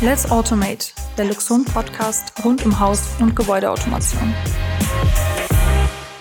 Let's 0.00 0.30
Automate, 0.30 0.92
der 1.16 1.24
Luxon-Podcast 1.24 2.44
rund 2.44 2.64
um 2.64 2.78
Haus- 2.78 3.08
und 3.20 3.34
Gebäudeautomation. 3.34 4.32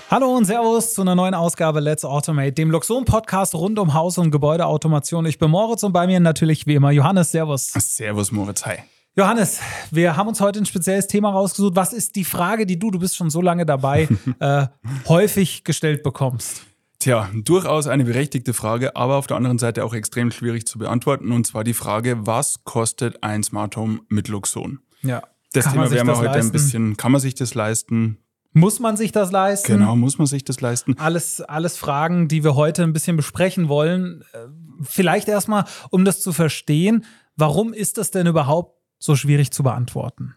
Hallo 0.09 0.35
und 0.35 0.45
Servus 0.45 0.93
zu 0.93 1.01
einer 1.01 1.15
neuen 1.15 1.33
Ausgabe 1.33 1.79
Let's 1.79 2.03
Automate, 2.03 2.53
dem 2.53 2.71
Luxon-Podcast 2.71 3.53
rund 3.55 3.77
um 3.77 3.93
Haus- 3.93 4.17
und 4.17 4.31
Gebäudeautomation. 4.31 5.25
Ich 5.25 5.37
bin 5.37 5.51
Moritz 5.51 5.83
und 5.83 5.93
bei 5.93 6.07
mir 6.07 6.19
natürlich 6.19 6.65
wie 6.65 6.75
immer 6.75 6.91
Johannes. 6.91 7.31
Servus. 7.31 7.73
Servus, 7.73 8.31
Moritz. 8.31 8.65
Hi. 8.65 8.77
Johannes, 9.15 9.59
wir 9.91 10.15
haben 10.15 10.27
uns 10.27 10.41
heute 10.41 10.59
ein 10.59 10.65
spezielles 10.65 11.07
Thema 11.07 11.31
rausgesucht. 11.31 11.75
Was 11.75 11.93
ist 11.93 12.15
die 12.15 12.23
Frage, 12.23 12.65
die 12.65 12.79
du, 12.79 12.91
du 12.91 12.99
bist 12.99 13.15
schon 13.15 13.29
so 13.29 13.41
lange 13.41 13.65
dabei, 13.65 14.07
äh, 14.39 14.67
häufig 15.07 15.63
gestellt 15.63 16.03
bekommst? 16.03 16.61
Tja, 16.99 17.29
durchaus 17.33 17.87
eine 17.87 18.05
berechtigte 18.05 18.53
Frage, 18.53 18.95
aber 18.95 19.15
auf 19.17 19.27
der 19.27 19.37
anderen 19.37 19.59
Seite 19.59 19.85
auch 19.85 19.93
extrem 19.93 20.31
schwierig 20.31 20.65
zu 20.65 20.79
beantworten. 20.79 21.31
Und 21.31 21.45
zwar 21.45 21.63
die 21.63 21.75
Frage, 21.75 22.25
was 22.25 22.63
kostet 22.63 23.23
ein 23.23 23.43
Smart 23.43 23.77
Home 23.77 23.99
mit 24.09 24.27
Luxon? 24.27 24.79
Ja. 25.03 25.21
Das 25.53 25.65
Kann 25.65 25.73
Thema 25.73 25.91
werden 25.91 26.07
wir 26.07 26.17
heute 26.17 26.25
leisten? 26.25 26.49
ein 26.49 26.51
bisschen, 26.51 26.97
kann 26.97 27.11
man 27.11 27.21
sich 27.21 27.35
das 27.35 27.53
leisten? 27.53 28.17
Muss 28.53 28.79
man 28.79 28.97
sich 28.97 29.11
das 29.11 29.31
leisten? 29.31 29.73
Genau, 29.73 29.95
muss 29.95 30.17
man 30.17 30.25
sich 30.25 30.43
das 30.43 30.59
leisten? 30.61 30.95
Alles, 30.97 31.41
alles 31.41 31.77
Fragen, 31.77 32.27
die 32.27 32.43
wir 32.43 32.55
heute 32.55 32.83
ein 32.83 32.93
bisschen 32.93 33.15
besprechen 33.15 33.69
wollen. 33.69 34.23
Äh, 34.33 34.47
Vielleicht 34.81 35.27
erstmal, 35.27 35.65
um 35.89 36.05
das 36.05 36.21
zu 36.21 36.33
verstehen, 36.33 37.05
warum 37.35 37.73
ist 37.73 37.97
das 37.97 38.11
denn 38.11 38.27
überhaupt 38.27 38.79
so 38.99 39.15
schwierig 39.15 39.51
zu 39.51 39.63
beantworten? 39.63 40.35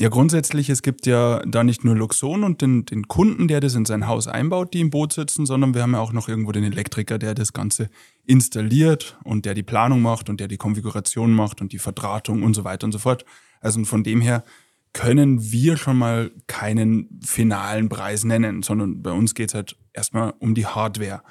Ja, 0.00 0.10
grundsätzlich, 0.10 0.70
es 0.70 0.82
gibt 0.82 1.06
ja 1.06 1.42
da 1.44 1.64
nicht 1.64 1.82
nur 1.82 1.96
Luxon 1.96 2.44
und 2.44 2.62
den, 2.62 2.84
den 2.84 3.08
Kunden, 3.08 3.48
der 3.48 3.58
das 3.58 3.74
in 3.74 3.84
sein 3.84 4.06
Haus 4.06 4.28
einbaut, 4.28 4.72
die 4.72 4.78
im 4.78 4.90
Boot 4.90 5.12
sitzen, 5.12 5.44
sondern 5.44 5.74
wir 5.74 5.82
haben 5.82 5.94
ja 5.94 5.98
auch 5.98 6.12
noch 6.12 6.28
irgendwo 6.28 6.52
den 6.52 6.62
Elektriker, 6.62 7.18
der 7.18 7.34
das 7.34 7.52
Ganze 7.52 7.90
installiert 8.24 9.18
und 9.24 9.44
der 9.44 9.54
die 9.54 9.64
Planung 9.64 10.00
macht 10.00 10.30
und 10.30 10.38
der 10.38 10.46
die 10.46 10.56
Konfiguration 10.56 11.32
macht 11.32 11.60
und 11.60 11.72
die 11.72 11.80
Verdrahtung 11.80 12.44
und 12.44 12.54
so 12.54 12.62
weiter 12.62 12.84
und 12.84 12.92
so 12.92 13.00
fort. 13.00 13.24
Also 13.60 13.84
von 13.84 14.04
dem 14.04 14.20
her 14.20 14.44
können 14.92 15.50
wir 15.50 15.76
schon 15.76 15.98
mal 15.98 16.30
keinen 16.46 17.20
finalen 17.26 17.88
Preis 17.88 18.22
nennen, 18.22 18.62
sondern 18.62 19.02
bei 19.02 19.10
uns 19.10 19.34
geht's 19.34 19.54
halt 19.54 19.76
erstmal 19.92 20.32
um 20.38 20.54
die 20.54 20.66
Hardware. 20.66 21.24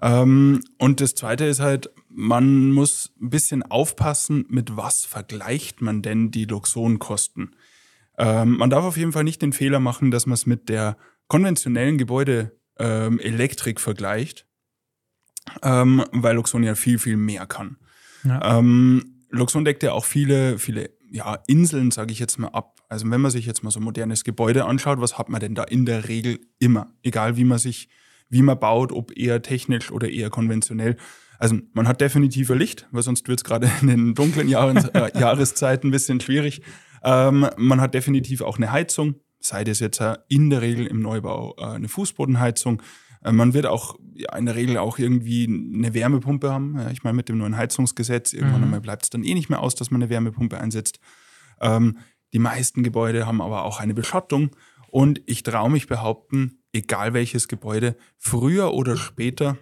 Ähm, 0.00 0.62
und 0.78 1.02
das 1.02 1.14
Zweite 1.16 1.44
ist 1.44 1.60
halt, 1.60 1.90
man 2.08 2.72
muss 2.72 3.12
ein 3.20 3.28
bisschen 3.28 3.62
aufpassen, 3.62 4.46
mit 4.48 4.74
was 4.74 5.04
vergleicht 5.04 5.82
man 5.82 6.00
denn 6.00 6.30
die 6.30 6.46
Luxon-Kosten. 6.46 7.50
Ähm, 8.18 8.56
man 8.56 8.70
darf 8.70 8.84
auf 8.84 8.96
jeden 8.96 9.12
Fall 9.12 9.24
nicht 9.24 9.42
den 9.42 9.52
Fehler 9.52 9.80
machen, 9.80 10.10
dass 10.10 10.26
man 10.26 10.34
es 10.34 10.46
mit 10.46 10.68
der 10.68 10.96
konventionellen 11.28 11.98
Gebäudeelektrik 11.98 12.52
ähm, 12.78 13.18
Elektrik 13.20 13.80
vergleicht, 13.80 14.46
ähm, 15.62 16.04
weil 16.12 16.36
Luxon 16.36 16.62
ja 16.62 16.74
viel, 16.74 16.98
viel 16.98 17.16
mehr 17.16 17.46
kann. 17.46 17.76
Ja. 18.24 18.58
Ähm, 18.58 19.22
Luxon 19.30 19.64
deckt 19.64 19.82
ja 19.82 19.92
auch 19.92 20.04
viele, 20.04 20.58
viele 20.58 20.90
ja, 21.10 21.38
Inseln, 21.46 21.90
sage 21.90 22.12
ich 22.12 22.18
jetzt 22.18 22.38
mal, 22.38 22.48
ab. 22.48 22.80
Also 22.88 23.10
wenn 23.10 23.20
man 23.20 23.30
sich 23.30 23.46
jetzt 23.46 23.62
mal 23.62 23.70
so 23.70 23.80
ein 23.80 23.84
modernes 23.84 24.24
Gebäude 24.24 24.64
anschaut, 24.64 25.00
was 25.00 25.18
hat 25.18 25.28
man 25.28 25.40
denn 25.40 25.54
da 25.54 25.64
in 25.64 25.86
der 25.86 26.08
Regel 26.08 26.40
immer? 26.58 26.92
Egal 27.02 27.36
wie 27.36 27.44
man 27.44 27.58
sich, 27.58 27.88
wie 28.28 28.42
man 28.42 28.58
baut, 28.58 28.92
ob 28.92 29.16
eher 29.16 29.42
technisch 29.42 29.90
oder 29.90 30.08
eher 30.08 30.30
konventionell. 30.30 30.96
Also 31.38 31.58
man 31.74 31.86
hat 31.86 32.00
definitiv 32.00 32.50
ein 32.50 32.58
Licht, 32.58 32.86
weil 32.90 33.02
sonst 33.02 33.28
wird 33.28 33.40
es 33.40 33.44
gerade 33.44 33.70
in 33.80 33.88
den 33.88 34.14
dunklen 34.14 34.48
Jahren, 34.48 34.76
äh, 34.94 35.18
Jahreszeiten 35.18 35.88
ein 35.88 35.92
bisschen 35.92 36.20
schwierig. 36.20 36.62
Ähm, 37.02 37.46
man 37.56 37.80
hat 37.80 37.94
definitiv 37.94 38.42
auch 38.42 38.56
eine 38.56 38.72
Heizung, 38.72 39.16
sei 39.40 39.64
das 39.64 39.80
jetzt 39.80 40.00
äh, 40.00 40.16
in 40.28 40.50
der 40.50 40.62
Regel 40.62 40.86
im 40.86 41.00
Neubau 41.00 41.54
äh, 41.58 41.64
eine 41.64 41.88
Fußbodenheizung. 41.88 42.82
Äh, 43.22 43.32
man 43.32 43.54
wird 43.54 43.66
auch 43.66 43.96
ja, 44.14 44.36
in 44.36 44.46
der 44.46 44.54
Regel 44.54 44.78
auch 44.78 44.98
irgendwie 44.98 45.44
eine 45.46 45.94
Wärmepumpe 45.94 46.50
haben. 46.50 46.78
Ja, 46.78 46.90
ich 46.90 47.02
meine, 47.04 47.16
mit 47.16 47.28
dem 47.28 47.38
neuen 47.38 47.56
Heizungsgesetz, 47.56 48.32
irgendwann 48.32 48.60
Mhm. 48.60 48.64
einmal 48.64 48.80
bleibt 48.80 49.04
es 49.04 49.10
dann 49.10 49.24
eh 49.24 49.34
nicht 49.34 49.50
mehr 49.50 49.60
aus, 49.60 49.74
dass 49.74 49.90
man 49.90 50.02
eine 50.02 50.10
Wärmepumpe 50.10 50.58
einsetzt. 50.58 50.98
Ähm, 51.60 51.98
die 52.32 52.38
meisten 52.38 52.82
Gebäude 52.82 53.26
haben 53.26 53.40
aber 53.40 53.64
auch 53.64 53.80
eine 53.80 53.94
Beschattung. 53.94 54.50
Und 54.88 55.20
ich 55.26 55.42
traue 55.42 55.70
mich 55.70 55.86
behaupten, 55.86 56.62
egal 56.72 57.12
welches 57.12 57.48
Gebäude, 57.48 57.96
früher 58.16 58.72
oder 58.72 58.96
später 58.96 59.58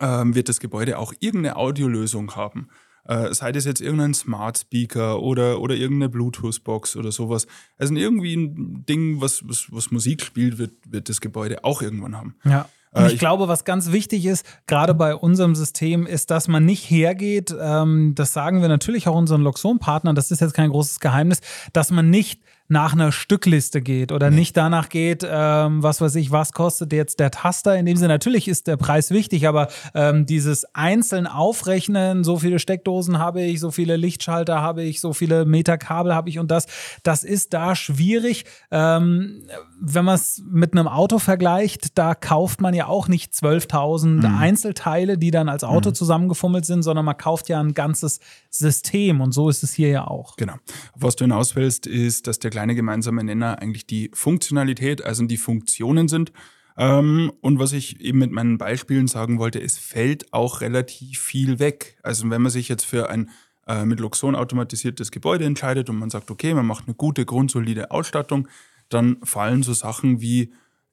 ähm, 0.00 0.34
wird 0.34 0.48
das 0.48 0.60
Gebäude 0.60 0.98
auch 0.98 1.12
irgendeine 1.20 1.56
Audiolösung 1.56 2.34
haben. 2.36 2.68
Äh, 3.04 3.34
sei 3.34 3.50
das 3.52 3.64
jetzt 3.64 3.80
irgendein 3.80 4.14
Smart 4.14 4.58
Speaker 4.58 5.20
oder, 5.20 5.60
oder 5.60 5.74
irgendeine 5.74 6.08
Bluetooth-Box 6.08 6.96
oder 6.96 7.10
sowas. 7.12 7.46
Also 7.78 7.94
irgendwie 7.94 8.34
ein 8.36 8.84
Ding, 8.88 9.20
was, 9.20 9.42
was, 9.48 9.66
was 9.70 9.90
Musik 9.90 10.22
spielt, 10.22 10.58
wird, 10.58 10.72
wird 10.88 11.08
das 11.08 11.20
Gebäude 11.20 11.64
auch 11.64 11.82
irgendwann 11.82 12.16
haben. 12.16 12.36
Ja. 12.44 12.68
Und 12.92 13.02
Äh, 13.02 13.06
ich, 13.06 13.14
ich- 13.14 13.18
glaube, 13.18 13.48
was 13.48 13.64
ganz 13.64 13.90
wichtig 13.90 14.26
ist, 14.26 14.44
gerade 14.66 14.92
bei 14.94 15.14
unserem 15.16 15.54
System, 15.54 16.06
ist, 16.06 16.30
dass 16.30 16.46
man 16.46 16.64
nicht 16.64 16.88
hergeht, 16.90 17.52
ähm, 17.58 18.14
das 18.14 18.32
sagen 18.34 18.60
wir 18.60 18.68
natürlich 18.68 19.08
auch 19.08 19.16
unseren 19.16 19.42
Luxon-Partnern, 19.42 20.14
das 20.14 20.30
ist 20.30 20.40
jetzt 20.40 20.54
kein 20.54 20.70
großes 20.70 21.00
Geheimnis, 21.00 21.40
dass 21.72 21.90
man 21.90 22.10
nicht 22.10 22.42
nach 22.72 22.94
einer 22.94 23.12
Stückliste 23.12 23.82
geht 23.82 24.12
oder 24.12 24.30
nicht 24.30 24.56
danach 24.56 24.88
geht, 24.88 25.24
ähm, 25.28 25.82
was 25.82 26.00
weiß 26.00 26.14
ich, 26.16 26.30
was 26.30 26.52
kostet 26.52 26.92
jetzt 26.92 27.20
der 27.20 27.30
Taster. 27.30 27.76
In 27.76 27.84
dem 27.84 27.98
Sinne, 27.98 28.14
natürlich 28.14 28.48
ist 28.48 28.66
der 28.66 28.78
Preis 28.78 29.10
wichtig, 29.10 29.46
aber 29.46 29.68
ähm, 29.94 30.24
dieses 30.24 30.64
einzeln 30.74 31.26
aufrechnen, 31.26 32.24
so 32.24 32.38
viele 32.38 32.58
Steckdosen 32.58 33.18
habe 33.18 33.42
ich, 33.42 33.60
so 33.60 33.70
viele 33.70 33.96
Lichtschalter 33.96 34.62
habe 34.62 34.82
ich, 34.82 35.00
so 35.00 35.12
viele 35.12 35.44
Meter 35.44 35.76
Kabel 35.76 36.14
habe 36.14 36.30
ich 36.30 36.38
und 36.38 36.50
das, 36.50 36.66
das 37.02 37.24
ist 37.24 37.52
da 37.52 37.76
schwierig. 37.76 38.46
Ähm, 38.70 39.42
wenn 39.78 40.06
man 40.06 40.14
es 40.14 40.42
mit 40.50 40.72
einem 40.72 40.88
Auto 40.88 41.18
vergleicht, 41.18 41.98
da 41.98 42.14
kauft 42.14 42.62
man 42.62 42.72
ja 42.72 42.86
auch 42.86 43.06
nicht 43.06 43.32
12.000 43.34 44.38
Einzelteile, 44.38 45.18
die 45.18 45.30
dann 45.30 45.50
als 45.50 45.62
Auto 45.62 45.90
zusammengefummelt 45.90 46.64
sind, 46.64 46.82
sondern 46.82 47.04
man 47.04 47.18
kauft 47.18 47.50
ja 47.50 47.60
ein 47.60 47.74
ganzes 47.74 48.20
System 48.48 49.20
und 49.20 49.32
so 49.32 49.50
ist 49.50 49.62
es 49.62 49.74
hier 49.74 49.88
ja 49.88 50.06
auch. 50.06 50.36
Genau. 50.36 50.54
Was 50.94 51.16
du 51.16 51.24
hinaus 51.24 51.54
willst, 51.54 51.86
ist, 51.86 52.26
dass 52.26 52.38
der 52.38 52.50
kleine 52.62 52.76
gemeinsame 52.76 53.24
Nenner 53.24 53.60
eigentlich 53.60 53.88
die 53.88 54.12
Funktionalität, 54.14 55.04
also 55.04 55.24
die 55.24 55.36
Funktionen 55.36 56.06
sind. 56.06 56.32
Ähm, 56.76 57.32
und 57.40 57.58
was 57.58 57.72
ich 57.72 58.00
eben 58.00 58.20
mit 58.20 58.30
meinen 58.30 58.56
Beispielen 58.56 59.08
sagen 59.08 59.40
wollte, 59.40 59.60
es 59.60 59.78
fällt 59.78 60.32
auch 60.32 60.60
relativ 60.60 61.18
viel 61.18 61.58
weg. 61.58 61.98
Also 62.04 62.30
wenn 62.30 62.40
man 62.40 62.52
sich 62.52 62.68
jetzt 62.68 62.84
für 62.84 63.10
ein 63.10 63.30
äh, 63.66 63.84
mit 63.84 63.98
Luxon 63.98 64.36
automatisiertes 64.36 65.10
Gebäude 65.10 65.44
entscheidet 65.44 65.90
und 65.90 65.98
man 65.98 66.08
sagt, 66.08 66.30
okay, 66.30 66.54
man 66.54 66.66
macht 66.66 66.84
eine 66.86 66.94
gute, 66.94 67.24
grundsolide 67.24 67.90
Ausstattung, 67.90 68.46
dann 68.88 69.16
fallen 69.24 69.64
so 69.64 69.72
Sachen 69.72 70.20
wie 70.20 70.52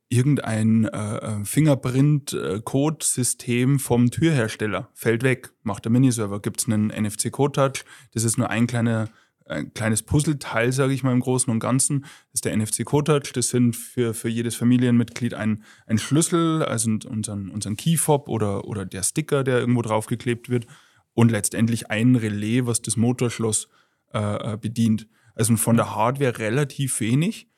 irgendein 0.09 0.85
äh, 0.85 1.45
Fingerprint-Code-System 1.45 3.77
vom 3.77 4.09
Türhersteller 4.09 4.89
fällt 4.95 5.21
weg, 5.21 5.51
macht 5.61 5.85
der 5.85 5.91
Miniserver. 5.91 6.41
Gibt 6.41 6.61
es 6.61 6.67
einen 6.67 6.87
NFC-Code-Touch, 6.87 7.85
das 8.15 8.23
ist 8.23 8.39
nur 8.39 8.49
ein, 8.49 8.65
kleiner, 8.65 9.07
ein 9.49 9.73
kleines 9.73 10.03
Puzzleteil, 10.03 10.71
sage 10.71 10.93
ich 10.93 11.03
mal 11.03 11.11
im 11.11 11.19
Großen 11.19 11.51
und 11.51 11.59
Ganzen. 11.59 12.05
Ist 12.33 12.45
der 12.45 12.55
NFC-Code-Touch, 12.55 13.33
das 13.33 13.49
sind 13.49 13.75
für, 13.75 14.13
für 14.13 14.29
jedes 14.29 14.55
Familienmitglied 14.55 15.33
ein, 15.33 15.63
ein 15.87 15.97
Schlüssel, 15.97 16.63
also 16.63 16.91
unseren, 16.91 17.49
unseren 17.49 17.75
Keyfob 17.75 18.29
oder, 18.29 18.65
oder 18.65 18.85
der 18.85 19.03
Sticker, 19.03 19.43
der 19.43 19.59
irgendwo 19.59 19.81
draufgeklebt 19.81 20.49
wird 20.49 20.67
und 21.13 21.31
letztendlich 21.31 21.89
ein 21.89 22.15
Relais, 22.15 22.65
was 22.65 22.81
das 22.81 22.95
Motorschloss 22.95 23.67
äh, 24.13 24.53
äh, 24.53 24.57
bedient. 24.57 25.07
Also 25.35 25.55
von 25.57 25.75
der 25.75 25.95
Hardware 25.95 26.37
relativ 26.37 26.99
wenig 26.99 27.49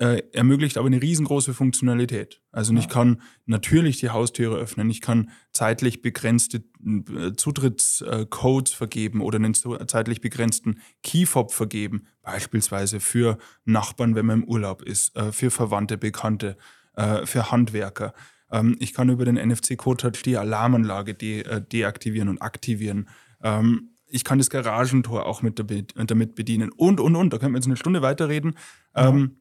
äh, 0.00 0.22
ermöglicht 0.32 0.78
aber 0.78 0.86
eine 0.86 1.02
riesengroße 1.02 1.52
Funktionalität. 1.52 2.40
Also 2.52 2.72
ich 2.74 2.88
kann 2.88 3.20
natürlich 3.44 3.98
die 3.98 4.08
Haustüre 4.08 4.56
öffnen, 4.56 4.88
ich 4.88 5.02
kann 5.02 5.30
zeitlich 5.52 6.00
begrenzte 6.00 6.64
äh, 6.84 7.32
Zutrittscodes 7.36 8.72
vergeben 8.72 9.20
oder 9.20 9.36
einen 9.36 9.52
zeitlich 9.52 10.22
begrenzten 10.22 10.80
Keyfob 11.02 11.52
vergeben, 11.52 12.06
beispielsweise 12.22 12.98
für 12.98 13.36
Nachbarn, 13.66 14.14
wenn 14.14 14.24
man 14.24 14.42
im 14.42 14.48
Urlaub 14.48 14.80
ist, 14.80 15.14
äh, 15.16 15.32
für 15.32 15.50
Verwandte, 15.50 15.98
Bekannte, 15.98 16.56
äh, 16.94 17.26
für 17.26 17.50
Handwerker. 17.50 18.14
Ähm, 18.50 18.76
ich 18.80 18.94
kann 18.94 19.10
über 19.10 19.26
den 19.26 19.36
NFC-Code-Touch 19.36 20.22
die 20.24 20.38
Alarmanlage 20.38 21.12
de 21.12 21.60
deaktivieren 21.60 22.30
und 22.30 22.40
aktivieren. 22.40 23.06
Ähm, 23.42 23.90
ich 24.06 24.24
kann 24.24 24.38
das 24.38 24.48
Garagentor 24.48 25.26
auch 25.26 25.42
mit 25.42 25.58
damit, 25.58 26.34
bedienen 26.34 26.70
und, 26.72 27.00
und, 27.00 27.16
und. 27.16 27.32
Da 27.32 27.38
können 27.38 27.52
wir 27.52 27.58
jetzt 27.58 27.66
eine 27.66 27.76
Stunde 27.76 28.00
weiterreden. 28.00 28.54
Ähm, 28.94 29.39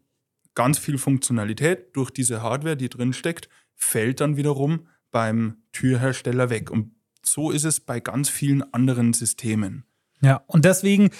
ganz 0.60 0.78
viel 0.78 0.98
Funktionalität 0.98 1.96
durch 1.96 2.12
diese 2.12 2.44
Hardware, 2.44 2.76
die 2.76 2.90
drin 2.90 3.14
steckt, 3.14 3.48
fällt 3.76 4.20
dann 4.20 4.36
wiederum 4.36 4.88
beim 5.10 5.64
Türhersteller 5.72 6.50
weg. 6.50 6.70
Und 6.70 6.92
so 7.24 7.50
ist 7.50 7.64
es 7.64 7.80
bei 7.80 8.02
ganz 8.02 8.28
vielen 8.28 8.74
anderen 8.74 9.14
Systemen. 9.14 9.86
Ja, 10.22 10.44
und 10.48 10.66
deswegen 10.66 11.12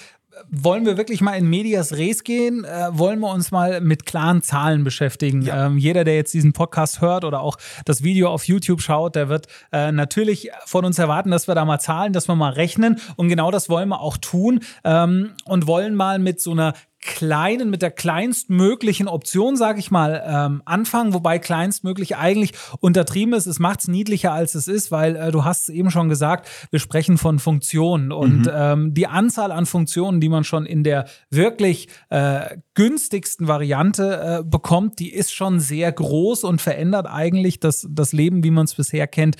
wollen 0.50 0.84
wir 0.84 0.98
wirklich 0.98 1.22
mal 1.22 1.32
in 1.38 1.48
Medias 1.48 1.94
Res 1.94 2.22
gehen, 2.22 2.64
äh, 2.64 2.88
wollen 2.92 3.18
wir 3.20 3.32
uns 3.32 3.50
mal 3.50 3.80
mit 3.80 4.04
klaren 4.04 4.42
Zahlen 4.42 4.84
beschäftigen. 4.84 5.40
Ja. 5.40 5.66
Ähm, 5.66 5.78
jeder, 5.78 6.04
der 6.04 6.16
jetzt 6.16 6.34
diesen 6.34 6.52
Podcast 6.52 7.00
hört 7.00 7.24
oder 7.24 7.40
auch 7.40 7.56
das 7.86 8.02
Video 8.02 8.28
auf 8.28 8.44
YouTube 8.44 8.82
schaut, 8.82 9.16
der 9.16 9.30
wird 9.30 9.46
äh, 9.72 9.90
natürlich 9.90 10.50
von 10.66 10.84
uns 10.84 10.98
erwarten, 10.98 11.30
dass 11.30 11.48
wir 11.48 11.54
da 11.54 11.64
mal 11.64 11.78
zahlen, 11.78 12.12
dass 12.12 12.28
wir 12.28 12.36
mal 12.36 12.52
rechnen. 12.52 13.00
Und 13.16 13.28
genau 13.28 13.50
das 13.50 13.70
wollen 13.70 13.88
wir 13.88 14.00
auch 14.00 14.18
tun 14.18 14.60
ähm, 14.84 15.32
und 15.46 15.66
wollen 15.66 15.94
mal 15.94 16.18
mit 16.18 16.40
so 16.40 16.52
einer 16.52 16.74
kleinen, 17.00 17.70
mit 17.70 17.82
der 17.82 17.90
kleinstmöglichen 17.90 19.08
Option, 19.08 19.56
sage 19.56 19.78
ich 19.78 19.90
mal, 19.90 20.22
ähm, 20.26 20.62
anfangen, 20.66 21.14
wobei 21.14 21.38
kleinstmöglich 21.38 22.16
eigentlich 22.16 22.52
untertrieben 22.80 23.32
ist. 23.34 23.46
Es 23.46 23.58
macht 23.58 23.80
es 23.80 23.88
niedlicher, 23.88 24.32
als 24.32 24.54
es 24.54 24.68
ist, 24.68 24.90
weil 24.90 25.16
äh, 25.16 25.30
du 25.30 25.44
hast 25.44 25.62
es 25.62 25.68
eben 25.74 25.90
schon 25.90 26.08
gesagt, 26.08 26.48
wir 26.70 26.78
sprechen 26.78 27.16
von 27.16 27.38
Funktionen 27.38 28.12
und 28.12 28.42
mhm. 28.42 28.52
ähm, 28.52 28.94
die 28.94 29.06
Anzahl 29.06 29.50
an 29.50 29.66
Funktionen, 29.66 30.20
die 30.20 30.28
man 30.28 30.44
schon 30.44 30.66
in 30.66 30.84
der 30.84 31.06
wirklich 31.30 31.88
äh, 32.10 32.56
günstigsten 32.74 33.48
Variante 33.48 34.40
äh, 34.40 34.44
bekommt, 34.44 34.98
die 34.98 35.12
ist 35.12 35.32
schon 35.32 35.58
sehr 35.58 35.90
groß 35.90 36.44
und 36.44 36.60
verändert 36.60 37.06
eigentlich 37.06 37.60
das, 37.60 37.86
das 37.90 38.12
Leben, 38.12 38.44
wie 38.44 38.50
man 38.50 38.64
es 38.64 38.74
bisher 38.74 39.06
kennt, 39.06 39.36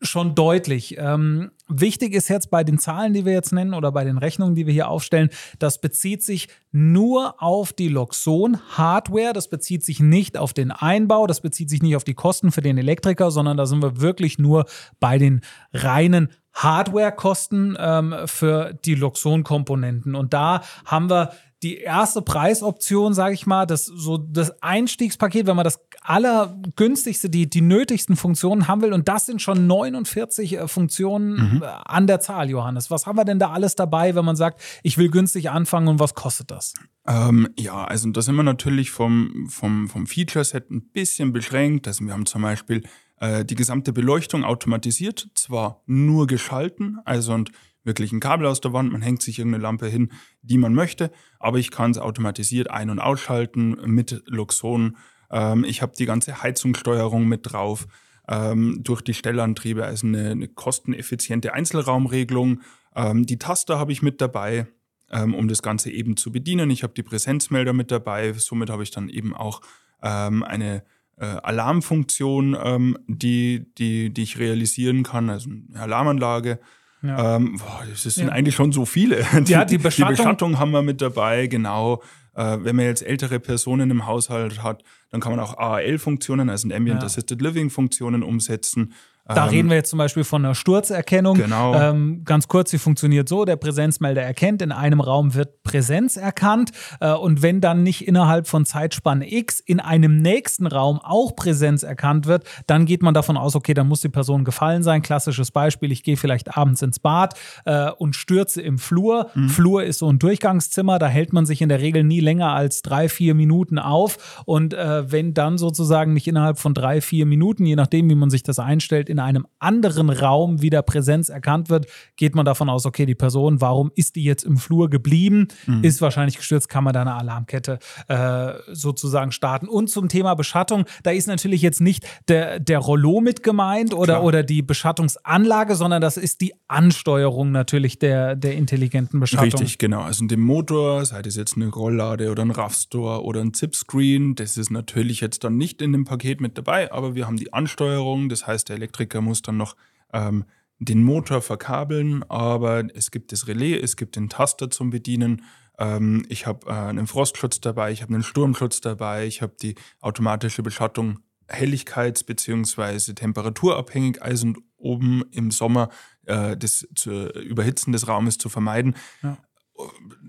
schon 0.00 0.34
deutlich. 0.34 0.96
Ähm, 0.98 1.50
wichtig 1.68 2.14
ist 2.14 2.28
jetzt 2.28 2.50
bei 2.50 2.62
den 2.62 2.78
Zahlen, 2.78 3.12
die 3.12 3.24
wir 3.24 3.32
jetzt 3.32 3.52
nennen 3.52 3.74
oder 3.74 3.90
bei 3.90 4.04
den 4.04 4.18
Rechnungen, 4.18 4.54
die 4.54 4.66
wir 4.66 4.72
hier 4.72 4.88
aufstellen, 4.88 5.30
das 5.58 5.80
bezieht 5.80 6.22
sich 6.22 6.48
nur 6.70 7.42
auf 7.42 7.72
die 7.72 7.88
Loxon-Hardware. 7.88 9.32
Das 9.32 9.48
bezieht 9.48 9.84
sich 9.84 10.00
nicht 10.00 10.36
auf 10.36 10.52
den 10.52 10.70
Einbau, 10.70 11.26
das 11.26 11.40
bezieht 11.40 11.70
sich 11.70 11.82
nicht 11.82 11.96
auf 11.96 12.04
die 12.04 12.14
Kosten 12.14 12.52
für 12.52 12.62
den 12.62 12.78
Elektriker, 12.78 13.30
sondern 13.30 13.56
da 13.56 13.66
sind 13.66 13.82
wir 13.82 14.00
wirklich 14.00 14.38
nur 14.38 14.66
bei 15.00 15.18
den 15.18 15.40
reinen 15.72 16.28
Hardware-Kosten 16.52 17.76
ähm, 17.78 18.14
für 18.26 18.74
die 18.84 18.94
Loxon-Komponenten. 18.94 20.14
Und 20.14 20.32
da 20.32 20.62
haben 20.84 21.08
wir 21.10 21.32
die 21.62 21.78
erste 21.78 22.22
Preisoption, 22.22 23.14
sage 23.14 23.34
ich 23.34 23.46
mal, 23.46 23.66
das 23.66 23.84
so 23.84 24.16
das 24.16 24.62
Einstiegspaket, 24.62 25.46
wenn 25.46 25.56
man 25.56 25.64
das 25.64 25.80
allergünstigste, 26.02 27.28
die, 27.28 27.50
die 27.50 27.62
nötigsten 27.62 28.14
Funktionen 28.14 28.68
haben 28.68 28.80
will. 28.80 28.92
Und 28.92 29.08
das 29.08 29.26
sind 29.26 29.42
schon 29.42 29.66
49 29.66 30.52
äh, 30.52 30.68
Funktionen 30.68 31.54
mhm. 31.54 31.62
Äh, 31.62 31.66
an 31.66 32.06
der 32.06 32.20
Zahl, 32.20 32.48
Johannes. 32.48 32.90
Was 32.90 33.06
haben 33.06 33.16
wir 33.16 33.24
denn 33.24 33.40
da 33.40 33.50
alles 33.50 33.74
dabei, 33.74 34.14
wenn 34.14 34.24
man 34.24 34.36
sagt, 34.36 34.60
ich 34.82 34.98
will 34.98 35.10
günstig 35.10 35.50
anfangen 35.50 35.88
und 35.88 35.98
was 35.98 36.14
kostet 36.14 36.50
das? 36.50 36.74
Ähm, 37.06 37.48
ja, 37.58 37.84
also 37.84 38.08
da 38.10 38.22
sind 38.22 38.36
wir 38.36 38.44
natürlich 38.44 38.92
vom, 38.92 39.48
vom, 39.50 39.88
vom 39.88 40.06
Feature-Set 40.06 40.70
ein 40.70 40.90
bisschen 40.92 41.32
beschränkt. 41.32 41.88
Also 41.88 42.04
wir 42.04 42.12
haben 42.12 42.26
zum 42.26 42.42
Beispiel 42.42 42.84
äh, 43.18 43.44
die 43.44 43.56
gesamte 43.56 43.92
Beleuchtung 43.92 44.44
automatisiert, 44.44 45.28
zwar 45.34 45.82
nur 45.86 46.28
geschalten, 46.28 46.98
also 47.04 47.32
und 47.32 47.50
wirklich 47.88 48.12
ein 48.12 48.20
Kabel 48.20 48.46
aus 48.46 48.60
der 48.60 48.72
Wand, 48.72 48.92
man 48.92 49.02
hängt 49.02 49.22
sich 49.22 49.40
irgendeine 49.40 49.64
Lampe 49.64 49.88
hin, 49.88 50.12
die 50.42 50.58
man 50.58 50.72
möchte, 50.74 51.10
aber 51.40 51.58
ich 51.58 51.72
kann 51.72 51.90
es 51.90 51.98
automatisiert 51.98 52.70
ein- 52.70 52.90
und 52.90 53.00
ausschalten 53.00 53.76
mit 53.84 54.22
Luxon. 54.26 54.96
Ähm, 55.32 55.64
ich 55.64 55.82
habe 55.82 55.94
die 55.98 56.06
ganze 56.06 56.40
Heizungssteuerung 56.42 57.26
mit 57.26 57.52
drauf. 57.52 57.88
Ähm, 58.30 58.80
durch 58.84 59.00
die 59.00 59.14
Stellantriebe, 59.14 59.86
also 59.86 60.06
eine, 60.06 60.32
eine 60.32 60.48
kosteneffiziente 60.48 61.54
Einzelraumregelung. 61.54 62.60
Ähm, 62.94 63.24
die 63.24 63.38
Taster 63.38 63.78
habe 63.78 63.90
ich 63.90 64.02
mit 64.02 64.20
dabei, 64.20 64.66
ähm, 65.10 65.34
um 65.34 65.48
das 65.48 65.62
Ganze 65.62 65.90
eben 65.90 66.18
zu 66.18 66.30
bedienen. 66.30 66.70
Ich 66.70 66.82
habe 66.82 66.92
die 66.92 67.02
Präsenzmelder 67.02 67.72
mit 67.72 67.90
dabei, 67.90 68.34
somit 68.34 68.68
habe 68.68 68.82
ich 68.82 68.90
dann 68.90 69.08
eben 69.08 69.34
auch 69.34 69.62
ähm, 70.02 70.42
eine 70.42 70.82
äh, 71.16 71.24
Alarmfunktion, 71.24 72.56
ähm, 72.62 72.98
die, 73.06 73.72
die, 73.78 74.12
die 74.12 74.22
ich 74.22 74.38
realisieren 74.38 75.02
kann, 75.02 75.30
also 75.30 75.50
eine 75.50 75.80
Alarmanlage. 75.80 76.60
Ja. 77.02 77.36
Ähm, 77.36 77.58
boah, 77.58 77.84
das 77.88 78.02
sind 78.02 78.26
ja. 78.26 78.32
eigentlich 78.32 78.54
schon 78.54 78.72
so 78.72 78.84
viele. 78.84 79.24
Die, 79.40 79.52
ja, 79.52 79.64
die 79.64 79.78
Beschattung, 79.78 80.14
die 80.14 80.16
Beschattung 80.16 80.58
haben 80.58 80.72
wir 80.72 80.82
mit 80.82 81.00
dabei, 81.00 81.46
genau. 81.46 82.02
Äh, 82.34 82.58
wenn 82.62 82.76
man 82.76 82.86
jetzt 82.86 83.02
ältere 83.02 83.40
Personen 83.40 83.90
im 83.90 84.06
Haushalt 84.06 84.62
hat, 84.62 84.82
dann 85.10 85.20
kann 85.20 85.32
man 85.34 85.40
auch 85.40 85.58
AAL-Funktionen, 85.58 86.50
also 86.50 86.68
Ambient 86.72 87.02
Assisted 87.02 87.40
Living-Funktionen 87.40 88.22
umsetzen. 88.22 88.94
Da 89.28 89.44
ähm, 89.44 89.50
reden 89.50 89.68
wir 89.68 89.76
jetzt 89.76 89.90
zum 89.90 89.98
Beispiel 89.98 90.24
von 90.24 90.44
einer 90.44 90.54
Sturzerkennung. 90.54 91.36
Genau. 91.36 91.74
Ähm, 91.74 92.22
ganz 92.24 92.48
kurz, 92.48 92.70
sie 92.70 92.78
funktioniert 92.78 93.28
so: 93.28 93.44
Der 93.44 93.56
Präsenzmelder 93.56 94.22
erkennt, 94.22 94.62
in 94.62 94.72
einem 94.72 95.00
Raum 95.00 95.34
wird 95.34 95.62
Präsenz 95.62 96.16
erkannt. 96.16 96.70
Äh, 97.00 97.12
und 97.12 97.42
wenn 97.42 97.60
dann 97.60 97.82
nicht 97.82 98.08
innerhalb 98.08 98.48
von 98.48 98.64
Zeitspanne 98.64 99.30
X 99.30 99.60
in 99.60 99.80
einem 99.80 100.22
nächsten 100.22 100.66
Raum 100.66 100.98
auch 101.02 101.36
Präsenz 101.36 101.82
erkannt 101.82 102.26
wird, 102.26 102.44
dann 102.66 102.86
geht 102.86 103.02
man 103.02 103.12
davon 103.12 103.36
aus, 103.36 103.54
okay, 103.54 103.74
dann 103.74 103.86
muss 103.86 104.00
die 104.00 104.08
Person 104.08 104.44
gefallen 104.44 104.82
sein. 104.82 105.02
Klassisches 105.02 105.50
Beispiel: 105.50 105.92
Ich 105.92 106.02
gehe 106.02 106.16
vielleicht 106.16 106.56
abends 106.56 106.80
ins 106.80 106.98
Bad 106.98 107.34
äh, 107.66 107.90
und 107.90 108.16
stürze 108.16 108.62
im 108.62 108.78
Flur. 108.78 109.30
Mhm. 109.34 109.50
Flur 109.50 109.84
ist 109.84 109.98
so 109.98 110.10
ein 110.10 110.18
Durchgangszimmer, 110.18 110.98
da 110.98 111.06
hält 111.06 111.34
man 111.34 111.44
sich 111.44 111.60
in 111.60 111.68
der 111.68 111.80
Regel 111.80 112.02
nie 112.02 112.20
länger 112.20 112.52
als 112.54 112.80
drei, 112.80 113.10
vier 113.10 113.34
Minuten 113.34 113.78
auf. 113.78 114.42
Und 114.46 114.72
äh, 114.72 115.12
wenn 115.12 115.34
dann 115.34 115.58
sozusagen 115.58 116.14
nicht 116.14 116.26
innerhalb 116.26 116.58
von 116.58 116.72
drei, 116.72 117.02
vier 117.02 117.26
Minuten, 117.26 117.66
je 117.66 117.76
nachdem, 117.76 118.08
wie 118.08 118.14
man 118.14 118.30
sich 118.30 118.42
das 118.42 118.58
einstellt, 118.58 119.10
in 119.18 119.28
in 119.28 119.36
einem 119.36 119.46
anderen 119.58 120.10
Raum 120.10 120.62
wieder 120.62 120.82
Präsenz 120.82 121.28
erkannt 121.28 121.68
wird, 121.68 121.86
geht 122.16 122.36
man 122.36 122.44
davon 122.44 122.68
aus, 122.68 122.86
okay, 122.86 123.04
die 123.04 123.16
Person, 123.16 123.60
warum 123.60 123.90
ist 123.96 124.14
die 124.14 124.22
jetzt 124.22 124.44
im 124.44 124.56
Flur 124.56 124.88
geblieben? 124.88 125.48
Mhm. 125.66 125.82
Ist 125.82 126.00
wahrscheinlich 126.00 126.36
gestürzt, 126.36 126.68
kann 126.68 126.84
man 126.84 126.92
da 126.92 127.00
eine 127.00 127.14
Alarmkette 127.14 127.80
äh, 128.06 128.52
sozusagen 128.72 129.32
starten. 129.32 129.66
Und 129.66 129.90
zum 129.90 130.08
Thema 130.08 130.34
Beschattung, 130.34 130.84
da 131.02 131.10
ist 131.10 131.26
natürlich 131.26 131.62
jetzt 131.62 131.80
nicht 131.80 132.06
der, 132.28 132.60
der 132.60 132.78
Rollo 132.78 133.20
mit 133.20 133.42
gemeint 133.42 133.92
oder, 133.92 134.22
oder 134.22 134.44
die 134.44 134.62
Beschattungsanlage, 134.62 135.74
sondern 135.74 136.00
das 136.00 136.16
ist 136.16 136.40
die 136.40 136.54
Ansteuerung 136.68 137.50
natürlich 137.50 137.98
der, 137.98 138.36
der 138.36 138.54
intelligenten 138.54 139.18
Beschattung. 139.18 139.60
Richtig, 139.60 139.78
genau. 139.78 140.02
Also 140.02 140.22
in 140.22 140.28
dem 140.28 140.40
Motor, 140.40 141.04
sei 141.04 141.22
das 141.22 141.34
jetzt 141.34 141.56
eine 141.56 141.68
Rolllade 141.68 142.30
oder 142.30 142.42
ein 142.42 142.52
RAV-Store 142.52 143.24
oder 143.24 143.40
ein 143.40 143.52
ZIP-Screen, 143.52 144.36
das 144.36 144.56
ist 144.56 144.70
natürlich 144.70 145.20
jetzt 145.20 145.42
dann 145.42 145.56
nicht 145.56 145.82
in 145.82 145.92
dem 145.92 146.04
Paket 146.04 146.40
mit 146.40 146.56
dabei, 146.56 146.92
aber 146.92 147.16
wir 147.16 147.26
haben 147.26 147.36
die 147.36 147.52
Ansteuerung, 147.52 148.28
das 148.28 148.46
heißt, 148.46 148.68
der 148.68 148.76
Elektriker 148.76 149.07
Elektriker 149.08 149.20
muss 149.20 149.42
dann 149.42 149.56
noch 149.56 149.76
ähm, 150.12 150.44
den 150.78 151.02
Motor 151.02 151.42
verkabeln, 151.42 152.22
aber 152.28 152.84
es 152.94 153.10
gibt 153.10 153.32
das 153.32 153.48
Relais, 153.48 153.80
es 153.82 153.96
gibt 153.96 154.16
den 154.16 154.28
Taster 154.28 154.70
zum 154.70 154.90
Bedienen. 154.90 155.42
Ähm, 155.78 156.24
ich 156.28 156.46
habe 156.46 156.66
äh, 156.66 156.72
einen 156.72 157.06
Frostschutz 157.06 157.60
dabei, 157.60 157.90
ich 157.90 158.02
habe 158.02 158.14
einen 158.14 158.22
Sturmschutz 158.22 158.80
dabei, 158.80 159.26
ich 159.26 159.42
habe 159.42 159.54
die 159.60 159.74
automatische 160.00 160.62
Beschattung 160.62 161.20
helligkeits- 161.48 162.24
bzw. 162.24 163.14
temperaturabhängig, 163.14 164.22
also 164.22 164.52
oben 164.76 165.24
im 165.32 165.50
Sommer 165.50 165.88
äh, 166.26 166.56
das 166.56 166.86
zu, 166.94 167.28
Überhitzen 167.30 167.92
des 167.92 168.06
Raumes 168.06 168.38
zu 168.38 168.48
vermeiden. 168.48 168.94
Ja. 169.22 169.38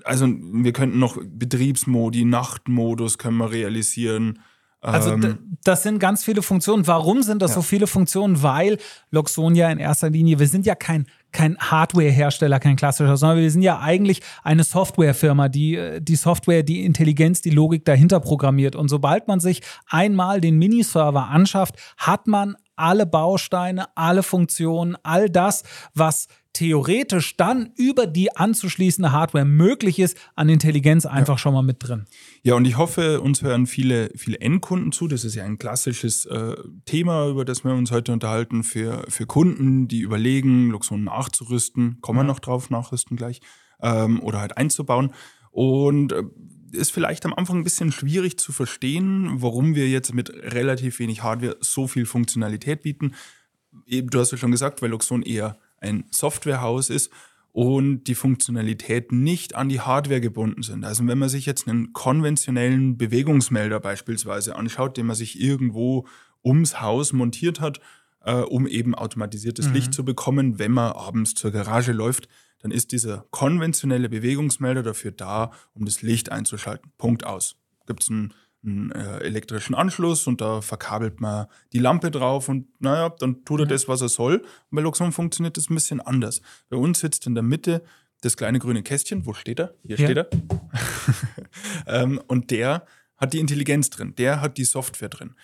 Also 0.04 0.28
wir 0.28 0.74
könnten 0.74 1.00
noch 1.00 1.18
Betriebsmodi, 1.22 2.24
Nachtmodus 2.24 3.18
können 3.18 3.38
wir 3.38 3.52
realisieren. 3.52 4.40
Also 4.82 5.12
ähm, 5.12 5.58
das 5.64 5.84
sind 5.84 6.00
ganz 6.00 6.24
viele 6.24 6.42
Funktionen. 6.42 6.88
Warum 6.88 7.22
sind 7.22 7.42
das 7.42 7.52
ja. 7.52 7.56
so 7.56 7.62
viele 7.62 7.86
Funktionen? 7.86 8.42
Weil 8.42 8.78
Loxonia 9.12 9.70
in 9.72 9.78
erster 9.78 10.10
Linie, 10.10 10.40
wir 10.40 10.48
sind 10.48 10.66
ja 10.66 10.74
kein, 10.76 11.06
kein 11.34 11.58
Hardware-Hersteller, 11.58 12.60
kein 12.60 12.78
klassischer, 12.78 13.18
sondern 13.18 13.40
wir 13.40 13.52
sind 13.52 13.62
ja 13.62 13.80
eigentlich 13.80 14.22
eine 14.42 14.64
Softwarefirma, 14.64 15.50
die 15.50 16.00
die 16.00 16.16
Software, 16.16 16.64
die 16.64 16.86
Intelligenz, 16.86 17.42
die 17.42 17.50
Logik 17.50 17.84
dahinter 17.84 18.22
programmiert. 18.22 18.78
Und 18.78 18.88
sobald 18.88 19.28
man 19.28 19.42
sich 19.42 19.62
einmal 19.90 20.40
den 20.40 20.58
Miniserver 20.58 21.28
anschafft, 21.28 21.76
hat 21.98 22.28
man 22.28 22.56
alle 22.78 23.06
Bausteine, 23.06 23.88
alle 23.96 24.24
Funktionen, 24.24 24.96
all 25.04 25.30
das, 25.30 25.64
was 25.94 26.28
theoretisch 26.54 27.38
dann 27.38 27.72
über 27.76 28.08
die 28.08 28.36
anzuschließende 28.36 29.12
Hardware 29.12 29.46
möglich 29.46 30.00
ist, 30.00 30.18
an 30.36 30.50
Intelligenz 30.50 31.06
einfach 31.06 31.36
ja. 31.36 31.38
schon 31.38 31.54
mal 31.54 31.62
mit 31.62 31.78
drin. 31.80 32.06
Ja, 32.44 32.56
und 32.56 32.66
ich 32.66 32.78
hoffe, 32.78 33.22
uns 33.22 33.42
hören 33.42 33.68
viele, 33.68 34.12
viele 34.16 34.40
Endkunden 34.42 34.92
zu. 34.92 35.08
Das 35.08 35.24
ist 35.24 35.36
ja 35.36 35.44
ein 35.46 35.58
klassisches 35.58 36.26
äh, 36.26 36.56
Thema, 36.86 37.28
über 37.28 37.46
das 37.46 37.64
wir 37.64 37.74
uns 37.74 37.92
heute 37.92 38.12
unterhalten, 38.12 38.64
für, 38.64 39.06
für 39.10 39.26
Kunden, 39.26 39.88
die 39.88 40.00
überlegen, 40.00 40.70
Luxon 40.70 41.04
nachzurüsten, 41.04 42.00
kommen 42.02 42.20
wir 42.20 42.24
noch 42.24 42.40
drauf, 42.40 42.70
nachrüsten 42.70 43.16
gleich, 43.16 43.42
ähm, 43.82 44.22
oder 44.22 44.40
halt 44.40 44.58
einzubauen. 44.58 45.14
Und 45.52 46.12
äh, 46.12 46.24
ist 46.72 46.92
vielleicht 46.92 47.26
am 47.26 47.34
Anfang 47.34 47.58
ein 47.58 47.64
bisschen 47.64 47.92
schwierig 47.92 48.38
zu 48.38 48.52
verstehen, 48.52 49.42
warum 49.42 49.76
wir 49.76 49.88
jetzt 49.90 50.14
mit 50.14 50.30
relativ 50.30 51.00
wenig 51.00 51.24
Hardware 51.24 51.58
so 51.62 51.88
viel 51.88 52.06
Funktionalität 52.06 52.84
bieten. 52.84 53.14
Du 53.88 54.20
hast 54.20 54.32
ja 54.32 54.38
schon 54.38 54.52
gesagt, 54.52 54.82
weil 54.82 54.90
Luxon 54.90 55.22
eher 55.22 55.58
ein 55.82 56.06
Softwarehaus 56.12 56.90
ist 56.90 57.12
und 57.52 58.04
die 58.06 58.16
Funktionalitäten 58.16 59.24
nicht 59.24 59.56
an 59.56 59.70
die 59.70 59.82
Hardware 59.82 60.22
gebunden 60.22 60.64
sind. 60.64 60.86
Also 60.86 61.06
wenn 61.08 61.18
man 61.18 61.30
sich 61.30 61.46
jetzt 61.46 61.68
einen 61.68 61.94
konventionellen 61.94 62.98
Bewegungsmelder 62.98 63.80
beispielsweise 63.80 64.56
anschaut, 64.56 64.98
den 64.98 65.08
man 65.08 65.16
sich 65.16 65.40
irgendwo 65.40 66.08
ums 66.44 66.80
Haus 66.80 67.12
montiert 67.12 67.60
hat, 67.60 67.80
äh, 68.24 68.34
um 68.34 68.68
eben 68.68 68.96
automatisiertes 68.96 69.68
mhm. 69.70 69.74
Licht 69.74 69.94
zu 69.94 70.06
bekommen, 70.06 70.60
wenn 70.60 70.72
man 70.72 70.92
abends 70.94 71.34
zur 71.34 71.52
Garage 71.52 71.92
läuft, 71.92 72.28
dann 72.62 72.72
ist 72.72 72.92
dieser 72.92 73.26
konventionelle 73.32 74.10
Bewegungsmelder 74.10 74.84
dafür 74.84 75.12
da, 75.12 75.52
um 75.74 75.86
das 75.86 76.02
Licht 76.02 76.32
einzuschalten. 76.32 76.92
Punkt 76.98 77.26
aus. 77.26 77.56
Gibt 77.88 78.04
es 78.04 78.10
einen 78.10 78.34
einen 78.64 78.92
äh, 78.92 79.20
elektrischen 79.20 79.74
Anschluss 79.76 80.28
und 80.28 80.42
da 80.42 80.62
verkabelt 80.62 81.22
man 81.22 81.48
die 81.72 81.80
Lampe 81.80 82.12
drauf 82.12 82.50
und 82.50 82.68
naja, 82.82 83.10
dann 83.10 83.46
tut 83.46 83.62
er 83.62 83.66
ja. 83.66 83.70
das, 83.70 83.88
was 83.88 84.02
er 84.02 84.10
soll. 84.10 84.38
Und 84.38 84.76
bei 84.76 84.82
Luxon 84.82 85.12
funktioniert 85.12 85.58
das 85.58 85.70
ein 85.70 85.76
bisschen 85.76 86.02
anders. 86.02 86.42
Bei 86.70 86.78
uns 86.78 87.00
sitzt 87.00 87.26
in 87.26 87.36
der 87.36 87.44
Mitte 87.44 87.84
das 88.22 88.36
kleine 88.36 88.60
grüne 88.60 88.84
Kästchen. 88.84 89.26
Wo 89.26 89.34
steht 89.34 89.60
er? 89.60 89.74
Hier 89.84 89.98
ja. 89.98 90.06
steht 90.06 90.18
er. 90.18 90.30
ähm, 91.88 92.22
und 92.28 92.52
der 92.52 92.86
hat 93.16 93.34
die 93.34 93.40
Intelligenz 93.40 93.90
drin, 93.90 94.16
der 94.18 94.42
hat 94.42 94.58
die 94.58 94.66
Software 94.66 95.10
drin. 95.10 95.36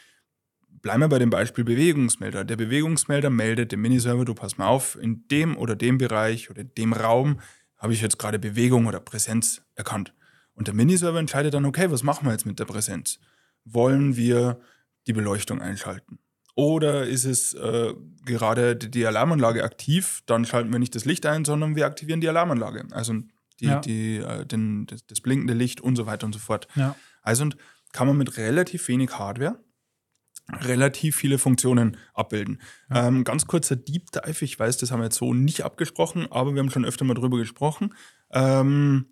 Bleiben 0.81 1.01
wir 1.01 1.10
bei 1.10 1.19
dem 1.19 1.29
Beispiel 1.29 1.63
Bewegungsmelder. 1.63 2.43
Der 2.43 2.57
Bewegungsmelder 2.57 3.29
meldet 3.29 3.72
dem 3.72 3.81
Miniserver, 3.81 4.24
du 4.24 4.34
pass 4.34 4.57
mal 4.57 4.67
auf, 4.67 4.98
in 5.01 5.27
dem 5.29 5.57
oder 5.57 5.75
dem 5.75 5.98
Bereich 5.98 6.50
oder 6.50 6.63
dem 6.63 6.93
Raum 6.93 7.39
habe 7.77 7.93
ich 7.93 8.01
jetzt 8.01 8.19
gerade 8.19 8.39
Bewegung 8.39 8.86
oder 8.86 9.00
Präsenz 9.00 9.62
erkannt. 9.75 10.13
Und 10.56 10.68
der 10.68 10.74
Miniserver 10.74 11.20
entscheidet 11.20 11.54
dann, 11.54 11.66
okay, 11.66 11.92
was 11.92 12.04
machen 12.04 12.26
wir 12.26 12.32
jetzt 12.32 12.46
mit 12.46 12.60
der 12.60 12.66
Präsenz? 12.66 13.20
Wollen 13.66 14.16
wir 14.16 14.60
die 15.08 15.14
Beleuchtung 15.14 15.62
einschalten? 15.62 16.20
Oder 16.56 17.06
ist 17.06 17.26
es 17.26 17.54
äh, 17.54 17.94
gerade 18.26 18.76
die 18.78 19.06
Alarmanlage 19.06 19.64
aktiv, 19.64 20.22
dann 20.26 20.46
schalten 20.46 20.72
wir 20.72 20.80
nicht 20.80 20.96
das 20.96 21.04
Licht 21.04 21.26
ein, 21.26 21.44
sondern 21.44 21.76
wir 21.76 21.86
aktivieren 21.86 22.22
die 22.22 22.30
Alarmanlage. 22.30 22.88
Also 22.92 23.14
die, 23.60 23.66
Ja. 23.66 23.80
die, 23.80 24.18
äh, 24.18 24.46
den, 24.46 24.86
das, 24.86 25.06
das 25.06 25.20
blinkende 25.22 25.54
Licht 25.54 25.82
und 25.82 25.98
so 25.98 26.06
weiter 26.06 26.26
und 26.26 26.34
so 26.34 26.40
fort. 26.40 26.68
Ja. 26.76 26.96
Also 27.22 27.44
und 27.44 27.58
kann 27.92 28.08
man 28.08 28.18
mit 28.18 28.38
relativ 28.38 28.88
wenig 28.88 29.12
Hardware 29.18 29.60
relativ 30.62 31.16
viele 31.16 31.38
Funktionen 31.38 31.98
abbilden. 32.14 32.62
Ähm, 32.92 33.24
ganz 33.24 33.48
kurzer 33.48 33.76
Deep 33.76 34.12
Dive, 34.12 34.46
ich 34.46 34.60
weiß, 34.60 34.78
das 34.78 34.92
haben 34.92 35.00
wir 35.00 35.06
jetzt 35.06 35.18
so 35.18 35.34
nicht 35.34 35.64
abgesprochen, 35.64 36.32
aber 36.32 36.54
wir 36.54 36.60
haben 36.60 36.70
schon 36.70 36.86
öfter 36.86 37.04
mal 37.06 37.16
drüber 37.16 37.38
gesprochen. 37.38 37.94
Ähm, 38.32 39.08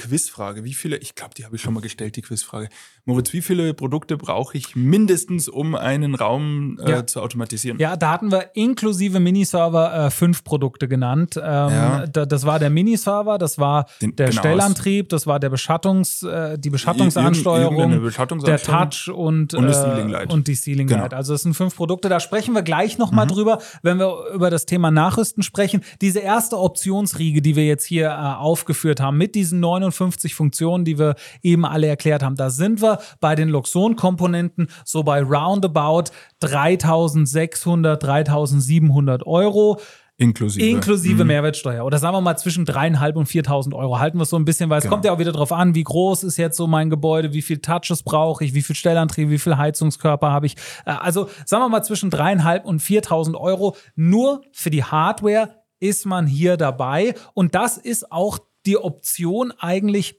Quizfrage, 0.00 0.64
wie 0.64 0.72
viele, 0.72 0.96
ich 0.96 1.14
glaube, 1.14 1.34
die 1.36 1.44
habe 1.44 1.56
ich 1.56 1.62
schon 1.62 1.74
mal 1.74 1.80
gestellt, 1.80 2.16
die 2.16 2.22
Quizfrage. 2.22 2.68
Moritz, 3.04 3.32
wie 3.32 3.42
viele 3.42 3.74
Produkte 3.74 4.16
brauche 4.16 4.56
ich 4.56 4.74
mindestens, 4.76 5.48
um 5.48 5.74
einen 5.74 6.14
Raum 6.14 6.78
äh, 6.82 6.90
Ja. 6.90 7.06
zu 7.06 7.20
automatisieren? 7.20 7.78
Ja, 7.78 7.96
da 7.96 8.10
hatten 8.12 8.30
wir 8.32 8.50
inklusive 8.54 9.20
Miniserver 9.20 10.06
äh, 10.06 10.10
fünf 10.10 10.42
Produkte 10.44 10.88
genannt. 10.88 11.36
Ähm, 11.36 11.42
Ja. 11.42 12.06
da, 12.06 12.24
das 12.26 12.46
war 12.46 12.58
der 12.58 12.70
Miniserver, 12.70 13.36
das 13.38 13.58
war 13.58 13.86
Den- 14.00 14.16
der 14.16 14.28
genau, 14.30 14.40
Stellantrieb, 14.40 15.08
das 15.10 15.26
war 15.26 15.38
der 15.38 15.50
Beschattungs, 15.50 16.22
äh, 16.22 16.58
die 16.58 16.70
Beschattungsansteuerung, 16.70 18.00
der. 18.44 18.58
Touch 18.58 19.08
und, 19.12 19.54
Und 19.54 19.68
äh, 19.68 19.72
Ceiling 19.72 20.08
Light. 20.08 20.32
und 20.32 20.48
die 20.48 20.54
Ceiling 20.54 20.86
Genau. 20.86 20.98
Mhm. 20.98 21.02
Light. 21.04 21.14
Also 21.14 21.32
das 21.34 21.42
sind 21.42 21.54
fünf 21.54 21.76
Produkte. 21.76 22.08
Da 22.08 22.20
sprechen 22.20 22.54
wir 22.54 22.62
gleich 22.62 22.98
nochmal 22.98 23.26
drüber, 23.26 23.58
wenn 23.82 23.98
wir 23.98 24.14
über 24.34 24.50
das 24.50 24.66
Thema 24.66 24.90
Nachrüsten 24.90 25.42
sprechen. 25.42 25.82
Diese 26.00 26.20
erste 26.20 26.58
Optionsriege, 26.58 27.42
die 27.42 27.56
wir 27.56 27.66
jetzt 27.66 27.84
hier 27.84 28.08
äh, 28.08 28.12
aufgeführt 28.38 29.00
haben, 29.00 29.16
mit 29.18 29.34
diesen 29.34 29.60
59 29.90 30.34
Funktionen, 30.34 30.84
die 30.84 30.98
wir 30.98 31.14
eben 31.42 31.64
alle 31.64 31.86
erklärt 31.86 32.22
haben, 32.22 32.36
da 32.36 32.50
sind 32.50 32.80
wir 32.82 32.98
bei 33.20 33.34
den 33.34 33.48
Luxon-Komponenten 33.48 34.68
so 34.84 35.02
bei 35.02 35.22
roundabout 35.22 36.04
3600, 36.40 38.02
3700 38.02 39.26
Euro. 39.26 39.80
Inklusive. 40.16 40.62
Inklusive 40.66 41.24
Mehrwertsteuer. 41.24 41.82
Oder 41.82 41.96
sagen 41.96 42.14
wir 42.14 42.20
mal 42.20 42.36
zwischen 42.36 42.66
dreieinhalb 42.66 43.16
und 43.16 43.26
4.000 43.26 43.74
Euro. 43.74 43.98
Halten 44.00 44.18
wir 44.18 44.24
es 44.24 44.28
so 44.30 44.36
ein 44.36 44.44
bisschen, 44.44 44.68
weil 44.68 44.76
es 44.78 44.84
Genau. 44.84 44.96
kommt 44.96 45.06
ja 45.06 45.12
auch 45.12 45.18
wieder 45.18 45.32
drauf 45.32 45.50
an, 45.50 45.74
wie 45.74 45.82
groß 45.82 46.24
ist 46.24 46.36
jetzt 46.36 46.58
so 46.58 46.66
mein 46.66 46.90
Gebäude, 46.90 47.32
wie 47.32 47.40
viel 47.40 47.58
Touches 47.58 48.02
brauche 48.02 48.44
ich, 48.44 48.52
wie 48.52 48.60
viel 48.60 48.76
Stellantrieb, 48.76 49.30
wie 49.30 49.38
viel 49.38 49.56
Heizungskörper 49.56 50.30
habe 50.30 50.44
ich. 50.44 50.56
Äh, 50.84 50.90
Also 50.90 51.30
sagen 51.46 51.62
wir 51.64 51.70
mal 51.70 51.82
zwischen 51.82 52.10
dreieinhalb 52.10 52.66
und 52.66 52.82
4.000 52.82 53.34
Euro. 53.34 53.76
Nur 53.96 54.42
für 54.52 54.68
die 54.68 54.84
Hardware 54.84 55.54
ist 55.78 56.04
man 56.04 56.26
hier 56.26 56.58
dabei. 56.58 57.14
Und 57.32 57.54
das 57.54 57.78
ist 57.78 58.12
auch 58.12 58.38
die 58.70 58.78
Option 58.78 59.52
eigentlich, 59.58 60.16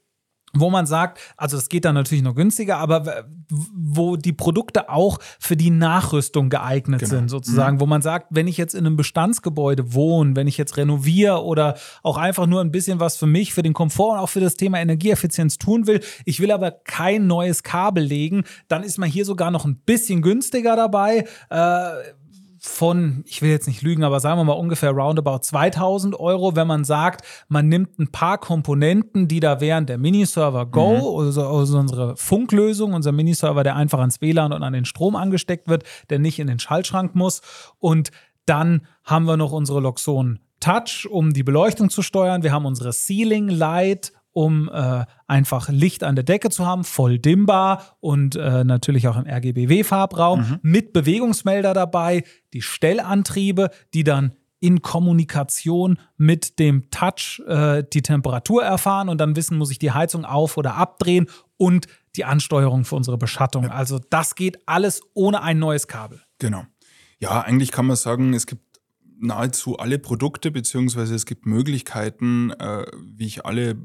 wo 0.53 0.70
man 0.70 0.86
sagt, 0.86 1.20
also 1.38 1.55
das 1.55 1.70
geht 1.70 1.86
dann 1.86 1.96
natürlich 1.96 2.24
noch 2.24 2.36
günstiger, 2.36 2.77
aber 2.77 3.24
wo 3.50 4.17
die 4.17 4.34
Produkte 4.34 4.89
auch 4.89 5.17
für 5.39 5.55
die 5.55 5.70
Nachrüstung 5.70 6.50
geeignet 6.50 7.00
Genau. 7.00 7.10
sind, 7.10 7.29
sozusagen, 7.29 7.79
wo 7.79 7.86
man 7.86 8.01
sagt, 8.01 8.27
wenn 8.31 8.50
ich 8.50 8.58
jetzt 8.58 8.75
in 8.75 8.86
einem 8.86 8.98
Bestandsgebäude 8.98 9.93
wohne, 9.93 10.36
wenn 10.36 10.48
ich 10.48 10.58
jetzt 10.58 10.75
renoviere 10.75 11.41
oder 11.46 11.77
auch 12.03 12.17
einfach 12.17 12.48
nur 12.48 12.60
ein 12.60 12.72
bisschen 12.72 13.00
was 13.00 13.15
für 13.15 13.27
mich, 13.27 13.53
für 13.53 13.63
den 13.63 13.72
Komfort 13.72 14.12
und 14.15 14.20
auch 14.20 14.27
für 14.29 14.41
das 14.41 14.55
Thema 14.58 14.79
Energieeffizienz 14.81 15.58
tun 15.58 15.88
will, 15.88 16.01
ich 16.25 16.41
will 16.41 16.51
aber 16.51 16.72
kein 16.72 17.27
neues 17.27 17.63
Kabel 17.63 18.03
legen, 18.03 18.43
dann 18.67 18.84
ist 18.84 18.98
man 18.98 19.10
hier 19.10 19.24
sogar 19.24 19.51
noch 19.51 19.63
ein 19.63 19.77
bisschen 19.86 20.22
günstiger 20.22 20.75
dabei. 20.75 21.25
Äh, 21.50 21.91
von, 22.63 23.23
ich 23.25 23.41
will 23.41 23.49
jetzt 23.49 23.67
nicht 23.67 23.81
lügen, 23.81 24.03
aber 24.03 24.19
sagen 24.19 24.39
wir 24.39 24.43
mal 24.43 24.53
ungefähr 24.53 24.91
roundabout 24.91 25.39
2000 25.39 26.19
Euro, 26.19 26.55
wenn 26.55 26.67
man 26.67 26.83
sagt, 26.83 27.25
man 27.47 27.67
nimmt 27.67 27.97
ein 27.97 28.11
paar 28.11 28.37
Komponenten, 28.37 29.27
die 29.27 29.39
da 29.39 29.59
wären, 29.59 29.87
der 29.87 29.97
Miniserver 29.97 30.67
Go, 30.67 31.19
also, 31.19 31.43
also 31.43 31.79
unsere 31.79 32.15
Funklösung, 32.17 32.93
unser 32.93 33.11
Miniserver, 33.11 33.63
der 33.63 33.75
einfach 33.75 33.97
ans 33.97 34.21
WLAN 34.21 34.53
und 34.53 34.61
an 34.61 34.73
den 34.73 34.85
Strom 34.85 35.15
angesteckt 35.15 35.67
wird, 35.67 35.85
der 36.11 36.19
nicht 36.19 36.37
in 36.37 36.45
den 36.45 36.59
Schaltschrank 36.59 37.15
muss. 37.15 37.41
Und 37.79 38.11
dann 38.45 38.85
haben 39.03 39.25
wir 39.25 39.37
noch 39.37 39.53
unsere 39.53 39.79
Loxon 39.79 40.39
Touch, 40.59 41.07
um 41.09 41.33
die 41.33 41.41
Beleuchtung 41.41 41.89
zu 41.89 42.03
steuern. 42.03 42.43
Wir 42.43 42.51
haben 42.51 42.67
unsere 42.67 42.91
Ceiling 42.91 43.49
Light, 43.49 44.13
um 44.33 44.69
äh, 44.69 45.05
einfach 45.27 45.69
Licht 45.69 46.03
an 46.03 46.15
der 46.15 46.23
Decke 46.23 46.50
zu 46.50 46.65
haben, 46.65 46.83
voll 46.83 47.19
dimmbar 47.19 47.97
und 48.00 48.35
äh, 48.35 48.63
natürlich 48.63 49.07
auch 49.07 49.17
im 49.17 49.25
RGBW-Farbraum 49.27 50.59
mit 50.61 50.93
Bewegungsmelder 50.93 51.73
dabei, 51.73 52.23
die 52.53 52.61
Stellantriebe, 52.61 53.69
die 53.93 54.03
dann 54.03 54.33
in 54.61 54.81
Kommunikation 54.81 55.97
mit 56.17 56.59
dem 56.59 56.89
Touch 56.91 57.41
äh, 57.47 57.83
die 57.91 58.03
Temperatur 58.03 58.63
erfahren 58.63 59.09
und 59.09 59.19
dann 59.19 59.35
wissen, 59.35 59.57
muss 59.57 59.71
ich 59.71 59.79
die 59.79 59.91
Heizung 59.91 60.23
auf 60.23 60.55
oder 60.55 60.75
abdrehen 60.75 61.27
und 61.57 61.88
die 62.15 62.25
Ansteuerung 62.25 62.85
für 62.85 62.95
unsere 62.95 63.17
Beschattung. 63.17 63.69
Also 63.69 64.00
das 64.09 64.35
geht 64.35 64.59
alles 64.67 65.01
ohne 65.13 65.41
ein 65.41 65.57
neues 65.57 65.88
Kabel. 65.88 66.21
Genau. 66.38 66.63
Ja, 67.19 67.41
eigentlich 67.41 67.71
kann 67.71 67.88
man 67.88 67.95
sagen, 67.95 68.33
es 68.33 68.45
gibt 68.45 68.63
nahezu 69.19 69.77
alle 69.77 70.00
Produkte, 70.00 70.51
beziehungsweise 70.51 71.15
es 71.15 71.25
gibt 71.25 71.45
Möglichkeiten, 71.45 72.51
äh, 72.51 72.85
wie 73.03 73.25
ich 73.25 73.45
alle 73.45 73.75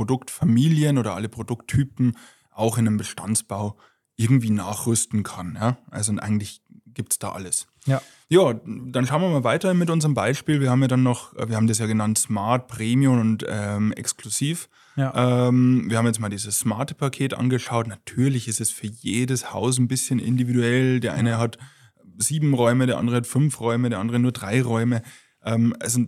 Produktfamilien 0.00 0.96
oder 0.96 1.14
alle 1.14 1.28
Produkttypen 1.28 2.16
auch 2.50 2.78
in 2.78 2.86
einem 2.86 2.96
Bestandsbau 2.96 3.76
irgendwie 4.16 4.48
nachrüsten 4.48 5.24
kann. 5.24 5.58
Ja? 5.60 5.76
Also 5.90 6.16
eigentlich 6.16 6.62
gibt 6.86 7.12
es 7.12 7.18
da 7.18 7.32
alles. 7.32 7.66
Ja. 7.84 8.00
Ja, 8.30 8.54
dann 8.64 9.06
schauen 9.06 9.20
wir 9.20 9.28
mal 9.28 9.44
weiter 9.44 9.74
mit 9.74 9.90
unserem 9.90 10.14
Beispiel. 10.14 10.62
Wir 10.62 10.70
haben 10.70 10.80
ja 10.80 10.88
dann 10.88 11.02
noch, 11.02 11.36
äh, 11.36 11.50
wir 11.50 11.56
haben 11.56 11.66
das 11.66 11.80
ja 11.80 11.86
genannt 11.86 12.16
Smart, 12.16 12.66
Premium 12.66 13.20
und 13.20 13.44
ähm, 13.46 13.92
Exklusiv. 13.92 14.70
Ja. 14.96 15.48
Ähm, 15.48 15.90
wir 15.90 15.98
haben 15.98 16.06
jetzt 16.06 16.18
mal 16.18 16.30
dieses 16.30 16.58
smarte 16.58 16.94
Paket 16.94 17.34
angeschaut. 17.34 17.86
Natürlich 17.86 18.48
ist 18.48 18.62
es 18.62 18.70
für 18.70 18.86
jedes 18.86 19.52
Haus 19.52 19.78
ein 19.78 19.86
bisschen 19.86 20.18
individuell. 20.18 21.00
Der 21.00 21.12
eine 21.12 21.36
hat 21.36 21.58
sieben 22.16 22.54
Räume, 22.54 22.86
der 22.86 22.96
andere 22.96 23.16
hat 23.16 23.26
fünf 23.26 23.60
Räume, 23.60 23.90
der 23.90 23.98
andere 23.98 24.18
nur 24.18 24.32
drei 24.32 24.62
Räume. 24.62 25.02
Ähm, 25.44 25.76
also 25.78 26.06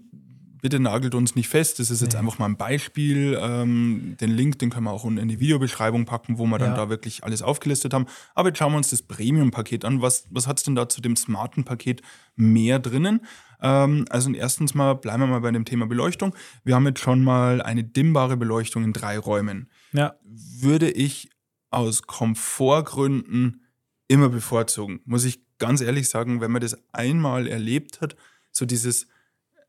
bitte 0.62 0.80
nagelt 0.80 1.14
uns 1.14 1.34
nicht 1.34 1.48
fest. 1.48 1.78
Das 1.78 1.90
ist 1.90 2.00
jetzt 2.00 2.14
Nee. 2.14 2.20
einfach 2.20 2.38
mal 2.38 2.46
ein 2.46 2.56
Beispiel. 2.56 3.36
Ähm, 3.38 4.16
den 4.20 4.30
Link, 4.30 4.58
den 4.60 4.70
können 4.70 4.84
wir 4.84 4.92
auch 4.92 5.04
unten 5.04 5.18
in 5.18 5.28
die 5.28 5.38
Videobeschreibung 5.40 6.06
packen, 6.06 6.38
wo 6.38 6.46
wir 6.46 6.58
dann 6.58 6.70
Ja. 6.70 6.76
da 6.76 6.88
wirklich 6.88 7.22
alles 7.24 7.42
aufgelistet 7.42 7.92
haben. 7.92 8.06
Aber 8.34 8.48
jetzt 8.48 8.58
schauen 8.58 8.72
wir 8.72 8.78
uns 8.78 8.88
das 8.88 9.02
Premium-Paket 9.02 9.84
an. 9.84 10.00
Was, 10.00 10.26
was 10.30 10.46
hat 10.46 10.56
es 10.58 10.64
denn 10.64 10.74
da 10.74 10.88
zu 10.88 11.02
dem 11.02 11.16
smarten 11.16 11.64
Paket 11.64 12.00
mehr 12.36 12.78
drinnen? 12.78 13.20
Ähm, 13.60 14.06
also 14.08 14.32
erstens 14.32 14.74
mal 14.74 14.94
bleiben 14.94 15.20
wir 15.20 15.26
mal 15.26 15.40
bei 15.40 15.50
dem 15.50 15.64
Thema 15.64 15.86
Beleuchtung. 15.86 16.34
Wir 16.64 16.74
haben 16.76 16.86
jetzt 16.86 17.00
schon 17.00 17.22
mal 17.22 17.60
eine 17.60 17.84
dimmbare 17.84 18.36
Beleuchtung 18.38 18.84
in 18.84 18.92
drei 18.94 19.18
Räumen. 19.18 19.68
Ja. 19.92 20.14
Würde 20.24 20.90
ich 20.90 21.28
aus 21.70 22.02
Komfortgründen 22.02 23.62
immer 24.08 24.28
bevorzugen. 24.28 25.00
Muss 25.04 25.24
ich 25.24 25.40
ganz 25.58 25.80
ehrlich 25.80 26.08
sagen, 26.08 26.40
wenn 26.40 26.50
man 26.50 26.60
das 26.62 26.76
einmal 26.92 27.46
erlebt 27.46 28.00
hat, 28.00 28.14
so 28.50 28.64
dieses, 28.66 29.06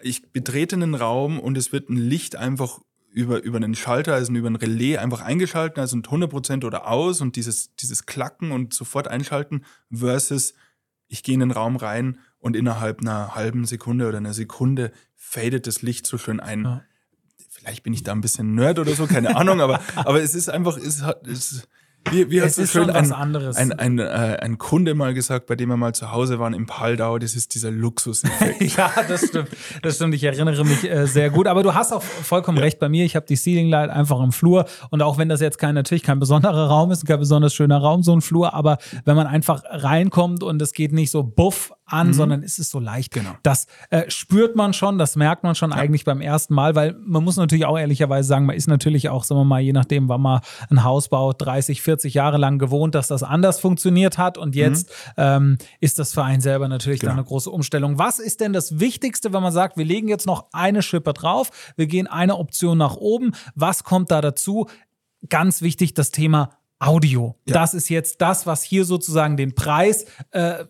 ich 0.03 0.31
betrete 0.31 0.75
einen 0.75 0.95
Raum 0.95 1.39
und 1.39 1.57
es 1.57 1.71
wird 1.71 1.89
ein 1.89 1.97
Licht 1.97 2.35
einfach 2.35 2.79
über, 3.11 3.43
über 3.43 3.57
einen 3.57 3.75
Schalter, 3.75 4.15
also 4.15 4.33
über 4.33 4.49
ein 4.49 4.55
Relais 4.55 4.97
einfach 4.97 5.21
eingeschalten, 5.21 5.79
also 5.79 5.95
ein 5.97 6.03
100% 6.03 6.65
oder 6.65 6.87
aus 6.87 7.21
und 7.21 7.35
dieses, 7.35 7.75
dieses 7.75 8.05
Klacken 8.05 8.51
und 8.51 8.73
sofort 8.73 9.07
einschalten 9.07 9.63
versus 9.91 10.53
ich 11.07 11.21
gehe 11.21 11.35
in 11.35 11.41
den 11.41 11.51
Raum 11.51 11.75
rein 11.75 12.17
und 12.39 12.55
innerhalb 12.55 13.01
einer 13.01 13.35
halben 13.35 13.65
Sekunde 13.65 14.07
oder 14.07 14.17
einer 14.17 14.33
Sekunde 14.33 14.91
fadet 15.15 15.67
das 15.67 15.83
Licht 15.83 16.07
so 16.07 16.17
schön 16.17 16.39
ein. 16.39 16.63
Ja. 16.63 16.83
Vielleicht 17.49 17.83
bin 17.83 17.93
ich 17.93 18.03
da 18.03 18.13
ein 18.13 18.21
bisschen 18.21 18.55
Nerd 18.55 18.79
oder 18.79 18.95
so, 18.95 19.05
keine 19.05 19.35
Ahnung, 19.35 19.61
aber, 19.61 19.79
aber 19.95 20.21
es 20.23 20.33
ist 20.33 20.49
einfach, 20.49 20.77
es 20.77 21.03
hat, 21.03 21.27
es, 21.27 21.67
wie, 22.11 22.29
wie 22.29 22.41
hat 22.41 22.49
Es 22.49 22.55
so 22.55 22.63
ist 22.63 22.71
schön 22.71 22.85
schon 22.85 22.93
was 22.93 23.11
ein, 23.11 23.13
anderes. 23.13 23.55
ein, 23.55 23.71
ein, 23.71 23.99
äh, 23.99 24.03
ein 24.41 24.57
Kunde 24.57 24.93
mal 24.93 25.13
gesagt, 25.13 25.47
bei 25.47 25.55
dem 25.55 25.69
wir 25.69 25.77
mal 25.77 25.93
zu 25.93 26.11
Hause 26.11 26.39
waren 26.39 26.53
im 26.53 26.65
Paldau, 26.65 27.17
das 27.17 27.35
ist 27.35 27.55
dieser 27.55 27.71
Luxuseffekt. 27.83 28.61
Ja, 28.77 28.91
das 29.07 29.27
stimmt. 29.27 29.49
Das 29.81 29.95
stimmt. 29.95 30.13
Ich 30.15 30.23
erinnere 30.23 30.65
mich 30.65 30.89
äh, 30.89 31.07
sehr 31.07 31.29
gut. 31.29 31.47
Aber 31.47 31.63
du 31.63 31.73
hast 31.73 31.91
auch 31.91 32.01
vollkommen 32.01 32.57
recht 32.57 32.79
bei 32.79 32.89
mir. 32.89 33.05
Ich 33.05 33.15
habe 33.15 33.25
die 33.25 33.35
Ceiling 33.35 33.69
Light 33.69 33.89
einfach 33.89 34.21
im 34.21 34.31
Flur. 34.31 34.65
Und 34.89 35.01
auch 35.01 35.17
wenn 35.17 35.29
das 35.29 35.41
jetzt 35.41 35.57
kein, 35.57 35.75
natürlich 35.75 36.03
kein 36.03 36.19
besonderer 36.19 36.67
Raum 36.67 36.91
ist, 36.91 37.05
kein 37.05 37.19
besonders 37.19 37.53
schöner 37.53 37.77
Raum, 37.77 38.03
so 38.03 38.13
ein 38.15 38.21
Flur, 38.21 38.53
aber 38.53 38.77
wenn 39.05 39.15
man 39.15 39.27
einfach 39.27 39.63
reinkommt 39.69 40.43
und 40.43 40.61
es 40.61 40.73
geht 40.73 40.91
nicht 40.91 41.11
so 41.11 41.23
buff 41.23 41.71
an, 41.93 42.13
sondern 42.13 42.43
es 42.43 42.59
ist 42.59 42.71
so 42.71 42.79
leicht. 42.79 43.13
Genau. 43.13 43.31
Das 43.43 43.67
äh, 43.89 44.09
spürt 44.09 44.55
man 44.55 44.73
schon, 44.73 44.97
das 44.97 45.15
merkt 45.15 45.43
man 45.43 45.55
schon 45.55 45.71
eigentlich 45.71 46.03
beim 46.03 46.19
ersten 46.19 46.53
Mal, 46.53 46.75
weil 46.75 46.95
man 47.05 47.23
muss 47.23 47.37
natürlich 47.37 47.65
auch 47.65 47.77
ehrlicherweise 47.77 48.27
sagen, 48.27 48.45
man 48.45 48.55
ist 48.55 48.67
natürlich 48.67 49.07
auch, 49.09 49.23
sagen 49.23 49.39
wir 49.39 49.45
mal, 49.45 49.61
je 49.61 49.71
nachdem, 49.73 50.09
wann 50.09 50.21
man 50.21 50.41
ein 50.69 50.83
Haus 50.83 51.07
baut, 51.07 51.41
30, 51.41 51.81
40 51.81 52.13
Jahre 52.13 52.37
lang 52.37 52.59
gewohnt, 52.59 52.95
dass 52.95 53.07
das 53.07 53.23
anders 53.23 53.59
funktioniert 53.59 54.17
hat. 54.17 54.37
Und 54.37 54.55
jetzt 54.55 54.91
ähm, 55.15 55.57
ist 55.79 55.99
das 55.99 56.13
für 56.13 56.23
einen 56.23 56.41
selber 56.41 56.67
natürlich 56.67 56.99
dann 56.99 57.11
Genau. 57.13 57.19
eine 57.21 57.27
große 57.27 57.49
Umstellung. 57.51 57.99
Was 57.99 58.19
ist 58.19 58.41
denn 58.41 58.53
das 58.53 58.79
Wichtigste, 58.79 59.33
wenn 59.33 59.43
man 59.43 59.53
sagt, 59.53 59.77
wir 59.77 59.85
legen 59.85 60.07
jetzt 60.07 60.25
noch 60.25 60.47
eine 60.51 60.81
Schippe 60.81 61.13
drauf, 61.13 61.51
wir 61.75 61.85
gehen 61.87 62.07
eine 62.07 62.37
Option 62.37 62.77
nach 62.77 62.95
oben? 62.95 63.33
Was 63.55 63.83
kommt 63.83 64.09
da 64.09 64.19
dazu? 64.19 64.67
Ganz 65.29 65.61
wichtig, 65.61 65.93
das 65.93 66.11
Thema 66.11 66.49
Audio. 66.79 67.35
Ja. 67.47 67.53
Das 67.53 67.73
ist 67.73 67.89
jetzt 67.89 68.19
das, 68.21 68.45
was 68.45 68.63
hier 68.63 68.83
sozusagen 68.83 69.37
den 69.37 69.55
Preis 69.55 70.05
äh, 70.31 70.65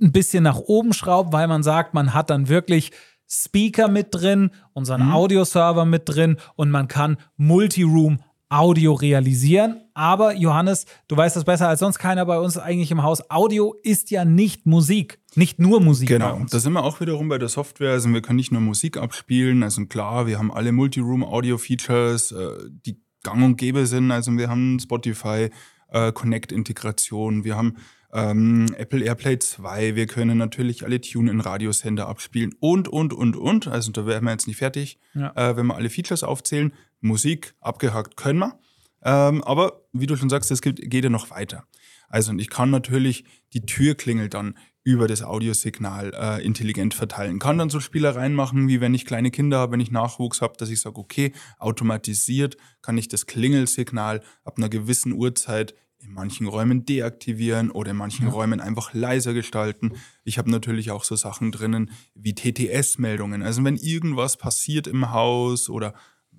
ein 0.00 0.12
bisschen 0.12 0.44
nach 0.44 0.58
oben 0.58 0.92
schraubt, 0.92 1.32
weil 1.32 1.48
man 1.48 1.62
sagt, 1.62 1.94
man 1.94 2.14
hat 2.14 2.30
dann 2.30 2.48
wirklich 2.48 2.92
Speaker 3.28 3.88
mit 3.88 4.08
drin, 4.10 4.50
unseren 4.72 5.10
Audioserver 5.12 5.84
mit 5.84 6.02
drin 6.06 6.38
und 6.56 6.70
man 6.70 6.88
kann 6.88 7.18
Multiroom 7.36 8.20
Audio 8.50 8.94
realisieren. 8.94 9.82
Aber 9.92 10.34
Johannes, 10.34 10.86
du 11.06 11.16
weißt 11.16 11.36
das 11.36 11.44
besser 11.44 11.68
als 11.68 11.80
sonst 11.80 11.98
keiner 11.98 12.24
bei 12.24 12.38
uns 12.38 12.56
eigentlich 12.56 12.90
im 12.90 13.02
Haus. 13.02 13.30
Audio 13.30 13.74
ist 13.82 14.10
ja 14.10 14.24
nicht 14.24 14.64
Musik, 14.64 15.20
nicht 15.34 15.58
nur 15.58 15.80
Musik. 15.80 16.08
Genau, 16.08 16.40
da 16.48 16.58
sind 16.58 16.72
wir 16.72 16.82
auch 16.82 17.00
wiederum 17.00 17.28
bei 17.28 17.38
der 17.38 17.48
Software. 17.48 17.92
Also 17.92 18.08
wir 18.08 18.22
können 18.22 18.36
nicht 18.36 18.52
nur 18.52 18.62
Musik 18.62 18.96
abspielen. 18.96 19.62
Also 19.62 19.84
klar, 19.86 20.26
wir 20.26 20.38
haben 20.38 20.50
alle 20.50 20.72
Multiroom-Audio-Features, 20.72 22.32
äh, 22.32 22.70
die 22.86 23.02
gang 23.22 23.44
und 23.44 23.56
gäbe 23.56 23.86
sind. 23.86 24.10
Also 24.10 24.32
wir 24.32 24.48
haben 24.48 24.78
Spotify, 24.80 25.50
äh, 25.88 26.12
Connect-Integration, 26.12 27.44
wir 27.44 27.56
haben 27.56 27.76
ähm, 28.12 28.66
Apple 28.76 29.04
AirPlay 29.04 29.38
2, 29.38 29.94
wir 29.94 30.06
können 30.06 30.38
natürlich 30.38 30.84
alle 30.84 31.00
Tune-in-Radiosender 31.00 32.08
abspielen 32.08 32.54
und, 32.60 32.88
und, 32.88 33.12
und, 33.12 33.36
und. 33.36 33.68
Also 33.68 33.92
da 33.92 34.06
wären 34.06 34.24
wir 34.24 34.32
jetzt 34.32 34.46
nicht 34.46 34.56
fertig, 34.56 34.98
ja. 35.14 35.32
äh, 35.36 35.56
wenn 35.56 35.66
wir 35.66 35.76
alle 35.76 35.90
Features 35.90 36.22
aufzählen. 36.22 36.72
Musik 37.00 37.54
abgehakt 37.60 38.16
können 38.16 38.40
wir. 38.40 38.58
Ähm, 39.02 39.44
aber 39.44 39.82
wie 39.92 40.06
du 40.06 40.16
schon 40.16 40.30
sagst, 40.30 40.50
es 40.50 40.62
geht, 40.62 40.92
ja 40.92 41.10
noch 41.10 41.30
weiter. 41.30 41.64
Also 42.08 42.30
und 42.30 42.38
ich 42.38 42.50
kann 42.50 42.70
natürlich 42.70 43.24
die 43.52 43.60
Türklingel 43.60 44.28
dann 44.28 44.56
über 44.82 45.06
das 45.06 45.22
Audiosignal 45.22 46.14
äh, 46.14 46.42
intelligent 46.42 46.94
verteilen. 46.94 47.38
Kann 47.38 47.58
dann 47.58 47.68
so 47.68 47.78
Spielereien 47.78 48.34
machen, 48.34 48.68
wie 48.68 48.80
wenn 48.80 48.94
ich 48.94 49.04
kleine 49.04 49.30
Kinder 49.30 49.58
habe, 49.58 49.72
wenn 49.72 49.80
ich 49.80 49.90
Nachwuchs 49.90 50.40
habe, 50.40 50.54
dass 50.56 50.70
ich 50.70 50.80
sage, 50.80 50.98
okay, 50.98 51.32
automatisiert 51.58 52.56
kann 52.80 52.96
ich 52.96 53.08
das 53.08 53.26
Klingelsignal 53.26 54.22
ab 54.44 54.56
einer 54.56 54.70
gewissen 54.70 55.12
Uhrzeit 55.12 55.74
in 56.00 56.12
manchen 56.12 56.46
Räumen 56.46 56.84
deaktivieren 56.84 57.70
oder 57.70 57.90
in 57.90 57.96
manchen 57.96 58.26
ja. 58.26 58.32
Räumen 58.32 58.60
einfach 58.60 58.94
leiser 58.94 59.34
gestalten. 59.34 59.92
Ich 60.24 60.38
habe 60.38 60.50
natürlich 60.50 60.90
auch 60.90 61.04
so 61.04 61.16
Sachen 61.16 61.52
drinnen 61.52 61.90
wie 62.14 62.34
TTS-Meldungen. 62.34 63.42
Also 63.42 63.64
wenn 63.64 63.76
irgendwas 63.76 64.36
passiert 64.36 64.86
im 64.86 65.10
Haus 65.12 65.68
oder 65.68 65.94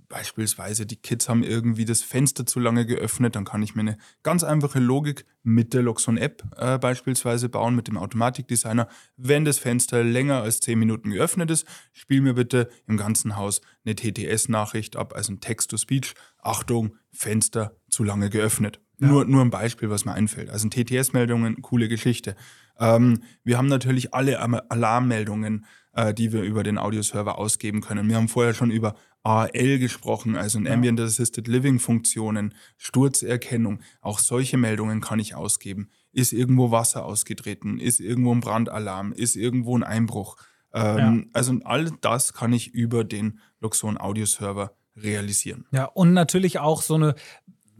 beispielsweise 0.10 0.86
die 0.86 0.96
Kids 0.96 1.30
haben 1.30 1.44
irgendwie 1.44 1.86
das 1.86 2.02
Fenster 2.02 2.46
zu 2.46 2.60
lange 2.60 2.86
geöffnet, 2.86 3.36
dann 3.36 3.46
kann 3.46 3.62
ich 3.62 3.76
mir 3.76 3.82
eine 3.82 3.98
ganz 4.24 4.44
einfache 4.44 4.80
Logik 4.80 5.26
mit 5.44 5.74
der 5.74 5.84
Loxon-App 5.84 6.44
äh, 6.58 6.78
beispielsweise 6.80 7.48
bauen, 7.48 7.76
mit 7.76 7.88
dem 7.88 7.98
Automatikdesigner. 7.98 8.90
Wenn 9.16 9.46
das 9.46 9.60
Fenster 9.60 10.04
länger 10.04 10.42
als 10.42 10.60
10 10.62 10.80
Minuten 10.80 11.12
geöffnet 11.12 11.52
ist, 11.52 11.66
spiel 11.94 12.22
mir 12.22 12.34
bitte 12.34 12.70
im 12.88 12.98
ganzen 12.98 13.38
Haus 13.38 13.62
eine 13.86 13.96
TTS-Nachricht 13.96 14.96
ab, 14.98 15.14
also 15.16 15.32
ein 15.34 15.40
Text-to-Speech. 15.40 16.16
Achtung, 16.40 16.96
Fenster 17.12 17.78
zu 17.90 18.04
lange 18.04 18.30
geöffnet. 18.30 18.82
Ja. 19.00 19.08
Nur, 19.08 19.26
nur 19.26 19.42
ein 19.42 19.50
Beispiel, 19.50 19.90
was 19.90 20.06
mir 20.06 20.14
einfällt. 20.14 20.50
Also 20.50 20.68
TTS-Meldungen, 20.68 21.62
coole 21.62 21.88
Geschichte. 21.88 22.36
Ähm, 22.78 23.24
wir 23.44 23.58
haben 23.58 23.68
natürlich 23.68 24.14
alle 24.14 24.40
Alarmmeldungen, 24.40 25.66
äh, 25.94 26.14
die 26.14 26.32
wir 26.32 26.42
über 26.44 26.64
den 26.64 26.78
Audioserver 26.78 27.38
ausgeben 27.38 27.82
können. 27.82 28.10
Wir 28.10 28.16
haben 28.16 28.28
vorher 28.28 28.54
schon 28.54 28.72
über 28.72 28.96
AL 29.24 29.80
gesprochen, 29.80 30.36
also 30.36 30.60
in 30.60 30.66
ja. 30.66 30.74
Ambient 30.74 31.00
Assisted 31.00 31.48
Living 31.48 31.80
Funktionen, 31.80 32.54
Sturzerkennung. 32.78 33.82
Auch 34.02 34.20
solche 34.20 34.58
Meldungen 34.58 35.02
kann 35.02 35.20
ich 35.20 35.36
ausgeben. 35.36 35.90
Ist 36.12 36.34
irgendwo 36.34 36.72
Wasser 36.72 37.06
ausgetreten? 37.06 37.80
Ist 37.80 38.00
irgendwo 38.00 38.34
ein 38.34 38.40
Brandalarm? 38.40 39.12
Ist 39.12 39.36
irgendwo 39.36 39.78
ein 39.78 39.84
Einbruch? 39.84 40.38
Ähm, 40.74 40.98
ja. 40.98 41.30
Also 41.34 41.60
all 41.64 41.92
das 42.02 42.34
kann 42.34 42.54
ich 42.54 42.74
über 42.74 43.04
den 43.04 43.40
Luxon 43.60 43.98
Audioserver 43.98 44.74
realisieren. 44.96 45.66
Ja, 45.72 45.86
und 45.86 46.14
natürlich 46.14 46.60
auch 46.60 46.82
so 46.82 46.96
eine 46.96 47.16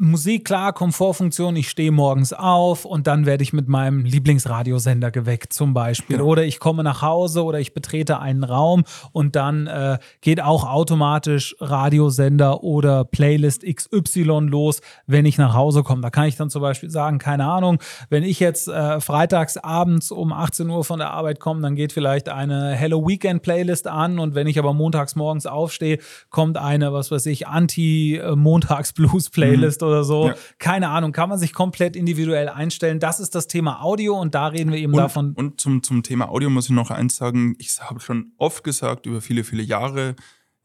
Musik, 0.02 0.46
klar, 0.46 0.72
Komfortfunktion, 0.72 1.58
ich 1.58 1.70
stehe 1.70 1.92
morgens 1.92 2.32
auf 2.32 2.86
und 2.86 3.06
dann 3.06 3.26
werde 3.26 3.44
ich 3.44 3.52
mit 3.52 3.68
meinem 3.68 4.06
Lieblingsradiosender 4.06 5.12
geweckt 5.12 5.52
zum 5.52 5.74
Beispiel. 5.74 6.20
Ja. 6.20 6.24
Oder 6.24 6.46
ich 6.46 6.62
komme 6.62 6.86
nach 6.86 7.02
Hause 7.02 7.44
oder 7.44 7.60
ich 7.60 7.74
betrete 7.74 8.18
einen 8.22 8.46
Raum 8.46 8.86
und 9.12 9.36
dann 9.36 9.68
äh, 9.68 9.98
geht 10.22 10.42
auch 10.42 10.64
automatisch 10.64 11.54
Radiosender 11.60 12.64
oder 12.64 13.04
Playlist 13.04 13.66
XY 13.66 14.48
los, 14.48 14.80
wenn 15.06 15.26
ich 15.26 15.38
nach 15.38 15.54
Hause 15.54 15.84
komme. 15.84 16.02
Da 16.02 16.10
kann 16.10 16.28
ich 16.28 16.38
dann 16.38 16.50
zum 16.50 16.62
Beispiel 16.62 16.90
sagen, 16.90 17.18
keine 17.18 17.44
Ahnung, 17.44 17.80
wenn 18.10 18.24
ich 18.24 18.40
jetzt 18.40 18.70
äh, 18.70 19.02
freitags 19.02 19.58
abends 19.58 20.12
um 20.12 20.32
18 20.32 20.70
Uhr 20.70 20.86
von 20.86 21.00
der 21.00 21.12
Arbeit 21.12 21.42
komme, 21.42 21.60
dann 21.60 21.76
geht 21.76 21.92
vielleicht 21.92 22.30
eine 22.30 22.72
Hello 22.72 23.06
Weekend 23.06 23.42
Playlist 23.42 23.86
an 23.86 24.18
und 24.18 24.34
wenn 24.34 24.48
ich 24.48 24.60
aber 24.60 24.74
montags 24.74 25.18
morgens 25.18 25.46
aufstehe, 25.46 26.00
kommt 26.30 26.56
eine, 26.56 26.94
was 26.94 27.12
weiß 27.12 27.26
ich, 27.26 27.48
Anti-Montags-Blues 27.48 29.30
Playlist 29.32 29.82
mhm 29.82 29.89
oder 29.90 30.04
so. 30.04 30.28
Ja. 30.28 30.36
Keine 30.58 30.90
Ahnung, 30.90 31.12
kann 31.12 31.30
man 31.30 31.38
sich 31.38 31.54
komplett 31.54 31.96
individuell 31.96 32.50
einstellen. 32.50 33.00
Das 33.00 33.20
ist 33.20 33.36
das 33.36 33.48
Thema 33.48 33.82
Audio 33.82 34.20
und 34.20 34.36
da 34.36 34.48
reden 34.48 34.72
wir 34.72 34.80
eben 34.80 34.94
und, 34.94 35.00
davon. 35.00 35.34
Und 35.34 35.60
zum, 35.60 35.84
zum 35.84 36.04
Thema 36.04 36.30
Audio 36.30 36.50
muss 36.50 36.66
ich 36.66 36.72
noch 36.72 36.92
eins 36.92 37.16
sagen. 37.16 37.56
Ich 37.60 37.80
habe 37.82 38.00
schon 38.00 38.32
oft 38.38 38.64
gesagt, 38.64 39.06
über 39.06 39.22
viele, 39.22 39.44
viele 39.44 39.64
Jahre, 39.64 40.16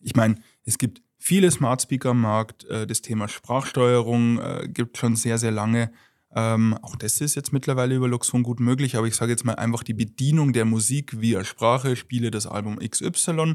ich 0.01 0.15
meine, 0.15 0.37
es 0.65 0.79
gibt 0.79 1.03
viele 1.19 1.51
Smart 1.51 1.83
Speaker 1.83 2.11
am 2.11 2.21
Markt. 2.21 2.65
Äh, 2.65 2.87
das 2.87 3.03
Thema 3.03 3.29
Sprachsteuerung 3.29 4.39
äh, 4.39 4.69
gibt 4.69 4.99
schon 4.99 5.17
sehr, 5.17 5.39
sehr 5.39 5.51
lange. 5.51 5.91
Ähm, 6.37 6.77
auch 6.83 6.97
das 6.97 7.21
ist 7.21 7.37
jetzt 7.37 7.53
mittlerweile 7.53 7.95
über 7.95 8.09
Luxon 8.09 8.43
gut 8.43 8.59
möglich, 8.59 8.97
aber 8.97 9.07
ich 9.07 9.15
sage 9.15 9.31
jetzt 9.31 9.45
mal 9.45 9.55
einfach 9.55 9.85
die 9.85 9.95
Bedienung 9.95 10.53
der 10.53 10.65
Musik 10.65 11.21
via 11.21 11.45
Sprache, 11.45 11.95
spiele 11.95 12.31
das 12.31 12.47
Album 12.47 12.79
XY, 12.79 13.55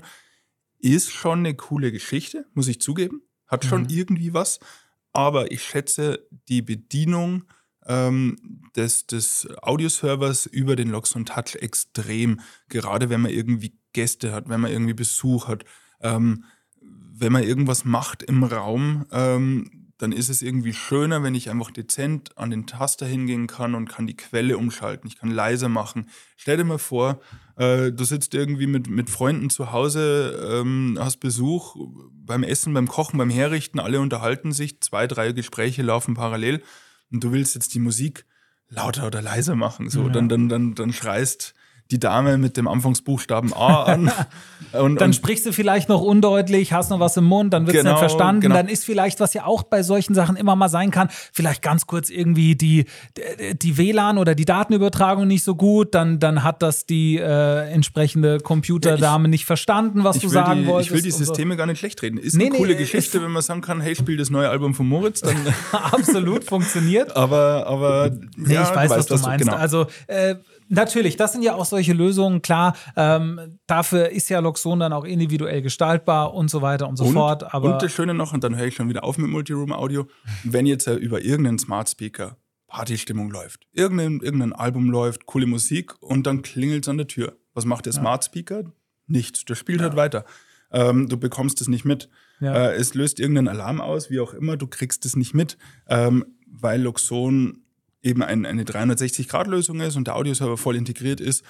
ist 0.79 1.11
schon 1.11 1.39
eine 1.39 1.55
coole 1.55 1.91
Geschichte, 1.91 2.45
muss 2.53 2.69
ich 2.69 2.79
zugeben. 2.79 3.21
Hat 3.47 3.65
schon 3.65 3.83
mhm. 3.83 3.89
irgendwie 3.89 4.33
was 4.33 4.59
aber 5.13 5.51
ich 5.51 5.63
schätze 5.63 6.27
die 6.47 6.61
Bedienung 6.61 7.45
ähm, 7.85 8.37
des, 8.75 9.07
des 9.07 9.47
Audioservers 9.61 10.45
über 10.45 10.75
den 10.75 10.89
Loxon 10.89 11.25
Touch 11.25 11.55
extrem, 11.55 12.39
gerade 12.69 13.09
wenn 13.09 13.21
man 13.21 13.31
irgendwie 13.31 13.77
Gäste 13.93 14.31
hat, 14.31 14.49
wenn 14.49 14.61
man 14.61 14.71
irgendwie 14.71 14.93
Besuch 14.93 15.47
hat, 15.47 15.65
ähm, 16.01 16.45
wenn 16.81 17.33
man 17.33 17.43
irgendwas 17.43 17.83
macht 17.85 18.23
im 18.23 18.43
Raum, 18.43 19.05
ähm, 19.11 19.78
dann 19.99 20.13
ist 20.13 20.29
es 20.29 20.41
irgendwie 20.41 20.73
schöner, 20.73 21.23
wenn 21.23 21.35
ich 21.35 21.49
einfach 21.49 21.71
dezent 21.71 22.37
an 22.37 22.49
den 22.49 22.65
Taster 22.65 23.05
hingehen 23.05 23.47
kann 23.47 23.75
und 23.75 23.89
kann 23.89 24.07
die 24.07 24.15
Quelle 24.15 24.57
umschalten. 24.57 25.07
Ich 25.07 25.17
kann 25.17 25.29
leiser 25.29 25.67
machen. 25.67 26.09
Stell 26.37 26.55
dir 26.55 26.63
mal 26.63 26.77
vor, 26.77 27.19
äh, 27.57 27.91
du 27.91 28.05
sitzt 28.05 28.33
irgendwie 28.33 28.65
mit, 28.65 28.87
mit 28.87 29.09
Freunden 29.09 29.49
zu 29.49 29.73
Hause, 29.73 30.61
ähm, 30.61 30.97
hast 30.99 31.17
Besuch 31.17 31.75
beim 32.13 32.43
Essen, 32.43 32.73
beim 32.73 32.87
Kochen, 32.87 33.17
beim 33.17 33.29
Herrichten, 33.29 33.77
alle 33.77 33.99
unterhalten 33.99 34.53
sich, 34.53 34.79
zwei, 34.79 35.05
drei 35.05 35.33
Gespräche 35.33 35.81
laufen 35.81 36.13
parallel 36.13 36.63
und 37.11 37.21
du 37.21 37.33
willst 37.33 37.55
jetzt 37.55 37.73
die 37.73 37.79
Musik 37.79 38.25
lauter 38.69 39.05
oder 39.05 39.21
leiser 39.21 39.57
machen. 39.57 39.89
So, 39.89 40.03
ja. 40.03 40.09
dann, 40.09 40.29
dann, 40.29 40.47
dann, 40.47 40.75
dann 40.75 40.93
schreist 40.93 41.53
die 41.91 41.99
Dame 41.99 42.37
mit 42.37 42.55
dem 42.55 42.67
Anfangsbuchstaben 42.67 43.53
A 43.53 43.83
an. 43.83 44.11
Und, 44.71 45.01
dann 45.01 45.07
und 45.09 45.13
sprichst 45.15 45.47
du 45.47 45.51
vielleicht 45.51 45.89
noch 45.89 46.01
undeutlich, 46.01 46.73
hast 46.73 46.91
noch 46.91 46.99
was 46.99 47.17
im 47.17 47.23
Mund, 47.23 47.53
dann 47.53 47.65
wird 47.65 47.75
es 47.75 47.81
genau, 47.81 47.93
nicht 47.93 47.99
verstanden. 48.01 48.41
Genau. 48.41 48.55
Dann 48.55 48.67
ist 48.67 48.85
vielleicht, 48.85 49.19
was 49.19 49.33
ja 49.33 49.45
auch 49.45 49.63
bei 49.63 49.81
solchen 49.81 50.13
Sachen 50.13 50.35
immer 50.35 50.55
mal 50.55 50.69
sein 50.69 50.91
kann, 50.91 51.09
vielleicht 51.33 51.63
ganz 51.63 51.87
kurz 51.87 52.11
irgendwie 52.11 52.55
die, 52.55 52.85
die 53.53 53.77
WLAN 53.77 54.19
oder 54.19 54.35
die 54.35 54.45
Datenübertragung 54.45 55.25
nicht 55.25 55.43
so 55.43 55.55
gut, 55.55 55.95
dann, 55.95 56.19
dann 56.19 56.43
hat 56.43 56.61
das 56.61 56.85
die 56.85 57.17
äh, 57.17 57.71
entsprechende 57.71 58.39
Computerdame 58.39 59.23
ja, 59.23 59.27
ich, 59.27 59.31
nicht 59.31 59.45
verstanden, 59.45 60.03
was 60.03 60.19
du 60.19 60.29
sagen 60.29 60.61
die, 60.61 60.67
wolltest. 60.67 60.91
Ich 60.91 60.95
will 60.95 61.01
die 61.01 61.11
Systeme 61.11 61.55
so. 61.55 61.57
gar 61.57 61.65
nicht 61.65 61.79
schlecht 61.79 62.03
reden. 62.03 62.19
Ist 62.19 62.35
nee, 62.35 62.47
eine 62.47 62.55
coole 62.55 62.73
nee, 62.73 62.79
Geschichte, 62.79 63.23
wenn 63.23 63.31
man 63.31 63.41
sagen 63.41 63.61
kann, 63.61 63.81
hey, 63.81 63.95
spiel 63.95 64.17
das 64.17 64.29
neue 64.29 64.49
Album 64.49 64.75
von 64.75 64.87
Moritz, 64.87 65.21
dann 65.21 65.35
absolut 65.71 66.43
funktioniert. 66.43 67.15
Aber, 67.15 67.65
aber 67.67 68.11
nee, 68.35 68.53
ja, 68.53 68.63
ich 68.63 68.69
weiß, 68.69 68.91
weißt, 68.91 69.09
was 69.09 69.21
du 69.21 69.27
meinst. 69.27 69.45
Genau. 69.45 69.57
Also 69.57 69.87
äh, 70.07 70.35
Natürlich, 70.69 71.17
das 71.17 71.33
sind 71.33 71.41
ja 71.41 71.55
auch 71.55 71.65
solche 71.65 71.93
Lösungen, 71.93 72.41
klar. 72.41 72.75
Ähm, 72.95 73.59
dafür 73.65 74.09
ist 74.09 74.29
ja 74.29 74.39
Loxon 74.39 74.79
dann 74.79 74.93
auch 74.93 75.03
individuell 75.03 75.63
gestaltbar 75.63 76.33
und 76.33 76.49
so 76.49 76.61
weiter 76.61 76.87
und 76.87 76.95
so 76.95 77.05
und, 77.05 77.13
fort. 77.13 77.53
Aber 77.53 77.73
und 77.73 77.81
das 77.81 77.91
Schöne 77.91 78.13
noch, 78.13 78.33
und 78.33 78.43
dann 78.43 78.55
höre 78.55 78.67
ich 78.67 78.75
schon 78.75 78.87
wieder 78.87 79.03
auf 79.03 79.17
mit 79.17 79.29
Multiroom 79.29 79.73
Audio, 79.73 80.07
wenn 80.43 80.67
jetzt 80.67 80.87
äh, 80.87 80.93
über 80.93 81.21
irgendeinen 81.21 81.57
Smart 81.57 81.89
Speaker 81.89 82.37
Partystimmung 82.67 83.31
läuft, 83.31 83.67
irgendein, 83.73 84.19
irgendein 84.21 84.53
Album 84.53 84.91
läuft, 84.91 85.25
coole 85.25 85.47
Musik 85.47 86.01
und 86.01 86.27
dann 86.27 86.43
klingelt 86.43 86.85
es 86.85 86.89
an 86.89 86.97
der 86.97 87.07
Tür. 87.07 87.35
Was 87.53 87.65
macht 87.65 87.87
der 87.87 87.93
ja. 87.93 87.99
Smart 87.99 88.23
Speaker? 88.23 88.71
Nichts. 89.07 89.43
Der 89.45 89.55
spielt 89.55 89.81
halt 89.81 89.93
ja. 89.95 89.99
halt 89.99 90.13
weiter. 90.13 90.25
Ähm, 90.71 91.09
du 91.09 91.17
bekommst 91.17 91.61
es 91.61 91.67
nicht 91.67 91.83
mit. 91.83 92.09
Ja. 92.39 92.53
Äh, 92.53 92.75
es 92.75 92.93
löst 92.93 93.19
irgendeinen 93.19 93.47
Alarm 93.47 93.81
aus, 93.81 94.11
wie 94.11 94.19
auch 94.19 94.33
immer, 94.33 94.55
du 94.55 94.67
kriegst 94.67 95.03
es 95.05 95.15
nicht 95.15 95.33
mit, 95.33 95.57
ähm, 95.87 96.25
weil 96.45 96.81
Luxon 96.81 97.63
eben 98.01 98.23
ein, 98.23 98.45
eine 98.45 98.63
360-Grad-Lösung 98.63 99.81
ist 99.81 99.95
und 99.95 100.07
der 100.07 100.15
Audioserver 100.15 100.57
voll 100.57 100.75
integriert 100.75 101.19
ist, 101.19 101.43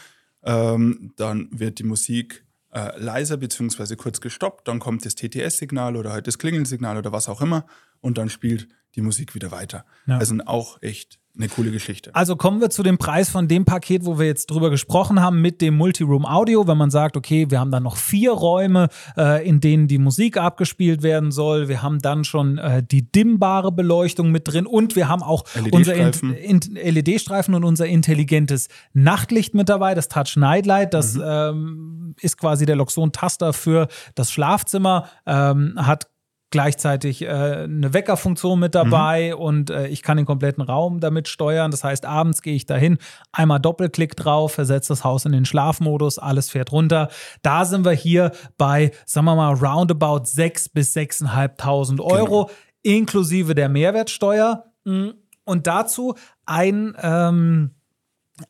ähm, 0.44 1.14
dann 1.16 1.50
wird 1.52 1.80
die 1.80 1.84
Musik 1.84 2.46
äh, 2.72 2.98
leiser 3.00 3.38
bzw. 3.38 3.96
kurz 3.96 4.22
gestoppt, 4.22 4.68
dann 4.68 4.80
kommt 4.80 5.06
das 5.06 5.16
TTS-Signal 5.16 5.96
oder 5.96 6.12
halt 6.12 6.28
das 6.28 6.38
Klingelsignal 6.38 6.98
oder 6.98 7.12
was 7.12 7.30
auch 7.30 7.42
immer 7.42 7.66
und 8.02 8.18
dann 8.18 8.30
spielt 8.30 8.68
die 8.96 9.02
Musik 9.02 9.36
wieder 9.36 9.52
weiter. 9.52 9.86
Ja. 10.08 10.18
Also 10.18 10.36
auch 10.46 10.82
echt 10.82 11.19
eine 11.38 11.48
coole 11.48 11.72
Geschichte. 11.72 12.14
Also 12.14 12.36
kommen 12.36 12.60
wir 12.60 12.70
zu 12.70 12.84
dem 12.84 12.98
Preis 12.98 13.30
von 13.30 13.48
dem 13.48 13.64
Paket, 13.64 14.06
wo 14.06 14.20
wir 14.20 14.26
jetzt 14.26 14.48
drüber 14.48 14.70
gesprochen 14.70 15.22
haben, 15.22 15.42
mit 15.42 15.62
dem 15.62 15.78
Multiroom 15.78 16.26
Audio. 16.26 16.68
Wenn 16.68 16.78
man 16.78 16.90
sagt, 16.90 17.16
okay, 17.16 17.50
wir 17.50 17.60
haben 17.60 17.72
dann 17.72 17.84
noch 17.84 17.98
vier 17.98 18.32
Räume, 18.32 18.90
äh, 19.16 19.48
in 19.48 19.62
denen 19.62 19.88
die 19.88 20.00
Musik 20.00 20.38
abgespielt 20.38 21.02
werden 21.02 21.32
soll. 21.32 21.70
Wir 21.70 21.82
haben 21.82 22.00
dann 22.00 22.24
schon 22.26 22.58
äh, 22.58 22.84
die 22.84 23.10
dimmbare 23.10 23.72
Beleuchtung 23.72 24.32
mit 24.32 24.48
drin 24.48 24.66
und 24.66 24.96
wir 24.96 25.08
haben 25.08 25.24
auch 25.24 25.46
unser 25.72 25.94
LED-Streifen 25.96 27.54
und 27.54 27.64
unser 27.64 27.86
intelligentes 27.86 28.68
Nachtlicht 28.94 29.54
mit 29.54 29.70
dabei, 29.70 29.96
das 29.96 30.10
Touch 30.10 30.36
Nightlight. 30.36 30.94
Das 30.94 31.16
mhm. 31.16 31.24
ähm, 31.26 32.16
ist 32.20 32.38
quasi 32.38 32.66
der 32.66 32.76
Loxon-Taster 32.76 33.54
für 33.54 33.88
das 34.16 34.32
Schlafzimmer, 34.32 35.08
ähm, 35.26 35.76
hat 35.78 36.08
gleichzeitig 36.52 37.22
äh, 37.22 37.28
eine 37.28 37.94
Weckerfunktion 37.94 38.60
mit 38.60 38.76
dabei 38.76 39.34
mhm. 39.36 39.42
und 39.42 39.70
äh, 39.70 39.88
ich 39.88 40.02
kann 40.02 40.18
den 40.18 40.26
kompletten 40.26 40.64
Raum 40.64 41.00
damit 41.00 41.28
steuern. 41.28 41.72
Das 41.72 41.84
heißt, 41.84 42.06
abends 42.06 42.42
gehe 42.42 42.56
ich 42.56 42.66
dahin, 42.66 42.98
einmal 43.32 43.60
Doppelklick 43.60 44.16
drauf, 44.16 44.54
versetze 44.54 44.90
das 44.90 45.04
Haus 45.04 45.26
in 45.26 45.32
den 45.32 45.46
Schlafmodus, 45.46 46.18
alles 46.18 46.50
fährt 46.50 46.72
runter. 46.72 47.10
Da 47.42 47.66
sind 47.66 47.86
wir 47.86 47.92
hier 47.92 48.32
bei, 48.58 48.92
sagen 49.06 49.26
wir 49.26 49.36
mal, 49.36 49.54
roundabout 49.54 50.24
6.000 50.24 50.74
bis 50.74 50.96
6.500 50.96 52.02
Euro, 52.02 52.46
genau. 52.46 52.58
inklusive 52.82 53.54
der 53.54 53.70
Mehrwertsteuer. 53.70 54.66
Mm, 54.86 55.10
und 55.46 55.68
dazu 55.68 56.16
ein 56.46 56.96
ähm, 57.02 57.72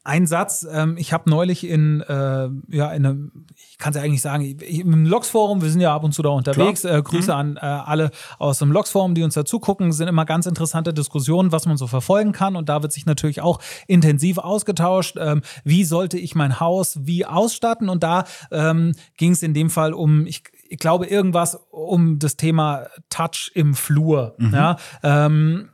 ein 0.04 0.28
Satz, 0.28 0.65
ähm, 0.69 0.95
ich 0.97 1.13
habe 1.13 1.30
neulich 1.30 1.67
in, 1.67 2.02
äh, 2.02 2.49
ja, 2.69 2.91
in 2.91 3.06
einem, 3.06 3.45
ich 3.56 3.78
kann 3.78 3.91
es 3.91 3.97
ja 3.97 4.04
eigentlich 4.04 4.21
sagen, 4.21 4.43
im 4.43 5.06
Logs-Forum, 5.06 5.62
wir 5.62 5.69
sind 5.69 5.82
ja 5.82 5.93
ab 5.93 6.04
und 6.04 6.13
zu 6.13 6.21
da 6.21 6.30
unterwegs, 6.30 6.84
äh, 6.84 7.02
Grüße 7.02 7.32
mhm. 7.32 7.38
an 7.38 7.58
äh, 7.58 7.60
alle 7.60 8.12
aus 8.38 8.60
dem 8.60 8.71
Logs-Forum, 8.71 9.15
die 9.15 9.23
uns 9.23 9.34
dazu 9.34 9.60
gucken, 9.60 9.91
sind 9.91 10.08
immer 10.08 10.25
ganz 10.25 10.45
interessante 10.45 10.93
Diskussionen, 10.93 11.52
was 11.52 11.65
man 11.65 11.78
so 11.78 11.88
verfolgen 11.88 12.32
kann 12.32 12.56
und 12.56 12.69
da 12.69 12.82
wird 12.82 12.91
sich 12.91 13.06
natürlich 13.06 13.41
auch 13.41 13.60
intensiv 13.88 14.38
ausgetauscht, 14.38 15.17
ähm, 15.19 15.41
wie 15.63 15.84
sollte 15.84 16.17
ich 16.17 16.36
mein 16.36 16.60
Haus 16.60 16.99
wie 17.02 17.25
ausstatten 17.25 17.89
und 17.89 18.04
da 18.04 18.25
ähm, 18.52 18.93
ging 19.17 19.32
es 19.32 19.43
in 19.43 19.54
dem 19.54 19.69
Fall 19.69 19.93
um, 19.93 20.25
ich, 20.25 20.43
ich 20.69 20.80
glaube, 20.80 21.08
irgendwas 21.08 21.60
um 21.71 22.19
das 22.19 22.36
Thema 22.36 22.88
Touch 23.10 23.52
im 23.56 23.73
Flur. 23.73 24.36
Mhm. 24.38 24.54
Ja, 24.54 24.78
ähm, 25.04 25.69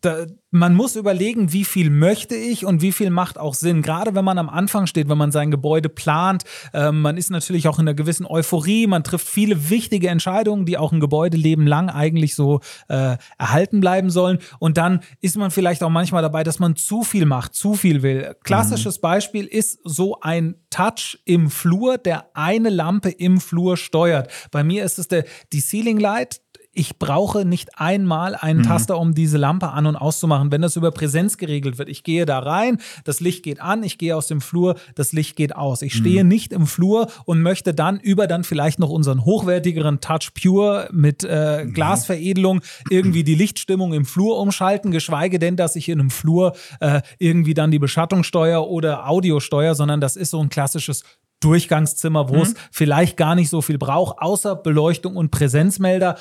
da, 0.00 0.26
man 0.50 0.74
muss 0.74 0.96
überlegen, 0.96 1.52
wie 1.52 1.64
viel 1.64 1.90
möchte 1.90 2.34
ich 2.34 2.64
und 2.64 2.80
wie 2.82 2.92
viel 2.92 3.10
macht 3.10 3.38
auch 3.38 3.54
Sinn. 3.54 3.82
Gerade 3.82 4.14
wenn 4.14 4.24
man 4.24 4.38
am 4.38 4.48
Anfang 4.48 4.86
steht, 4.86 5.08
wenn 5.08 5.18
man 5.18 5.32
sein 5.32 5.50
Gebäude 5.50 5.88
plant, 5.88 6.44
äh, 6.72 6.90
man 6.90 7.16
ist 7.16 7.30
natürlich 7.30 7.68
auch 7.68 7.78
in 7.78 7.86
einer 7.86 7.94
gewissen 7.94 8.26
Euphorie, 8.26 8.86
man 8.86 9.04
trifft 9.04 9.28
viele 9.28 9.70
wichtige 9.70 10.08
Entscheidungen, 10.08 10.64
die 10.64 10.78
auch 10.78 10.92
ein 10.92 11.00
Gebäudeleben 11.00 11.66
lang 11.66 11.90
eigentlich 11.90 12.34
so 12.34 12.60
äh, 12.88 13.16
erhalten 13.38 13.80
bleiben 13.80 14.10
sollen. 14.10 14.38
Und 14.58 14.78
dann 14.78 15.00
ist 15.20 15.36
man 15.36 15.50
vielleicht 15.50 15.82
auch 15.82 15.90
manchmal 15.90 16.22
dabei, 16.22 16.44
dass 16.44 16.58
man 16.58 16.76
zu 16.76 17.02
viel 17.02 17.26
macht, 17.26 17.54
zu 17.54 17.74
viel 17.74 18.02
will. 18.02 18.34
Klassisches 18.44 18.98
mhm. 18.98 19.02
Beispiel 19.02 19.44
ist 19.44 19.80
so 19.84 20.20
ein 20.20 20.56
Touch 20.70 21.18
im 21.24 21.50
Flur, 21.50 21.98
der 21.98 22.30
eine 22.34 22.70
Lampe 22.70 23.10
im 23.10 23.40
Flur 23.40 23.76
steuert. 23.76 24.30
Bei 24.50 24.64
mir 24.64 24.84
ist 24.84 24.98
es 24.98 25.08
der, 25.08 25.24
die 25.52 25.60
Ceiling 25.60 25.98
Light, 25.98 26.40
ich 26.78 26.98
brauche 26.98 27.44
nicht 27.44 27.78
einmal 27.78 28.34
einen 28.34 28.60
mhm. 28.60 28.64
Taster, 28.64 28.98
um 28.98 29.14
diese 29.14 29.38
Lampe 29.38 29.68
an- 29.68 29.86
und 29.86 29.96
auszumachen, 29.96 30.50
wenn 30.50 30.62
das 30.62 30.76
über 30.76 30.90
Präsenz 30.90 31.36
geregelt 31.36 31.78
wird. 31.78 31.88
Ich 31.88 32.02
gehe 32.02 32.26
da 32.26 32.38
rein, 32.38 32.78
das 33.04 33.20
Licht 33.20 33.42
geht 33.42 33.60
an, 33.60 33.82
ich 33.82 33.98
gehe 33.98 34.16
aus 34.16 34.26
dem 34.26 34.40
Flur, 34.40 34.76
das 34.94 35.12
Licht 35.12 35.36
geht 35.36 35.54
aus. 35.54 35.82
Ich 35.82 35.94
stehe 35.94 36.24
mhm. 36.24 36.28
nicht 36.28 36.52
im 36.52 36.66
Flur 36.66 37.08
und 37.24 37.42
möchte 37.42 37.74
dann 37.74 38.00
über 38.00 38.26
dann 38.26 38.44
vielleicht 38.44 38.78
noch 38.78 38.90
unseren 38.90 39.24
hochwertigeren 39.24 40.00
Touch 40.00 40.30
Pure 40.34 40.88
mit 40.92 41.24
äh, 41.24 41.64
mhm. 41.64 41.74
Glasveredelung 41.74 42.60
irgendwie 42.90 43.24
die 43.24 43.34
Lichtstimmung 43.34 43.92
im 43.92 44.04
Flur 44.04 44.38
umschalten, 44.38 44.90
geschweige 44.90 45.38
denn, 45.38 45.56
dass 45.56 45.76
ich 45.76 45.88
in 45.88 46.00
einem 46.00 46.10
Flur 46.10 46.54
äh, 46.80 47.02
irgendwie 47.18 47.54
dann 47.54 47.70
die 47.70 47.78
Beschattungssteuer 47.78 48.38
steuere 48.38 48.68
oder 48.68 49.08
Audio 49.08 49.40
steuere, 49.40 49.74
sondern 49.74 50.00
das 50.00 50.16
ist 50.16 50.30
so 50.30 50.40
ein 50.40 50.48
klassisches 50.48 51.02
Durchgangszimmer, 51.40 52.28
wo 52.28 52.36
mhm. 52.36 52.42
es 52.42 52.54
vielleicht 52.72 53.16
gar 53.16 53.34
nicht 53.34 53.48
so 53.48 53.62
viel 53.62 53.78
braucht, 53.78 54.18
außer 54.18 54.56
Beleuchtung 54.56 55.16
und 55.16 55.30
Präsenzmelder 55.30 56.16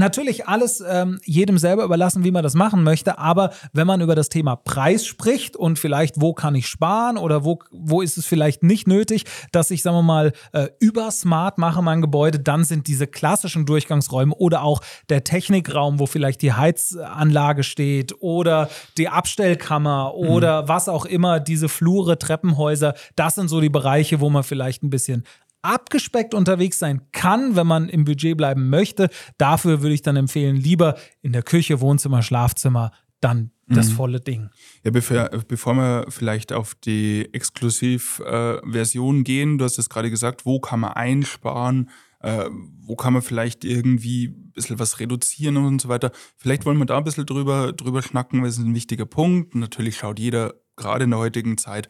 natürlich 0.00 0.48
alles 0.48 0.82
ähm, 0.86 1.20
jedem 1.24 1.58
selber 1.58 1.84
überlassen, 1.84 2.24
wie 2.24 2.32
man 2.32 2.42
das 2.42 2.54
machen 2.54 2.82
möchte. 2.82 3.18
Aber 3.18 3.50
wenn 3.72 3.86
man 3.86 4.00
über 4.00 4.16
das 4.16 4.28
Thema 4.28 4.56
Preis 4.56 5.06
spricht 5.06 5.56
und 5.56 5.78
vielleicht, 5.78 6.20
wo 6.20 6.32
kann 6.32 6.56
ich 6.56 6.66
sparen 6.66 7.16
oder 7.16 7.44
wo, 7.44 7.60
wo 7.70 8.02
ist 8.02 8.18
es 8.18 8.26
vielleicht 8.26 8.64
nicht 8.64 8.88
nötig, 8.88 9.24
dass 9.52 9.70
ich, 9.70 9.82
sagen 9.82 9.96
wir 9.96 10.02
mal, 10.02 10.32
äh, 10.52 10.68
über 10.80 11.10
smart 11.10 11.58
mache 11.58 11.82
mein 11.82 12.00
Gebäude, 12.00 12.40
dann 12.40 12.64
sind 12.64 12.88
diese 12.88 13.06
klassischen 13.06 13.66
Durchgangsräume 13.66 14.34
oder 14.34 14.62
auch 14.62 14.80
der 15.08 15.22
Technikraum, 15.22 16.00
wo 16.00 16.06
vielleicht 16.06 16.42
die 16.42 16.52
Heizanlage 16.52 17.62
steht 17.62 18.14
oder 18.20 18.68
die 18.98 19.08
Abstellkammer 19.08 20.12
mhm. 20.16 20.28
oder 20.28 20.68
was 20.68 20.88
auch 20.88 21.04
immer, 21.04 21.38
diese 21.38 21.68
Flure, 21.68 22.18
Treppenhäuser, 22.18 22.94
das 23.14 23.36
sind 23.36 23.48
so 23.48 23.60
die 23.60 23.68
Bereiche, 23.68 24.20
wo 24.20 24.30
man 24.30 24.42
vielleicht 24.42 24.82
ein 24.82 24.90
bisschen 24.90 25.24
abgespeckt 25.62 26.34
unterwegs 26.34 26.78
sein 26.78 27.02
kann, 27.12 27.56
wenn 27.56 27.66
man 27.66 27.88
im 27.88 28.04
Budget 28.04 28.36
bleiben 28.36 28.68
möchte. 28.68 29.08
Dafür 29.38 29.82
würde 29.82 29.94
ich 29.94 30.02
dann 30.02 30.16
empfehlen, 30.16 30.56
lieber 30.56 30.96
in 31.22 31.32
der 31.32 31.42
Küche, 31.42 31.80
Wohnzimmer, 31.80 32.22
Schlafzimmer, 32.22 32.92
dann 33.20 33.50
das 33.66 33.90
mhm. 33.90 33.94
volle 33.94 34.20
Ding. 34.20 34.50
Ja, 34.82 34.90
bevor, 34.90 35.28
bevor 35.46 35.74
wir 35.74 36.06
vielleicht 36.08 36.52
auf 36.52 36.74
die 36.74 37.28
Exklusivversion 37.32 39.20
äh, 39.20 39.22
gehen, 39.22 39.58
du 39.58 39.64
hast 39.64 39.78
es 39.78 39.88
gerade 39.88 40.10
gesagt, 40.10 40.44
wo 40.44 40.58
kann 40.58 40.80
man 40.80 40.92
einsparen, 40.92 41.90
äh, 42.20 42.46
wo 42.80 42.96
kann 42.96 43.12
man 43.12 43.22
vielleicht 43.22 43.64
irgendwie 43.64 44.26
ein 44.28 44.52
bisschen 44.52 44.78
was 44.78 44.98
reduzieren 44.98 45.56
und 45.56 45.80
so 45.80 45.88
weiter. 45.88 46.10
Vielleicht 46.36 46.66
wollen 46.66 46.78
wir 46.78 46.86
da 46.86 46.98
ein 46.98 47.04
bisschen 47.04 47.26
drüber, 47.26 47.72
drüber 47.72 48.02
schnacken, 48.02 48.42
weil 48.42 48.48
es 48.48 48.58
ist 48.58 48.64
ein 48.64 48.74
wichtiger 48.74 49.06
Punkt. 49.06 49.54
Natürlich 49.54 49.96
schaut 49.96 50.18
jeder 50.18 50.54
gerade 50.76 51.04
in 51.04 51.10
der 51.10 51.20
heutigen 51.20 51.56
Zeit, 51.56 51.88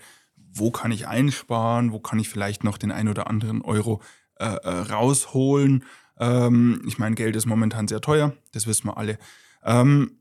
wo 0.52 0.70
kann 0.70 0.92
ich 0.92 1.06
einsparen, 1.06 1.92
wo 1.92 2.00
kann 2.00 2.18
ich 2.18 2.28
vielleicht 2.28 2.64
noch 2.64 2.78
den 2.78 2.92
ein 2.92 3.08
oder 3.08 3.28
anderen 3.28 3.62
Euro 3.62 4.02
äh, 4.38 4.44
äh, 4.44 4.68
rausholen. 4.68 5.84
Ähm, 6.18 6.82
ich 6.86 6.98
meine, 6.98 7.14
Geld 7.14 7.36
ist 7.36 7.46
momentan 7.46 7.88
sehr 7.88 8.00
teuer, 8.00 8.32
das 8.52 8.66
wissen 8.66 8.86
wir 8.86 8.96
alle. 8.96 9.18
Ähm, 9.64 10.12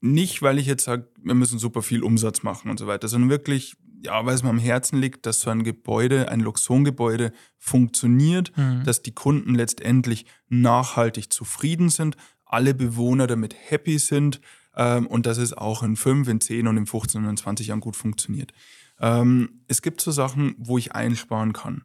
nicht, 0.00 0.42
weil 0.42 0.58
ich 0.58 0.66
jetzt 0.66 0.84
sage, 0.84 1.08
wir 1.22 1.34
müssen 1.34 1.58
super 1.58 1.82
viel 1.82 2.02
Umsatz 2.02 2.42
machen 2.42 2.70
und 2.70 2.78
so 2.78 2.86
weiter, 2.86 3.08
sondern 3.08 3.30
wirklich, 3.30 3.76
ja, 4.04 4.24
weil 4.24 4.34
es 4.34 4.42
mir 4.42 4.50
am 4.50 4.58
Herzen 4.58 5.00
liegt, 5.00 5.26
dass 5.26 5.40
so 5.40 5.50
ein 5.50 5.64
Gebäude, 5.64 6.28
ein 6.28 6.40
Luxon-Gebäude 6.40 7.32
funktioniert, 7.56 8.56
mhm. 8.56 8.84
dass 8.84 9.02
die 9.02 9.14
Kunden 9.14 9.54
letztendlich 9.54 10.26
nachhaltig 10.48 11.32
zufrieden 11.32 11.88
sind, 11.88 12.16
alle 12.44 12.74
Bewohner 12.74 13.26
damit 13.26 13.54
happy 13.58 13.98
sind 13.98 14.40
ähm, 14.76 15.06
und 15.06 15.26
dass 15.26 15.38
es 15.38 15.52
auch 15.52 15.82
in 15.82 15.96
5, 15.96 16.28
in 16.28 16.40
10 16.40 16.68
und 16.68 16.76
in 16.76 16.86
15 16.86 17.24
und 17.24 17.30
in 17.30 17.36
20 17.36 17.66
Jahren 17.66 17.80
gut 17.80 17.96
funktioniert. 17.96 18.52
Ähm, 19.00 19.60
es 19.68 19.82
gibt 19.82 20.00
so 20.00 20.10
Sachen, 20.10 20.54
wo 20.58 20.78
ich 20.78 20.92
einsparen 20.92 21.52
kann, 21.52 21.84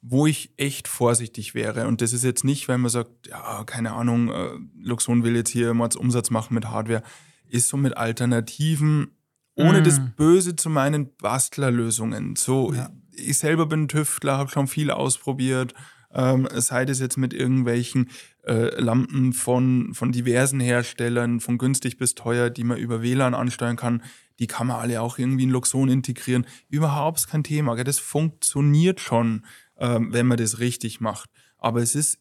wo 0.00 0.26
ich 0.26 0.52
echt 0.56 0.88
vorsichtig 0.88 1.54
wäre. 1.54 1.86
Und 1.86 2.00
das 2.00 2.12
ist 2.12 2.24
jetzt 2.24 2.44
nicht, 2.44 2.68
wenn 2.68 2.80
man 2.80 2.90
sagt, 2.90 3.28
ja, 3.28 3.64
keine 3.64 3.92
Ahnung, 3.92 4.30
äh, 4.30 4.50
Luxon 4.80 5.24
will 5.24 5.36
jetzt 5.36 5.50
hier 5.50 5.74
mal 5.74 5.88
Umsatz 5.96 6.30
machen 6.30 6.54
mit 6.54 6.66
Hardware, 6.66 7.02
ist 7.48 7.68
so 7.68 7.76
mit 7.76 7.96
Alternativen, 7.96 9.08
ohne 9.54 9.80
mm. 9.80 9.84
das 9.84 10.00
Böse 10.16 10.56
zu 10.56 10.68
meinen, 10.70 11.16
Bastlerlösungen. 11.16 12.36
So, 12.36 12.72
ja. 12.72 12.90
ich 13.12 13.38
selber 13.38 13.66
bin 13.66 13.88
Tüftler, 13.88 14.38
habe 14.38 14.50
schon 14.50 14.66
viel 14.66 14.90
ausprobiert. 14.90 15.74
Ähm, 16.12 16.48
sei 16.52 16.84
das 16.84 17.00
jetzt 17.00 17.18
mit 17.18 17.34
irgendwelchen 17.34 18.10
äh, 18.46 18.80
Lampen 18.80 19.32
von, 19.32 19.92
von 19.92 20.12
diversen 20.12 20.60
Herstellern, 20.60 21.40
von 21.40 21.58
günstig 21.58 21.98
bis 21.98 22.14
teuer, 22.14 22.48
die 22.48 22.64
man 22.64 22.78
über 22.78 23.02
WLAN 23.02 23.34
ansteuern 23.34 23.76
kann 23.76 24.02
die 24.38 24.46
kann 24.46 24.66
man 24.66 24.76
alle 24.76 25.00
auch 25.00 25.18
irgendwie 25.18 25.44
in 25.44 25.50
Luxon 25.50 25.88
integrieren. 25.88 26.46
Überhaupt 26.68 27.26
kein 27.28 27.44
Thema. 27.44 27.74
Gell? 27.74 27.84
Das 27.84 27.98
funktioniert 27.98 29.00
schon, 29.00 29.44
ähm, 29.78 30.12
wenn 30.12 30.26
man 30.26 30.36
das 30.36 30.58
richtig 30.58 31.00
macht. 31.00 31.30
Aber 31.58 31.80
es 31.80 31.94
ist 31.94 32.18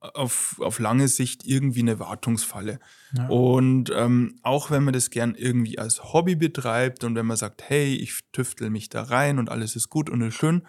auf, 0.00 0.60
auf 0.60 0.78
lange 0.78 1.08
Sicht 1.08 1.44
irgendwie 1.44 1.80
eine 1.80 1.98
Wartungsfalle. 1.98 2.78
Ja. 3.16 3.28
Und 3.28 3.90
ähm, 3.94 4.38
auch 4.42 4.70
wenn 4.70 4.84
man 4.84 4.94
das 4.94 5.10
gern 5.10 5.34
irgendwie 5.34 5.78
als 5.78 6.12
Hobby 6.12 6.36
betreibt 6.36 7.04
und 7.04 7.14
wenn 7.16 7.26
man 7.26 7.36
sagt, 7.36 7.68
hey, 7.68 7.94
ich 7.94 8.20
tüftel 8.32 8.70
mich 8.70 8.88
da 8.88 9.02
rein 9.02 9.38
und 9.38 9.50
alles 9.50 9.76
ist 9.76 9.90
gut 9.90 10.08
und 10.08 10.22
ist 10.22 10.34
schön, 10.34 10.62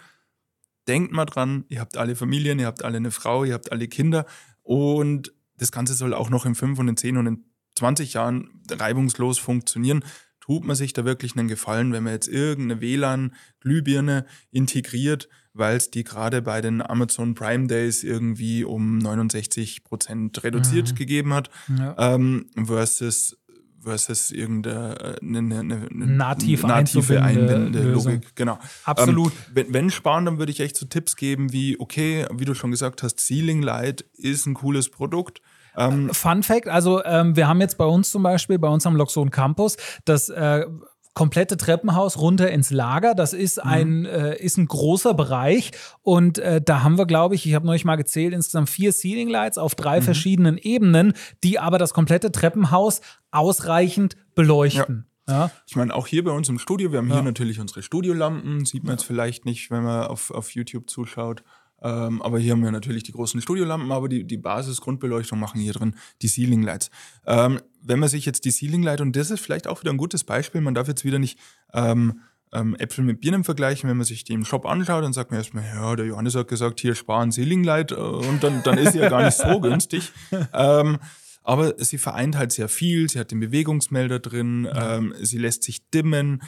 denkt 0.87 1.11
mal 1.11 1.25
dran, 1.25 1.65
ihr 1.69 1.79
habt 1.79 1.97
alle 1.97 2.15
Familien, 2.15 2.59
ihr 2.59 2.65
habt 2.65 2.83
alle 2.83 2.97
eine 2.97 3.11
Frau, 3.11 3.43
ihr 3.43 3.53
habt 3.53 3.71
alle 3.71 3.87
Kinder 3.87 4.25
und 4.63 5.31
das 5.57 5.71
Ganze 5.71 5.93
soll 5.93 6.13
auch 6.13 6.29
noch 6.29 6.45
in 6.45 6.55
fünf 6.55 6.79
und 6.79 6.87
in 6.87 6.97
zehn 6.97 7.17
und 7.17 7.27
in 7.27 7.45
20 7.75 8.13
Jahren 8.13 8.63
reibungslos 8.71 9.37
funktionieren 9.37 10.03
tut 10.49 10.65
man 10.65 10.75
sich 10.75 10.93
da 10.93 11.05
wirklich 11.05 11.37
einen 11.37 11.47
Gefallen, 11.47 11.93
wenn 11.93 12.01
man 12.01 12.13
jetzt 12.13 12.27
irgendeine 12.27 12.81
WLAN-Glühbirne 12.81 14.25
integriert, 14.49 15.29
weil 15.53 15.77
es 15.77 15.91
die 15.91 16.03
gerade 16.03 16.41
bei 16.41 16.59
den 16.59 16.81
Amazon 16.81 17.35
Prime 17.35 17.67
Days 17.67 18.03
irgendwie 18.03 18.63
um 18.63 18.97
69 18.97 19.83
Prozent 19.83 20.43
reduziert 20.43 20.89
mhm. 20.89 20.95
gegeben 20.95 21.33
hat, 21.35 21.51
ja. 21.77 21.95
ähm, 21.99 22.47
versus 22.55 23.37
versus 23.79 24.31
irgendeine 24.31 25.19
eine, 25.21 25.37
eine, 25.37 25.61
eine 25.61 26.07
nativ 26.07 26.63
native 26.63 27.21
einbindende 27.21 27.83
Logik. 27.83 28.35
Genau. 28.35 28.57
Absolut. 28.85 29.31
Ähm, 29.31 29.37
wenn, 29.53 29.73
wenn 29.73 29.89
sparen, 29.91 30.25
dann 30.25 30.39
würde 30.39 30.51
ich 30.51 30.61
echt 30.61 30.77
so 30.77 30.87
Tipps 30.87 31.15
geben 31.15 31.53
wie, 31.53 31.79
okay, 31.79 32.25
wie 32.33 32.45
du 32.45 32.55
schon 32.55 32.71
gesagt 32.71 33.03
hast, 33.03 33.19
Ceiling 33.19 33.61
Light 33.61 34.01
ist 34.17 34.47
ein 34.47 34.55
cooles 34.55 34.89
Produkt. 34.89 35.41
Ähm, 35.77 36.13
Fun 36.13 36.43
Fact: 36.43 36.67
Also, 36.67 37.03
ähm, 37.03 37.35
wir 37.35 37.47
haben 37.47 37.61
jetzt 37.61 37.77
bei 37.77 37.85
uns 37.85 38.11
zum 38.11 38.23
Beispiel, 38.23 38.59
bei 38.59 38.69
uns 38.69 38.85
am 38.85 38.95
Loxon 38.95 39.31
Campus, 39.31 39.77
das 40.05 40.29
äh, 40.29 40.65
komplette 41.13 41.57
Treppenhaus 41.57 42.17
runter 42.17 42.49
ins 42.49 42.71
Lager. 42.71 43.13
Das 43.13 43.33
ist 43.33 43.57
mhm. 43.57 43.69
ein, 43.69 43.99
mhm. 43.99 44.05
äh, 44.05 44.35
ist 44.37 44.57
ein 44.57 44.67
großer 44.67 45.13
Bereich 45.13 45.71
und 46.01 46.37
äh, 46.37 46.61
da 46.61 46.83
haben 46.83 46.97
wir, 46.97 47.05
glaube 47.05 47.35
ich, 47.35 47.45
ich 47.45 47.55
habe 47.55 47.65
neulich 47.65 47.85
mal 47.85 47.97
gezählt, 47.97 48.33
insgesamt 48.33 48.69
vier 48.69 48.93
Ceiling 48.93 49.27
Lights 49.27 49.57
auf 49.57 49.75
drei 49.75 49.99
mhm. 49.99 50.05
verschiedenen 50.05 50.57
Ebenen, 50.57 51.13
die 51.43 51.59
aber 51.59 51.77
das 51.77 51.93
komplette 51.93 52.31
Treppenhaus 52.31 53.01
ausreichend 53.31 54.15
beleuchten. 54.33 55.05
Ja. 55.05 55.09
Ja. 55.29 55.51
Ich 55.67 55.75
meine, 55.75 55.93
auch 55.93 56.07
hier 56.07 56.23
bei 56.23 56.31
uns 56.31 56.49
im 56.49 56.57
Studio, 56.57 56.91
wir 56.91 56.99
haben 56.99 57.09
ja. 57.09 57.15
hier 57.15 57.23
natürlich 57.23 57.59
unsere 57.59 57.83
Studiolampen, 57.83 58.65
sieht 58.65 58.83
man 58.83 58.93
jetzt 58.93 59.03
vielleicht 59.03 59.45
nicht, 59.45 59.69
wenn 59.69 59.83
man 59.83 60.07
auf, 60.07 60.31
auf 60.31 60.55
YouTube 60.55 60.89
zuschaut. 60.89 61.43
Ähm, 61.81 62.21
aber 62.21 62.39
hier 62.39 62.53
haben 62.53 62.63
wir 62.63 62.71
natürlich 62.71 63.03
die 63.03 63.11
großen 63.11 63.41
Studiolampen, 63.41 63.91
aber 63.91 64.09
die, 64.09 64.25
die 64.25 64.37
Basis-Grundbeleuchtung 64.37 65.39
machen 65.39 65.61
hier 65.61 65.73
drin 65.73 65.95
die 66.21 66.27
Ceiling 66.27 66.63
Lights. 66.63 66.89
Ähm, 67.25 67.59
wenn 67.81 67.99
man 67.99 68.09
sich 68.09 68.25
jetzt 68.25 68.45
die 68.45 68.51
Ceiling 68.51 68.83
Light, 68.83 69.01
und 69.01 69.15
das 69.15 69.31
ist 69.31 69.41
vielleicht 69.41 69.67
auch 69.67 69.81
wieder 69.81 69.91
ein 69.91 69.97
gutes 69.97 70.23
Beispiel, 70.23 70.61
man 70.61 70.73
darf 70.73 70.87
jetzt 70.87 71.05
wieder 71.05 71.19
nicht 71.19 71.39
ähm, 71.73 72.21
ähm, 72.51 72.75
Äpfel 72.75 73.03
mit 73.03 73.21
Birnen 73.21 73.43
vergleichen, 73.43 73.89
wenn 73.89 73.97
man 73.97 74.05
sich 74.05 74.23
die 74.23 74.33
im 74.33 74.45
Shop 74.45 74.65
anschaut, 74.65 75.03
dann 75.03 75.13
sagt 75.13 75.31
man 75.31 75.39
erstmal, 75.39 75.63
ja, 75.65 75.95
der 75.95 76.07
Johannes 76.07 76.35
hat 76.35 76.47
gesagt, 76.47 76.79
hier 76.79 76.95
sparen 76.95 77.31
Ceiling 77.31 77.63
Light 77.63 77.91
äh, 77.91 77.95
und 77.95 78.43
dann, 78.43 78.63
dann 78.63 78.77
ist 78.77 78.93
sie 78.93 78.99
ja 78.99 79.09
gar 79.09 79.23
nicht 79.23 79.37
so 79.37 79.59
günstig. 79.61 80.11
Ähm, 80.53 80.97
aber 81.43 81.73
sie 81.77 81.97
vereint 81.97 82.37
halt 82.37 82.51
sehr 82.51 82.69
viel. 82.69 83.09
Sie 83.09 83.17
hat 83.17 83.31
den 83.31 83.39
Bewegungsmelder 83.39 84.19
drin. 84.19 84.65
Ja. 84.65 84.97
Ähm, 84.97 85.15
sie 85.19 85.37
lässt 85.39 85.63
sich 85.63 85.89
dimmen, 85.89 86.43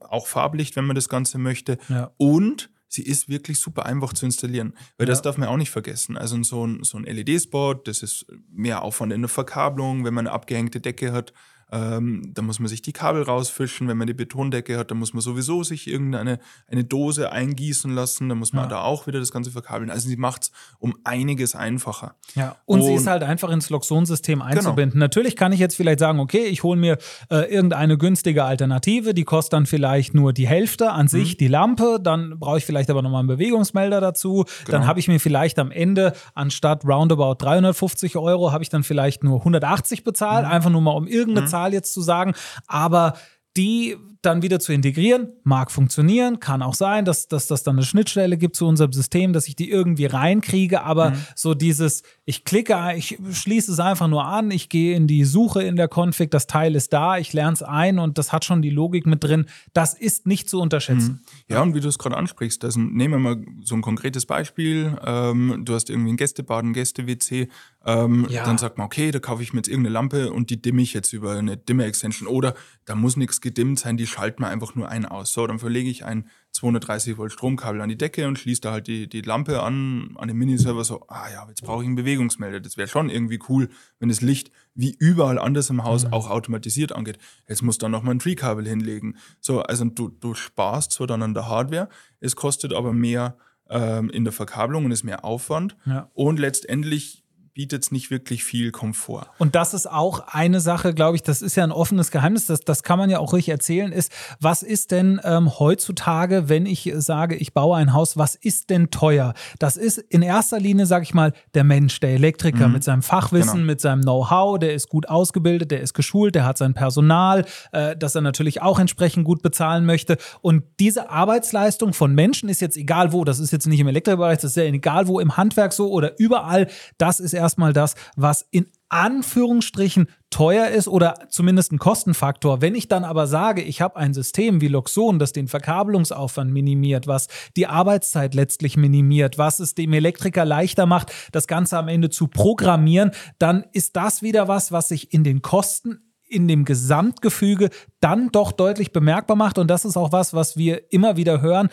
auch 0.00 0.26
Farblicht, 0.26 0.76
wenn 0.76 0.84
man 0.84 0.96
das 0.96 1.08
Ganze 1.08 1.38
möchte. 1.38 1.78
Ja. 1.88 2.12
Und 2.18 2.70
sie 2.92 3.02
ist 3.02 3.28
wirklich 3.28 3.58
super 3.58 3.86
einfach 3.86 4.12
zu 4.12 4.26
installieren. 4.26 4.74
Weil 4.98 5.06
ja. 5.06 5.12
das 5.12 5.22
darf 5.22 5.38
man 5.38 5.48
auch 5.48 5.56
nicht 5.56 5.70
vergessen. 5.70 6.16
Also 6.16 6.40
so 6.42 6.66
ein, 6.66 6.84
so 6.84 6.98
ein 6.98 7.04
LED-Spot, 7.04 7.74
das 7.74 8.02
ist 8.02 8.26
mehr 8.50 8.82
Aufwand 8.82 9.12
in 9.12 9.22
der 9.22 9.28
Verkabelung, 9.28 10.04
wenn 10.04 10.14
man 10.14 10.26
eine 10.26 10.34
abgehängte 10.34 10.80
Decke 10.80 11.12
hat. 11.12 11.32
Ähm, 11.72 12.32
da 12.34 12.42
muss 12.42 12.58
man 12.58 12.68
sich 12.68 12.82
die 12.82 12.92
Kabel 12.92 13.22
rausfischen. 13.22 13.88
Wenn 13.88 13.96
man 13.96 14.06
die 14.06 14.14
Betondecke 14.14 14.76
hat, 14.78 14.90
dann 14.90 14.98
muss 14.98 15.14
man 15.14 15.22
sowieso 15.22 15.62
sich 15.62 15.88
irgendeine 15.88 16.38
eine 16.70 16.84
Dose 16.84 17.32
eingießen 17.32 17.90
lassen. 17.94 18.28
Dann 18.28 18.38
muss 18.38 18.52
man 18.52 18.64
ja. 18.64 18.70
da 18.70 18.82
auch 18.82 19.06
wieder 19.06 19.20
das 19.20 19.32
Ganze 19.32 19.50
verkabeln. 19.50 19.90
Also 19.90 20.08
sie 20.08 20.16
macht 20.16 20.42
es 20.42 20.52
um 20.78 20.94
einiges 21.04 21.54
einfacher. 21.54 22.14
Ja, 22.34 22.56
und, 22.66 22.80
und, 22.80 22.86
sie 22.86 22.94
ist 22.94 23.06
halt 23.06 23.22
einfach 23.22 23.48
ins 23.48 23.70
Loxon-System 23.70 24.40
genau. 24.40 24.50
einzubinden. 24.50 24.92
Genau. 24.92 25.04
Natürlich 25.04 25.34
kann 25.34 25.52
ich 25.52 25.60
jetzt 25.60 25.74
vielleicht 25.74 25.98
sagen, 25.98 26.20
okay, 26.20 26.44
ich 26.44 26.62
hole 26.62 26.78
mir 26.78 26.98
äh, 27.30 27.50
irgendeine 27.50 27.96
günstige 27.96 28.44
Alternative, 28.44 29.14
die 29.14 29.24
kostet 29.24 29.54
dann 29.54 29.66
vielleicht 29.66 30.14
nur 30.14 30.34
die 30.34 30.46
Hälfte 30.46 30.92
an 30.92 31.08
sich, 31.08 31.34
mhm. 31.34 31.38
die 31.38 31.48
Lampe. 31.48 31.98
Dann 32.02 32.38
brauche 32.38 32.58
ich 32.58 32.66
vielleicht 32.66 32.90
aber 32.90 33.00
nochmal 33.00 33.20
einen 33.20 33.28
Bewegungsmelder 33.28 34.02
dazu. 34.02 34.44
Genau. 34.66 34.78
Dann 34.78 34.86
habe 34.86 35.00
ich 35.00 35.08
mir 35.08 35.20
vielleicht 35.20 35.58
am 35.58 35.70
Ende 35.70 36.12
anstatt 36.34 36.84
roundabout 36.84 37.36
350 37.38 38.18
Euro, 38.18 38.52
habe 38.52 38.62
ich 38.62 38.68
dann 38.68 38.82
vielleicht 38.82 39.24
nur 39.24 39.38
180 39.38 40.04
bezahlt, 40.04 40.44
mhm. 40.44 40.52
einfach 40.52 40.70
nur 40.70 40.82
mal 40.82 40.92
um 40.92 41.06
irgendeine 41.06 41.46
mhm. 41.46 41.50
Zahl 41.50 41.61
Zahl 41.62 41.72
jetzt 41.72 41.92
zu 41.92 42.02
sagen, 42.02 42.34
aber 42.66 43.14
die 43.56 43.96
dann 44.22 44.40
wieder 44.40 44.60
zu 44.60 44.72
integrieren, 44.72 45.32
mag 45.42 45.72
funktionieren, 45.72 46.38
kann 46.38 46.62
auch 46.62 46.74
sein, 46.74 47.04
dass, 47.04 47.26
dass 47.26 47.48
das 47.48 47.64
dann 47.64 47.76
eine 47.76 47.84
Schnittstelle 47.84 48.38
gibt 48.38 48.54
zu 48.54 48.66
unserem 48.66 48.92
System, 48.92 49.32
dass 49.32 49.48
ich 49.48 49.56
die 49.56 49.68
irgendwie 49.68 50.06
reinkriege, 50.06 50.82
aber 50.84 51.10
mhm. 51.10 51.16
so 51.34 51.54
dieses, 51.54 52.04
ich 52.24 52.44
klicke, 52.44 52.78
ich 52.96 53.18
schließe 53.32 53.72
es 53.72 53.80
einfach 53.80 54.06
nur 54.06 54.24
an, 54.24 54.52
ich 54.52 54.68
gehe 54.68 54.94
in 54.94 55.08
die 55.08 55.24
Suche 55.24 55.64
in 55.64 55.74
der 55.74 55.88
Config, 55.88 56.30
das 56.30 56.46
Teil 56.46 56.76
ist 56.76 56.92
da, 56.92 57.18
ich 57.18 57.32
lerne 57.32 57.54
es 57.54 57.62
ein 57.64 57.98
und 57.98 58.16
das 58.16 58.32
hat 58.32 58.44
schon 58.44 58.62
die 58.62 58.70
Logik 58.70 59.06
mit 59.06 59.24
drin, 59.24 59.46
das 59.72 59.92
ist 59.92 60.24
nicht 60.24 60.48
zu 60.48 60.60
unterschätzen. 60.60 61.20
Mhm. 61.48 61.54
Ja, 61.54 61.62
und 61.62 61.74
wie 61.74 61.80
du 61.80 61.88
es 61.88 61.98
gerade 61.98 62.16
ansprichst, 62.16 62.64
also 62.64 62.78
nehmen 62.78 63.14
wir 63.14 63.18
mal 63.18 63.44
so 63.64 63.74
ein 63.74 63.82
konkretes 63.82 64.24
Beispiel, 64.24 64.96
ähm, 65.04 65.62
du 65.64 65.74
hast 65.74 65.90
irgendwie 65.90 66.12
ein 66.12 66.16
Gästebad, 66.16 66.64
ein 66.64 66.72
Gäste-WC, 66.74 67.48
ähm, 67.84 68.26
ja. 68.30 68.44
dann 68.44 68.56
sagt 68.56 68.78
man, 68.78 68.86
okay, 68.86 69.10
da 69.10 69.18
kaufe 69.18 69.42
ich 69.42 69.52
mir 69.52 69.58
jetzt 69.58 69.68
irgendeine 69.68 69.94
Lampe 69.94 70.32
und 70.32 70.50
die 70.50 70.62
dimme 70.62 70.82
ich 70.82 70.94
jetzt 70.94 71.12
über 71.12 71.32
eine 71.32 71.56
Dimmer-Extension 71.56 72.28
oder 72.28 72.54
da 72.84 72.94
muss 72.94 73.16
nichts 73.16 73.40
gedimmt 73.40 73.80
sein, 73.80 73.96
die 73.96 74.06
schalten 74.12 74.42
wir 74.42 74.48
einfach 74.48 74.74
nur 74.74 74.88
ein 74.88 75.04
aus. 75.04 75.32
So, 75.32 75.46
dann 75.46 75.58
verlege 75.58 75.90
ich 75.90 76.04
ein 76.04 76.28
230 76.52 77.16
Volt 77.16 77.32
Stromkabel 77.32 77.80
an 77.80 77.88
die 77.88 77.96
Decke 77.96 78.28
und 78.28 78.38
schließe 78.38 78.60
da 78.60 78.72
halt 78.72 78.86
die, 78.86 79.08
die 79.08 79.22
Lampe 79.22 79.62
an, 79.62 80.14
an 80.16 80.28
den 80.28 80.36
Miniserver. 80.36 80.84
So, 80.84 81.04
ah 81.08 81.28
ja, 81.32 81.46
jetzt 81.48 81.62
brauche 81.62 81.82
ich 81.82 81.86
einen 81.86 81.96
Bewegungsmelder. 81.96 82.60
Das 82.60 82.76
wäre 82.76 82.88
schon 82.88 83.08
irgendwie 83.08 83.40
cool, 83.48 83.68
wenn 83.98 84.08
das 84.08 84.20
Licht 84.20 84.50
wie 84.74 84.94
überall 84.98 85.38
anders 85.38 85.70
im 85.70 85.84
Haus 85.84 86.04
mhm. 86.04 86.12
auch 86.12 86.30
automatisiert 86.30 86.92
angeht. 86.92 87.18
Jetzt 87.48 87.62
muss 87.62 87.78
da 87.78 87.88
noch 87.88 88.02
mal 88.02 88.12
ein 88.12 88.18
Tree-Kabel 88.18 88.66
hinlegen. 88.66 89.16
So, 89.40 89.62
also 89.62 89.84
du, 89.86 90.08
du 90.08 90.34
sparst 90.34 90.92
zwar 90.92 91.06
dann 91.06 91.22
an 91.22 91.34
der 91.34 91.48
Hardware, 91.48 91.88
es 92.20 92.36
kostet 92.36 92.72
aber 92.72 92.92
mehr 92.92 93.36
ähm, 93.68 94.10
in 94.10 94.24
der 94.24 94.32
Verkabelung 94.32 94.84
und 94.84 94.90
ist 94.92 95.04
mehr 95.04 95.24
Aufwand. 95.24 95.76
Ja. 95.86 96.10
Und 96.14 96.38
letztendlich 96.38 97.21
bietet 97.54 97.84
es 97.84 97.92
nicht 97.92 98.10
wirklich 98.10 98.44
viel 98.44 98.70
Komfort. 98.70 99.26
Und 99.38 99.54
das 99.54 99.74
ist 99.74 99.90
auch 99.90 100.28
eine 100.28 100.60
Sache, 100.60 100.94
glaube 100.94 101.16
ich, 101.16 101.22
das 101.22 101.42
ist 101.42 101.54
ja 101.54 101.64
ein 101.64 101.72
offenes 101.72 102.10
Geheimnis, 102.10 102.46
das, 102.46 102.60
das 102.60 102.82
kann 102.82 102.98
man 102.98 103.10
ja 103.10 103.18
auch 103.18 103.34
ruhig 103.34 103.48
erzählen, 103.50 103.92
ist, 103.92 104.10
was 104.40 104.62
ist 104.62 104.90
denn 104.90 105.20
ähm, 105.22 105.58
heutzutage, 105.58 106.48
wenn 106.48 106.64
ich 106.64 106.90
sage, 106.96 107.36
ich 107.36 107.52
baue 107.52 107.76
ein 107.76 107.92
Haus, 107.92 108.16
was 108.16 108.36
ist 108.36 108.70
denn 108.70 108.90
teuer? 108.90 109.34
Das 109.58 109.76
ist 109.76 109.98
in 109.98 110.22
erster 110.22 110.58
Linie, 110.58 110.86
sage 110.86 111.02
ich 111.02 111.12
mal, 111.12 111.34
der 111.52 111.64
Mensch, 111.64 112.00
der 112.00 112.14
Elektriker 112.14 112.68
mhm. 112.68 112.74
mit 112.74 112.84
seinem 112.84 113.02
Fachwissen, 113.02 113.52
genau. 113.52 113.66
mit 113.66 113.82
seinem 113.82 114.00
Know-how, 114.00 114.58
der 114.58 114.72
ist 114.72 114.88
gut 114.88 115.10
ausgebildet, 115.10 115.70
der 115.70 115.82
ist 115.82 115.92
geschult, 115.92 116.34
der 116.34 116.46
hat 116.46 116.56
sein 116.56 116.72
Personal, 116.72 117.44
äh, 117.72 117.94
das 117.96 118.14
er 118.14 118.22
natürlich 118.22 118.62
auch 118.62 118.78
entsprechend 118.78 119.26
gut 119.26 119.42
bezahlen 119.42 119.84
möchte. 119.84 120.16
Und 120.40 120.64
diese 120.80 121.10
Arbeitsleistung 121.10 121.92
von 121.92 122.14
Menschen 122.14 122.48
ist 122.48 122.62
jetzt 122.62 122.78
egal 122.78 123.12
wo, 123.12 123.24
das 123.24 123.40
ist 123.40 123.50
jetzt 123.50 123.66
nicht 123.66 123.80
im 123.80 123.88
Elektrobereich, 123.88 124.38
das 124.38 124.52
ist 124.52 124.56
ja 124.56 124.62
egal 124.62 125.06
wo, 125.06 125.20
im 125.20 125.36
Handwerk 125.36 125.74
so 125.74 125.90
oder 125.90 126.18
überall, 126.18 126.68
das 126.96 127.20
ist 127.20 127.41
erstmal 127.42 127.72
das, 127.72 127.94
was 128.16 128.46
in 128.50 128.66
Anführungsstrichen 128.88 130.06
teuer 130.30 130.68
ist 130.68 130.86
oder 130.86 131.14
zumindest 131.28 131.72
ein 131.72 131.78
Kostenfaktor. 131.78 132.60
Wenn 132.60 132.74
ich 132.74 132.88
dann 132.88 133.04
aber 133.04 133.26
sage, 133.26 133.62
ich 133.62 133.80
habe 133.80 133.96
ein 133.96 134.12
System 134.12 134.60
wie 134.60 134.68
Loxon, 134.68 135.18
das 135.18 135.32
den 135.32 135.48
Verkabelungsaufwand 135.48 136.52
minimiert, 136.52 137.06
was 137.06 137.28
die 137.56 137.66
Arbeitszeit 137.66 138.34
letztlich 138.34 138.76
minimiert, 138.76 139.38
was 139.38 139.60
es 139.60 139.74
dem 139.74 139.92
Elektriker 139.92 140.44
leichter 140.44 140.86
macht, 140.86 141.12
das 141.32 141.46
Ganze 141.46 141.78
am 141.78 141.88
Ende 141.88 142.10
zu 142.10 142.28
programmieren, 142.28 143.12
dann 143.38 143.64
ist 143.72 143.96
das 143.96 144.22
wieder 144.22 144.46
was, 144.46 144.72
was 144.72 144.88
sich 144.88 145.12
in 145.12 145.24
den 145.24 145.42
Kosten 145.42 146.00
in 146.28 146.48
dem 146.48 146.64
Gesamtgefüge 146.64 147.68
dann 148.00 148.30
doch 148.30 148.52
deutlich 148.52 148.92
bemerkbar 148.92 149.36
macht. 149.36 149.58
Und 149.58 149.68
das 149.68 149.84
ist 149.84 149.98
auch 149.98 150.12
was, 150.12 150.32
was 150.32 150.56
wir 150.56 150.90
immer 150.90 151.16
wieder 151.18 151.42
hören 151.42 151.68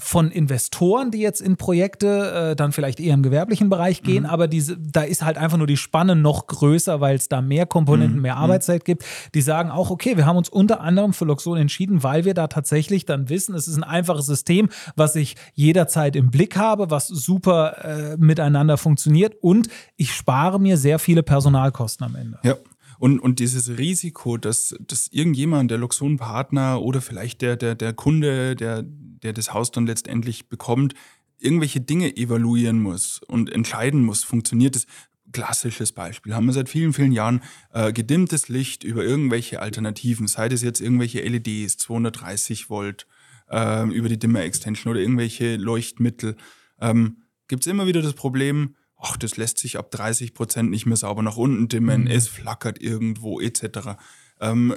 von 0.00 0.30
Investoren, 0.30 1.10
die 1.10 1.18
jetzt 1.18 1.40
in 1.40 1.56
Projekte 1.56 2.50
äh, 2.50 2.56
dann 2.56 2.72
vielleicht 2.72 3.00
eher 3.00 3.14
im 3.14 3.22
gewerblichen 3.22 3.68
Bereich 3.68 4.02
gehen, 4.02 4.24
mhm. 4.24 4.30
aber 4.30 4.48
diese, 4.48 4.78
da 4.78 5.02
ist 5.02 5.22
halt 5.22 5.36
einfach 5.36 5.58
nur 5.58 5.66
die 5.66 5.76
Spanne 5.76 6.16
noch 6.16 6.46
größer, 6.46 7.00
weil 7.00 7.16
es 7.16 7.28
da 7.28 7.42
mehr 7.42 7.66
Komponenten, 7.66 8.16
mhm. 8.16 8.22
mehr 8.22 8.36
mhm. 8.36 8.42
Arbeitszeit 8.42 8.84
gibt. 8.84 9.04
Die 9.34 9.42
sagen 9.42 9.70
auch, 9.70 9.90
okay, 9.90 10.16
wir 10.16 10.26
haben 10.26 10.36
uns 10.36 10.48
unter 10.48 10.80
anderem 10.80 11.12
für 11.12 11.24
Luxon 11.24 11.58
entschieden, 11.58 12.02
weil 12.02 12.24
wir 12.24 12.34
da 12.34 12.46
tatsächlich 12.46 13.04
dann 13.04 13.28
wissen, 13.28 13.54
es 13.54 13.68
ist 13.68 13.76
ein 13.76 13.84
einfaches 13.84 14.26
System, 14.26 14.70
was 14.96 15.14
ich 15.16 15.36
jederzeit 15.54 16.16
im 16.16 16.30
Blick 16.30 16.56
habe, 16.56 16.90
was 16.90 17.08
super 17.08 17.84
äh, 17.84 18.16
miteinander 18.16 18.78
funktioniert 18.78 19.34
und 19.40 19.68
ich 19.96 20.12
spare 20.14 20.58
mir 20.58 20.76
sehr 20.76 20.98
viele 20.98 21.22
Personalkosten 21.22 22.06
am 22.06 22.16
Ende. 22.16 22.38
Ja. 22.42 22.56
Und, 23.02 23.18
und 23.18 23.40
dieses 23.40 23.78
Risiko, 23.78 24.36
dass, 24.36 24.76
dass 24.78 25.08
irgendjemand, 25.08 25.72
der 25.72 25.78
Luxon-Partner 25.78 26.80
oder 26.80 27.00
vielleicht 27.00 27.42
der, 27.42 27.56
der, 27.56 27.74
der 27.74 27.94
Kunde, 27.94 28.54
der, 28.54 28.84
der 28.84 29.32
das 29.32 29.52
Haus 29.52 29.72
dann 29.72 29.88
letztendlich 29.88 30.48
bekommt, 30.48 30.94
irgendwelche 31.36 31.80
Dinge 31.80 32.16
evaluieren 32.16 32.80
muss 32.80 33.20
und 33.26 33.50
entscheiden 33.50 34.04
muss, 34.04 34.22
funktioniert 34.22 34.76
es. 34.76 34.86
Klassisches 35.32 35.90
Beispiel 35.90 36.32
haben 36.32 36.46
wir 36.46 36.52
seit 36.52 36.68
vielen, 36.68 36.92
vielen 36.92 37.10
Jahren 37.10 37.42
äh, 37.72 37.92
gedimmtes 37.92 38.48
Licht 38.48 38.84
über 38.84 39.02
irgendwelche 39.02 39.60
Alternativen, 39.60 40.28
sei 40.28 40.48
das 40.48 40.62
jetzt 40.62 40.80
irgendwelche 40.80 41.22
LEDs, 41.22 41.78
230 41.78 42.70
Volt 42.70 43.08
äh, 43.50 43.84
über 43.88 44.10
die 44.10 44.18
Dimmer-Extension 44.20 44.92
oder 44.92 45.00
irgendwelche 45.00 45.56
Leuchtmittel. 45.56 46.36
Ähm, 46.80 47.16
Gibt 47.48 47.64
es 47.64 47.66
immer 47.66 47.88
wieder 47.88 48.00
das 48.00 48.14
Problem, 48.14 48.76
ach, 49.02 49.16
das 49.16 49.36
lässt 49.36 49.58
sich 49.58 49.78
ab 49.78 49.90
30 49.90 50.32
Prozent 50.32 50.70
nicht 50.70 50.86
mehr 50.86 50.96
sauber 50.96 51.22
nach 51.22 51.36
unten 51.36 51.68
dimmen, 51.68 52.02
mhm. 52.02 52.06
es 52.06 52.28
flackert 52.28 52.80
irgendwo 52.80 53.40
etc. 53.40 53.96
Ähm, 54.40 54.74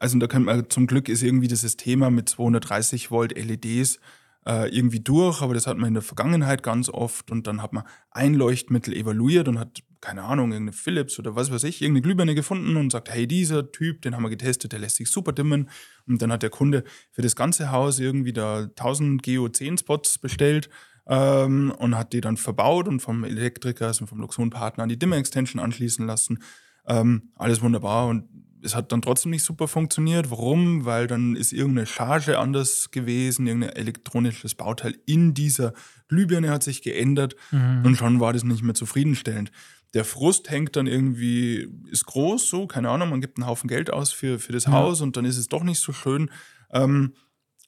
also 0.00 0.18
da 0.18 0.26
könnte 0.26 0.46
man, 0.46 0.68
zum 0.68 0.88
Glück 0.88 1.08
ist 1.08 1.22
irgendwie 1.22 1.48
dieses 1.48 1.76
Thema 1.76 2.10
mit 2.10 2.28
230 2.28 3.12
Volt 3.12 3.38
LEDs 3.38 4.00
äh, 4.44 4.68
irgendwie 4.76 4.98
durch, 4.98 5.40
aber 5.40 5.54
das 5.54 5.68
hat 5.68 5.78
man 5.78 5.88
in 5.88 5.94
der 5.94 6.02
Vergangenheit 6.02 6.64
ganz 6.64 6.88
oft 6.88 7.30
und 7.30 7.46
dann 7.46 7.62
hat 7.62 7.72
man 7.72 7.84
ein 8.10 8.34
Leuchtmittel 8.34 8.92
evaluiert 8.92 9.46
und 9.46 9.60
hat, 9.60 9.84
keine 10.00 10.24
Ahnung, 10.24 10.50
irgendeine 10.50 10.76
Philips 10.76 11.20
oder 11.20 11.36
was 11.36 11.52
weiß 11.52 11.62
ich, 11.62 11.80
irgendeine 11.80 12.02
Glühbirne 12.02 12.34
gefunden 12.34 12.76
und 12.76 12.90
sagt, 12.90 13.08
hey, 13.08 13.28
dieser 13.28 13.70
Typ, 13.70 14.02
den 14.02 14.16
haben 14.16 14.24
wir 14.24 14.30
getestet, 14.30 14.72
der 14.72 14.80
lässt 14.80 14.96
sich 14.96 15.08
super 15.08 15.32
dimmen 15.32 15.70
und 16.08 16.20
dann 16.20 16.32
hat 16.32 16.42
der 16.42 16.50
Kunde 16.50 16.82
für 17.12 17.22
das 17.22 17.36
ganze 17.36 17.70
Haus 17.70 18.00
irgendwie 18.00 18.32
da 18.32 18.62
1000 18.62 19.22
GO10-Spots 19.22 20.18
bestellt 20.18 20.68
ähm, 21.06 21.72
und 21.78 21.96
hat 21.96 22.12
die 22.12 22.20
dann 22.20 22.36
verbaut 22.36 22.88
und 22.88 23.00
vom 23.00 23.24
Elektriker, 23.24 23.88
also 23.88 24.06
vom 24.06 24.20
Luxon-Partner 24.20 24.84
an 24.84 24.88
die 24.88 24.98
Dimmer-Extension 24.98 25.62
anschließen 25.62 26.06
lassen. 26.06 26.42
Ähm, 26.86 27.30
alles 27.36 27.62
wunderbar 27.62 28.08
und 28.08 28.28
es 28.64 28.74
hat 28.74 28.92
dann 28.92 29.02
trotzdem 29.02 29.30
nicht 29.30 29.42
super 29.42 29.68
funktioniert. 29.68 30.30
Warum? 30.30 30.84
Weil 30.84 31.06
dann 31.06 31.34
ist 31.36 31.52
irgendeine 31.52 31.86
Charge 31.86 32.38
anders 32.38 32.90
gewesen, 32.90 33.46
irgendein 33.46 33.70
elektronisches 33.70 34.54
Bauteil 34.54 34.96
in 35.04 35.34
dieser 35.34 35.72
Glühbirne 36.08 36.50
hat 36.50 36.62
sich 36.62 36.82
geändert 36.82 37.36
mhm. 37.50 37.82
und 37.84 37.96
schon 37.96 38.20
war 38.20 38.32
das 38.32 38.44
nicht 38.44 38.62
mehr 38.62 38.74
zufriedenstellend. 38.74 39.50
Der 39.94 40.04
Frust 40.04 40.48
hängt 40.50 40.76
dann 40.76 40.86
irgendwie, 40.86 41.68
ist 41.90 42.06
groß, 42.06 42.48
so, 42.48 42.66
keine 42.66 42.88
Ahnung, 42.88 43.10
man 43.10 43.20
gibt 43.20 43.36
einen 43.36 43.46
Haufen 43.46 43.68
Geld 43.68 43.92
aus 43.92 44.10
für, 44.12 44.38
für 44.38 44.52
das 44.52 44.64
ja. 44.64 44.72
Haus 44.72 45.00
und 45.00 45.16
dann 45.16 45.24
ist 45.24 45.36
es 45.36 45.48
doch 45.48 45.64
nicht 45.64 45.80
so 45.80 45.92
schön. 45.92 46.30
Ähm, 46.72 47.14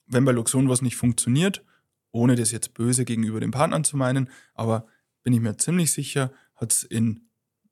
wenn 0.06 0.24
bei 0.24 0.32
Luxon 0.32 0.68
was 0.68 0.80
nicht 0.80 0.96
funktioniert, 0.96 1.64
ohne 2.14 2.37
das 2.37 2.53
jetzt 2.53 2.74
böse 2.74 3.05
gegenüber 3.05 3.40
den 3.40 3.50
Partnern 3.50 3.85
zu 3.85 3.96
meinen, 3.96 4.31
aber 4.55 4.87
bin 5.24 5.33
ich 5.33 5.40
mir 5.40 5.57
ziemlich 5.57 5.92
sicher, 5.92 6.33
hat 6.55 6.72
es 6.72 6.85
in 6.85 7.29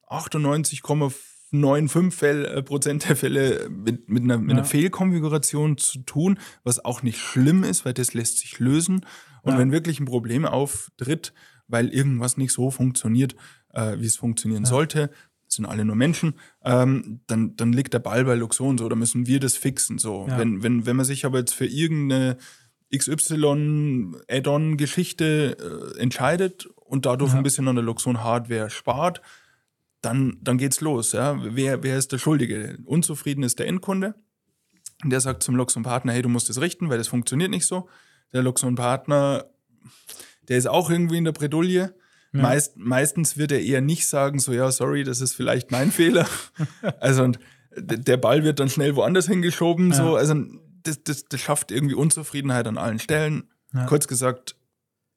98,95 0.08 2.10
Fäll, 2.10 2.44
äh, 2.44 2.62
Prozent 2.62 3.08
der 3.08 3.16
Fälle 3.16 3.68
mit, 3.70 4.08
mit, 4.08 4.24
einer, 4.24 4.38
mit 4.38 4.50
ja. 4.50 4.56
einer 4.56 4.64
Fehlkonfiguration 4.64 5.78
zu 5.78 6.00
tun, 6.00 6.38
was 6.64 6.84
auch 6.84 7.02
nicht 7.02 7.18
schlimm 7.18 7.62
ist, 7.62 7.84
weil 7.84 7.94
das 7.94 8.14
lässt 8.14 8.38
sich 8.38 8.58
lösen. 8.58 9.06
Und 9.42 9.52
Ja. 9.52 9.58
wenn 9.58 9.70
wirklich 9.70 10.00
ein 10.00 10.06
Problem 10.06 10.44
auftritt, 10.44 11.32
weil 11.68 11.88
irgendwas 11.88 12.36
nicht 12.36 12.52
so 12.52 12.70
funktioniert, 12.70 13.36
äh, 13.72 13.98
wie 13.98 14.06
es 14.06 14.16
funktionieren 14.16 14.64
sollte, 14.64 15.10
sind 15.46 15.66
alle 15.66 15.84
nur 15.84 15.96
Menschen, 15.96 16.34
ähm, 16.64 17.20
dann, 17.26 17.56
dann 17.56 17.72
liegt 17.72 17.94
der 17.94 17.98
Ball 18.00 18.24
bei 18.24 18.34
Luxon 18.34 18.78
so, 18.78 18.88
da 18.88 18.96
müssen 18.96 19.26
wir 19.26 19.38
das 19.38 19.56
fixen. 19.56 19.98
So. 19.98 20.26
Ja. 20.28 20.38
Wenn, 20.38 20.62
wenn, 20.62 20.86
wenn 20.86 20.96
man 20.96 21.04
sich 21.04 21.26
aber 21.26 21.38
jetzt 21.38 21.54
für 21.54 21.66
irgendeine 21.66 22.38
XY-Add-on-Geschichte 22.94 25.94
äh, 25.96 26.00
entscheidet 26.00 26.66
und 26.76 27.06
dadurch 27.06 27.32
Ja. 27.32 27.38
ein 27.38 27.42
bisschen 27.42 27.66
an 27.68 27.76
der 27.76 27.84
Luxon-Hardware 27.84 28.70
spart, 28.70 29.20
dann, 30.00 30.38
dann 30.42 30.58
geht's 30.58 30.80
los. 30.80 31.12
Ja? 31.12 31.38
Wer, 31.42 31.82
wer 31.82 31.98
ist 31.98 32.12
der 32.12 32.18
Schuldige? 32.18 32.78
Unzufrieden 32.84 33.42
ist 33.44 33.58
der 33.58 33.66
Endkunde. 33.68 34.14
Und 35.02 35.10
der 35.10 35.20
sagt 35.20 35.42
zum 35.42 35.56
Luxon-Partner, 35.56 36.12
hey, 36.12 36.22
du 36.22 36.28
musst 36.28 36.48
das 36.48 36.60
richten, 36.60 36.88
weil 36.90 36.98
das 36.98 37.08
funktioniert 37.08 37.50
nicht 37.50 37.66
so. 37.66 37.88
Der 38.32 38.42
Luxon-Partner, 38.42 39.46
der 40.48 40.58
ist 40.58 40.68
auch 40.68 40.90
irgendwie 40.90 41.18
in 41.18 41.24
der 41.24 41.32
Bredouille. 41.32 41.94
Meist, 42.34 42.78
meistens 42.78 43.36
wird 43.36 43.52
er 43.52 43.60
eher 43.60 43.82
nicht 43.82 44.06
sagen, 44.06 44.38
so, 44.38 44.54
ja, 44.54 44.70
sorry, 44.70 45.04
das 45.04 45.20
ist 45.20 45.34
vielleicht 45.34 45.70
mein 45.70 45.92
Fehler. 45.92 46.26
also 47.00 47.24
und 47.24 47.38
der 47.76 48.16
Ball 48.16 48.42
wird 48.42 48.58
dann 48.58 48.70
schnell 48.70 48.96
woanders 48.96 49.28
hingeschoben. 49.28 49.92
So. 49.92 50.16
Also 50.16 50.36
das, 50.82 51.02
das, 51.02 51.24
das 51.26 51.40
schafft 51.40 51.70
irgendwie 51.70 51.94
Unzufriedenheit 51.94 52.66
an 52.66 52.78
allen 52.78 52.98
Stellen. 52.98 53.44
Ja. 53.72 53.86
Kurz 53.86 54.06
gesagt, 54.06 54.56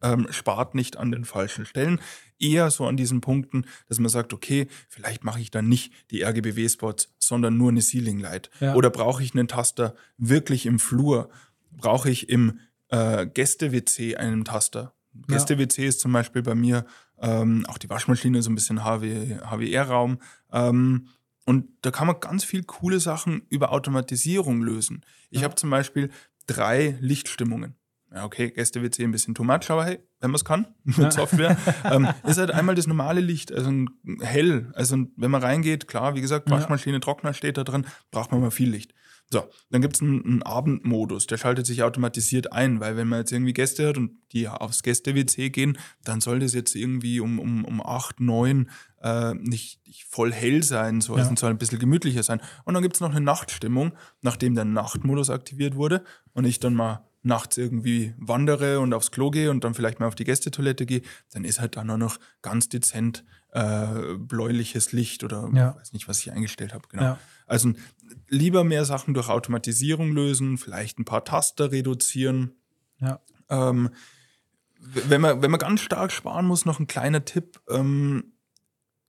ähm, 0.01 0.27
spart 0.29 0.75
nicht 0.75 0.97
an 0.97 1.11
den 1.11 1.25
falschen 1.25 1.65
Stellen. 1.65 1.99
Eher 2.37 2.69
so 2.69 2.85
an 2.85 2.97
diesen 2.97 3.21
Punkten, 3.21 3.65
dass 3.87 3.99
man 3.99 4.09
sagt, 4.09 4.33
okay, 4.33 4.67
vielleicht 4.89 5.23
mache 5.23 5.39
ich 5.39 5.51
dann 5.51 5.67
nicht 5.67 5.93
die 6.11 6.23
RGBW-Spots, 6.23 7.13
sondern 7.17 7.57
nur 7.57 7.69
eine 7.69 7.81
Ceiling 7.81 8.19
Light. 8.19 8.49
Ja. 8.59 8.75
Oder 8.75 8.89
brauche 8.89 9.23
ich 9.23 9.33
einen 9.33 9.47
Taster 9.47 9.95
wirklich 10.17 10.65
im 10.65 10.79
Flur? 10.79 11.29
Brauche 11.71 12.09
ich 12.09 12.29
im 12.29 12.59
äh, 12.89 13.25
Gäste-WC 13.25 14.17
einen 14.17 14.45
Taster? 14.45 14.93
Gäste-WC 15.27 15.87
ist 15.87 16.01
zum 16.01 16.11
Beispiel 16.11 16.41
bei 16.41 16.55
mir 16.55 16.85
ähm, 17.19 17.65
auch 17.67 17.77
die 17.77 17.89
Waschmaschine 17.89 18.41
so 18.41 18.49
ein 18.49 18.55
bisschen 18.55 18.83
HW, 18.83 19.37
HWR-Raum. 19.49 20.19
Ähm, 20.51 21.07
und 21.45 21.67
da 21.81 21.91
kann 21.91 22.07
man 22.07 22.19
ganz 22.19 22.43
viel 22.43 22.63
coole 22.63 22.99
Sachen 22.99 23.43
über 23.49 23.71
Automatisierung 23.71 24.61
lösen. 24.61 25.05
Ich 25.29 25.43
habe 25.43 25.55
zum 25.55 25.69
Beispiel 25.69 26.09
drei 26.47 26.97
Lichtstimmungen. 26.99 27.75
Ja, 28.13 28.23
okay, 28.23 28.49
Gäste-WC 28.49 29.03
ein 29.03 29.11
bisschen 29.11 29.35
too 29.35 29.43
much, 29.43 29.69
aber 29.69 29.83
hey, 29.83 29.99
wenn 30.21 30.31
man 30.31 30.35
es 30.35 30.45
kann, 30.45 30.67
mit 30.83 31.11
Software, 31.11 31.57
ähm, 31.83 32.07
ist 32.23 32.37
halt 32.37 32.51
einmal 32.51 32.75
das 32.75 32.87
normale 32.87 33.19
Licht, 33.19 33.51
also 33.51 33.69
ein 33.69 33.89
hell. 34.21 34.71
Also 34.73 34.95
wenn 35.17 35.31
man 35.31 35.41
reingeht, 35.41 35.87
klar, 35.87 36.15
wie 36.15 36.21
gesagt, 36.21 36.49
Ja. 36.49 36.55
Waschmaschine, 36.55 36.99
Trockner 36.99 37.33
steht 37.33 37.57
da 37.57 37.63
drin, 37.63 37.85
braucht 38.11 38.31
man 38.31 38.41
mal 38.41 38.51
viel 38.51 38.69
Licht. 38.69 38.93
So, 39.31 39.43
dann 39.71 39.81
gibt 39.81 39.95
es 39.95 40.01
einen, 40.01 40.23
einen 40.23 40.43
Abendmodus, 40.43 41.25
der 41.27 41.37
schaltet 41.37 41.65
sich 41.65 41.81
automatisiert 41.83 42.53
ein, 42.53 42.79
weil 42.79 42.95
wenn 42.95 43.07
man 43.07 43.19
jetzt 43.19 43.31
irgendwie 43.31 43.53
Gäste 43.53 43.87
hat 43.87 43.97
und 43.97 44.11
die 44.31 44.47
aufs 44.47 44.83
Gäste-WC 44.83 45.49
gehen, 45.49 45.77
dann 46.03 46.21
soll 46.21 46.39
das 46.39 46.53
jetzt 46.53 46.75
irgendwie 46.75 47.19
um, 47.19 47.39
um, 47.39 47.65
um 47.65 47.85
8, 47.85 48.19
9 48.19 48.69
äh, 49.05 49.33
nicht, 49.35 49.85
nicht 49.85 50.05
voll 50.05 50.33
hell 50.33 50.63
sein, 50.63 50.99
so, 50.99 51.15
Ja. 51.17 51.35
soll 51.35 51.51
ein 51.51 51.57
bisschen 51.59 51.77
gemütlicher 51.79 52.23
sein. 52.23 52.41
Und 52.63 52.73
dann 52.73 52.81
gibt 52.83 52.95
es 52.95 53.01
noch 53.01 53.11
eine 53.11 53.21
Nachtstimmung, 53.21 53.93
nachdem 54.21 54.55
der 54.55 54.65
Nachtmodus 54.65 55.29
aktiviert 55.29 55.75
wurde 55.75 56.03
und 56.33 56.45
ich 56.45 56.59
dann 56.59 56.73
mal 56.73 57.05
nachts 57.21 57.57
irgendwie 57.57 58.13
wandere 58.17 58.79
und 58.79 58.93
aufs 58.93 59.11
Klo 59.11 59.29
gehe 59.31 59.49
und 59.51 59.63
dann 59.63 59.73
vielleicht 59.73 59.99
mal 59.99 60.07
auf 60.07 60.15
die 60.15 60.23
Gästetoilette 60.25 60.85
gehe, 60.85 61.01
dann 61.31 61.43
ist 61.45 61.59
halt 61.59 61.75
da 61.75 61.83
nur 61.83 61.97
noch 61.97 62.17
ganz 62.41 62.67
dezent 62.69 63.23
äh, 63.51 64.15
bläuliches 64.17 64.91
Licht 64.91 65.23
oder 65.23 65.49
Ja. 65.53 65.75
weiß 65.77 65.93
nicht, 65.93 66.07
was 66.07 66.19
ich 66.19 66.31
eingestellt 66.31 66.73
habe. 66.73 66.87
Genau. 66.89 67.03
Ja. 67.03 67.19
Also 67.47 67.73
lieber 68.27 68.63
mehr 68.63 68.85
Sachen 68.85 69.13
durch 69.13 69.29
Automatisierung 69.29 70.11
lösen, 70.13 70.57
vielleicht 70.57 70.99
ein 70.99 71.05
paar 71.05 71.23
Taster 71.23 71.71
reduzieren. 71.71 72.51
Ja. 72.99 73.19
Ähm, 73.49 73.89
wenn, 74.79 75.21
man, 75.21 75.41
wenn 75.41 75.51
man 75.51 75.59
ganz 75.59 75.81
stark 75.81 76.11
sparen 76.11 76.45
muss, 76.45 76.65
noch 76.65 76.79
ein 76.79 76.87
kleiner 76.87 77.23
Tipp. 77.25 77.59
Ähm, 77.69 78.33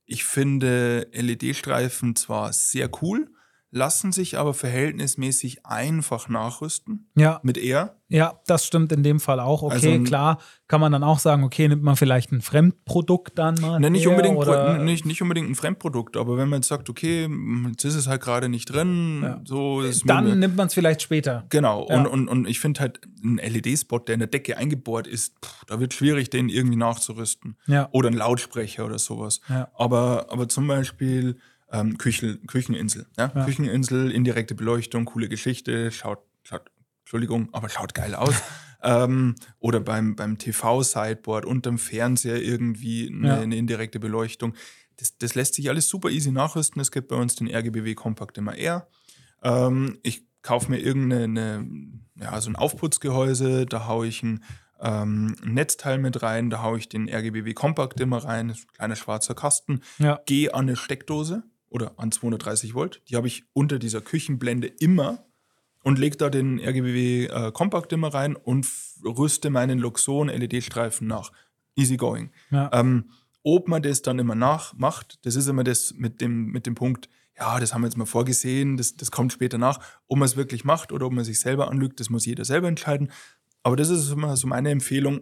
ich 0.07 0.23
finde 0.23 1.07
LED-Streifen 1.13 2.15
zwar 2.15 2.53
sehr 2.53 2.89
cool, 3.01 3.29
lassen 3.71 4.11
sich 4.13 4.37
aber 4.37 4.53
verhältnismäßig 4.53 5.65
einfach 5.65 6.29
nachrüsten 6.29 7.09
Ja, 7.15 7.39
mit 7.43 7.57
R. 7.57 7.97
ja, 8.07 8.39
das 8.47 8.65
stimmt 8.65 8.91
in 8.93 9.03
dem 9.03 9.19
Fall 9.19 9.39
auch. 9.41 9.61
Okay, 9.61 9.93
Also- 9.93 10.03
klar, 10.03 10.37
kann 10.69 10.79
man 10.81 10.91
dann 10.93 11.03
auch 11.03 11.19
sagen, 11.19 11.43
okay, 11.43 11.67
nimmt 11.67 11.83
man 11.83 11.95
vielleicht 11.97 12.31
ein 12.31 12.41
Fremdprodukt 12.41 13.37
dann 13.37 13.55
mal. 13.61 13.79
Ne, 13.79 13.89
nicht, 13.89 14.07
unbedingt, 14.07 14.37
oder, 14.37 14.77
nicht, 14.83 15.05
nicht 15.05 15.21
unbedingt 15.21 15.49
ein 15.49 15.55
Fremdprodukt, 15.55 16.15
aber 16.17 16.37
wenn 16.37 16.47
man 16.49 16.59
jetzt 16.59 16.69
sagt, 16.69 16.89
okay, 16.89 17.29
jetzt 17.69 17.83
ist 17.83 17.95
es 17.95 18.07
halt 18.07 18.21
gerade 18.21 18.47
nicht 18.47 18.65
drin, 18.71 19.19
Ja. 19.23 19.41
so 19.43 19.81
ist 19.81 20.03
Dann 20.09 20.39
nimmt 20.39 20.55
man 20.55 20.67
es 20.67 20.73
vielleicht 20.73 21.01
später. 21.01 21.45
Genau, 21.49 21.87
Ja. 21.89 21.97
und, 21.97 22.07
und, 22.07 22.27
und 22.29 22.47
ich 22.47 22.59
finde 22.61 22.79
halt, 22.79 23.01
ein 23.23 23.37
LED-Spot, 23.37 23.99
der 23.99 24.13
in 24.13 24.19
der 24.19 24.27
Decke 24.27 24.57
eingebohrt 24.57 25.07
ist, 25.07 25.33
pff, 25.43 25.65
da 25.65 25.79
wird 25.79 25.93
schwierig, 25.93 26.29
den 26.29 26.49
irgendwie 26.49 26.77
nachzurüsten. 26.77 27.57
Ja. 27.65 27.89
Oder 27.91 28.09
ein 28.09 28.13
Lautsprecher 28.15 28.85
oder 28.85 28.99
sowas. 28.99 29.41
Ja. 29.49 29.67
Aber, 29.75 30.27
aber 30.29 30.47
zum 30.47 30.67
Beispiel 30.67 31.37
ähm, 31.71 31.97
Küchel, 31.97 32.37
Kücheninsel. 32.47 33.07
Ja? 33.17 33.31
Ja. 33.35 33.45
Kücheninsel, 33.45 34.11
indirekte 34.11 34.55
Beleuchtung, 34.55 35.05
coole 35.05 35.27
Geschichte, 35.29 35.91
schaut, 35.91 36.19
schaut 36.43 36.71
Entschuldigung, 37.01 37.49
aber 37.53 37.69
schaut 37.69 37.93
geil 37.93 38.15
aus. 38.15 38.35
ähm, 38.83 39.35
oder 39.59 39.79
beim, 39.79 40.15
beim 40.15 40.37
TV-Sideboard 40.37 41.45
unterm 41.45 41.77
Fernseher 41.77 42.41
irgendwie 42.41 43.09
eine, 43.13 43.27
Ja. 43.27 43.39
eine 43.39 43.55
indirekte 43.57 43.99
Beleuchtung. 43.99 44.53
Das, 44.97 45.17
das 45.17 45.35
lässt 45.35 45.53
sich 45.55 45.69
alles 45.69 45.87
super 45.89 46.09
easy 46.09 46.31
nachrüsten. 46.31 46.81
Es 46.81 46.91
gibt 46.91 47.07
bei 47.09 47.15
uns 47.15 47.35
den 47.35 47.47
RGBW 47.53 47.95
Compact 47.95 48.37
immer 48.37 48.57
R. 48.57 48.87
Ähm, 49.43 49.99
ich 50.03 50.25
kaufe 50.41 50.71
mir 50.71 50.79
irgendeine, 50.79 51.67
ja, 52.15 52.39
so 52.41 52.49
ein 52.49 52.55
Aufputzgehäuse, 52.55 53.65
da 53.65 53.87
haue 53.87 54.07
ich 54.07 54.23
ein, 54.23 54.43
ähm, 54.79 55.35
ein 55.43 55.53
Netzteil 55.53 55.97
mit 55.97 56.21
rein, 56.23 56.49
da 56.49 56.61
haue 56.61 56.77
ich 56.77 56.89
den 56.89 57.09
RGBW 57.09 57.53
Compact 57.53 57.99
immer 57.99 58.17
rein, 58.23 58.55
kleiner 58.75 58.95
schwarzer 58.95 59.35
Kasten, 59.35 59.81
Ja. 59.99 60.19
gehe 60.25 60.53
an 60.53 60.61
eine 60.67 60.75
Steckdose 60.75 61.43
oder 61.69 61.93
an 61.97 62.11
230 62.11 62.73
Volt, 62.73 63.01
die 63.09 63.15
habe 63.15 63.27
ich 63.27 63.43
unter 63.53 63.79
dieser 63.79 64.01
Küchenblende 64.01 64.67
immer 64.67 65.25
und 65.83 65.99
lege 65.99 66.17
da 66.17 66.29
den 66.29 66.59
RGBW 66.59 67.25
äh, 67.25 67.51
Compact 67.51 67.93
immer 67.93 68.13
rein 68.13 68.35
und 68.35 68.67
rüste 69.03 69.49
meinen 69.49 69.79
Luxon 69.79 70.27
LED-Streifen 70.27 71.07
nach. 71.07 71.31
Easy 71.75 71.97
going. 71.97 72.31
Ja. 72.49 72.69
Ähm, 72.73 73.11
ob 73.43 73.67
man 73.67 73.81
das 73.81 74.01
dann 74.01 74.19
immer 74.19 74.35
nachmacht, 74.35 75.19
das 75.25 75.35
ist 75.35 75.47
immer 75.47 75.63
das 75.63 75.93
mit 75.93 76.19
dem, 76.19 76.47
mit 76.47 76.65
dem 76.65 76.75
Punkt, 76.75 77.07
ja, 77.37 77.59
das 77.59 77.73
haben 77.73 77.81
wir 77.81 77.87
jetzt 77.87 77.97
mal 77.97 78.05
vorgesehen, 78.05 78.77
das, 78.77 78.95
das 78.95 79.11
kommt 79.11 79.31
später 79.31 79.57
nach. 79.57 79.79
Ob 80.07 80.17
man 80.17 80.25
es 80.25 80.35
wirklich 80.35 80.65
macht 80.65 80.91
oder 80.91 81.05
ob 81.05 81.13
man 81.13 81.23
sich 81.23 81.39
selber 81.39 81.69
anlügt, 81.69 81.99
das 81.99 82.09
muss 82.09 82.25
jeder 82.25 82.45
selber 82.45 82.67
entscheiden. 82.67 83.11
Aber 83.63 83.75
das 83.75 83.89
ist 83.89 84.11
immer 84.11 84.35
so 84.35 84.47
meine 84.47 84.71
Empfehlung. 84.71 85.21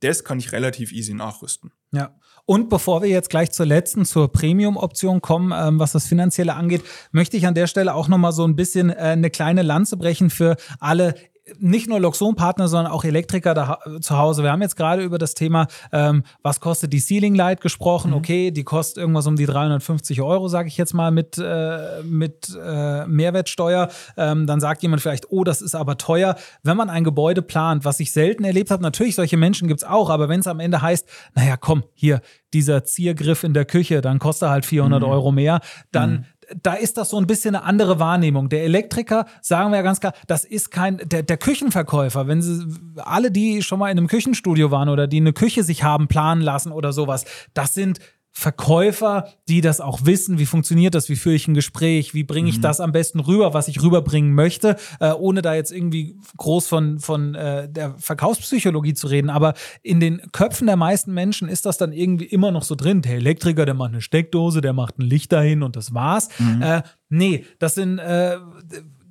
Das 0.00 0.24
kann 0.24 0.38
ich 0.38 0.52
relativ 0.52 0.92
easy 0.92 1.14
nachrüsten. 1.14 1.72
Ja. 1.92 2.14
Und 2.44 2.68
bevor 2.68 3.02
wir 3.02 3.08
jetzt 3.08 3.30
gleich 3.30 3.50
zur 3.50 3.66
letzten, 3.66 4.04
zur 4.04 4.30
Premium-Option 4.30 5.20
kommen, 5.20 5.52
ähm, 5.56 5.80
was 5.80 5.92
das 5.92 6.06
Finanzielle 6.06 6.54
angeht, 6.54 6.82
möchte 7.10 7.36
ich 7.36 7.46
an 7.46 7.54
der 7.54 7.66
Stelle 7.66 7.94
auch 7.94 8.06
nochmal 8.06 8.32
so 8.32 8.44
ein 8.46 8.54
bisschen 8.54 8.90
äh, 8.90 8.94
eine 8.94 9.30
kleine 9.30 9.62
Lanze 9.62 9.96
brechen 9.96 10.30
für 10.30 10.56
alle 10.78 11.16
nicht 11.58 11.88
nur 11.88 12.00
Luxon-Partner, 12.00 12.68
sondern 12.68 12.92
auch 12.92 13.04
Elektriker 13.04 13.54
da, 13.54 13.78
zu 14.00 14.18
Hause. 14.18 14.42
Wir 14.42 14.50
haben 14.50 14.62
jetzt 14.62 14.76
gerade 14.76 15.02
über 15.02 15.18
das 15.18 15.34
Thema, 15.34 15.68
ähm, 15.92 16.24
was 16.42 16.60
kostet 16.60 16.92
die 16.92 16.98
Ceiling 16.98 17.34
Light 17.34 17.60
gesprochen. 17.60 18.12
Okay, 18.12 18.50
die 18.50 18.64
kostet 18.64 18.98
irgendwas 18.98 19.26
um 19.26 19.36
die 19.36 19.46
350 19.46 20.22
Euro, 20.22 20.48
sage 20.48 20.68
ich 20.68 20.76
jetzt 20.76 20.92
mal, 20.92 21.10
mit, 21.10 21.38
äh, 21.38 22.02
mit 22.02 22.56
äh, 22.60 23.06
Mehrwertsteuer. 23.06 23.88
Ähm, 24.16 24.46
dann 24.46 24.60
sagt 24.60 24.82
jemand 24.82 25.02
vielleicht, 25.02 25.30
oh, 25.30 25.44
das 25.44 25.62
ist 25.62 25.74
aber 25.74 25.98
teuer. 25.98 26.36
Wenn 26.62 26.76
man 26.76 26.90
ein 26.90 27.04
Gebäude 27.04 27.42
plant, 27.42 27.84
was 27.84 28.00
ich 28.00 28.12
selten 28.12 28.44
erlebt 28.44 28.70
habe, 28.70 28.82
natürlich, 28.82 29.14
solche 29.14 29.36
Menschen 29.36 29.68
gibt's 29.68 29.84
auch, 29.84 30.10
aber 30.10 30.28
wenn 30.28 30.40
es 30.40 30.46
am 30.48 30.60
Ende 30.60 30.82
heißt, 30.82 31.08
naja, 31.34 31.56
komm, 31.56 31.84
hier, 31.94 32.20
dieser 32.52 32.84
Ziergriff 32.84 33.44
in 33.44 33.54
der 33.54 33.64
Küche, 33.64 34.00
dann 34.00 34.18
kostet 34.18 34.48
er 34.48 34.50
halt 34.50 34.66
400 34.66 35.04
Euro 35.04 35.30
mehr, 35.30 35.60
dann 35.92 36.26
da 36.62 36.74
ist 36.74 36.96
das 36.96 37.10
so 37.10 37.18
ein 37.18 37.26
bisschen 37.26 37.54
eine 37.54 37.64
andere 37.64 37.98
Wahrnehmung. 37.98 38.48
Der 38.48 38.64
Elektriker, 38.64 39.26
sagen 39.40 39.70
wir 39.70 39.78
ja 39.78 39.82
ganz 39.82 40.00
klar, 40.00 40.12
das 40.26 40.44
ist 40.44 40.70
kein, 40.70 40.98
der, 41.04 41.22
der 41.22 41.36
Küchenverkäufer, 41.36 42.28
wenn 42.28 42.42
sie, 42.42 42.66
alle, 42.96 43.30
die 43.30 43.62
schon 43.62 43.78
mal 43.78 43.90
in 43.90 43.98
einem 43.98 44.06
Küchenstudio 44.06 44.70
waren 44.70 44.88
oder 44.88 45.06
die 45.06 45.18
eine 45.18 45.32
Küche 45.32 45.62
sich 45.62 45.82
haben 45.82 46.08
planen 46.08 46.42
lassen 46.42 46.72
oder 46.72 46.92
sowas, 46.92 47.24
das 47.54 47.74
sind 47.74 48.00
Verkäufer, 48.38 49.28
die 49.48 49.62
das 49.62 49.80
auch 49.80 50.04
wissen, 50.04 50.38
wie 50.38 50.44
funktioniert 50.44 50.94
das, 50.94 51.08
wie 51.08 51.16
führe 51.16 51.34
ich 51.34 51.48
ein 51.48 51.54
Gespräch, 51.54 52.12
wie 52.12 52.22
bringe 52.22 52.50
ich 52.50 52.60
das 52.60 52.80
am 52.80 52.92
besten 52.92 53.18
rüber, 53.18 53.54
was 53.54 53.66
ich 53.66 53.82
rüberbringen 53.82 54.34
möchte, 54.34 54.76
äh, 55.00 55.12
ohne 55.12 55.40
da 55.40 55.54
jetzt 55.54 55.72
irgendwie 55.72 56.18
groß 56.36 56.68
von, 56.68 56.98
von 56.98 57.34
äh, 57.34 57.66
der 57.66 57.94
Verkaufspsychologie 57.96 58.92
zu 58.92 59.06
reden. 59.06 59.30
Aber 59.30 59.54
in 59.82 60.00
den 60.00 60.20
Köpfen 60.32 60.66
der 60.66 60.76
meisten 60.76 61.14
Menschen 61.14 61.48
ist 61.48 61.64
das 61.64 61.78
dann 61.78 61.92
irgendwie 61.92 62.26
immer 62.26 62.50
noch 62.50 62.64
so 62.64 62.74
drin. 62.74 63.00
Der 63.00 63.14
Elektriker, 63.14 63.64
der 63.64 63.72
macht 63.72 63.92
eine 63.92 64.02
steckdose, 64.02 64.60
der 64.60 64.74
macht 64.74 64.98
ein 64.98 65.06
Licht 65.06 65.32
dahin 65.32 65.62
und 65.62 65.74
das 65.74 65.94
war's. 65.94 66.28
Äh, 66.60 66.82
nee, 67.08 67.46
das 67.58 67.74
sind 67.74 67.98
äh, 67.98 68.36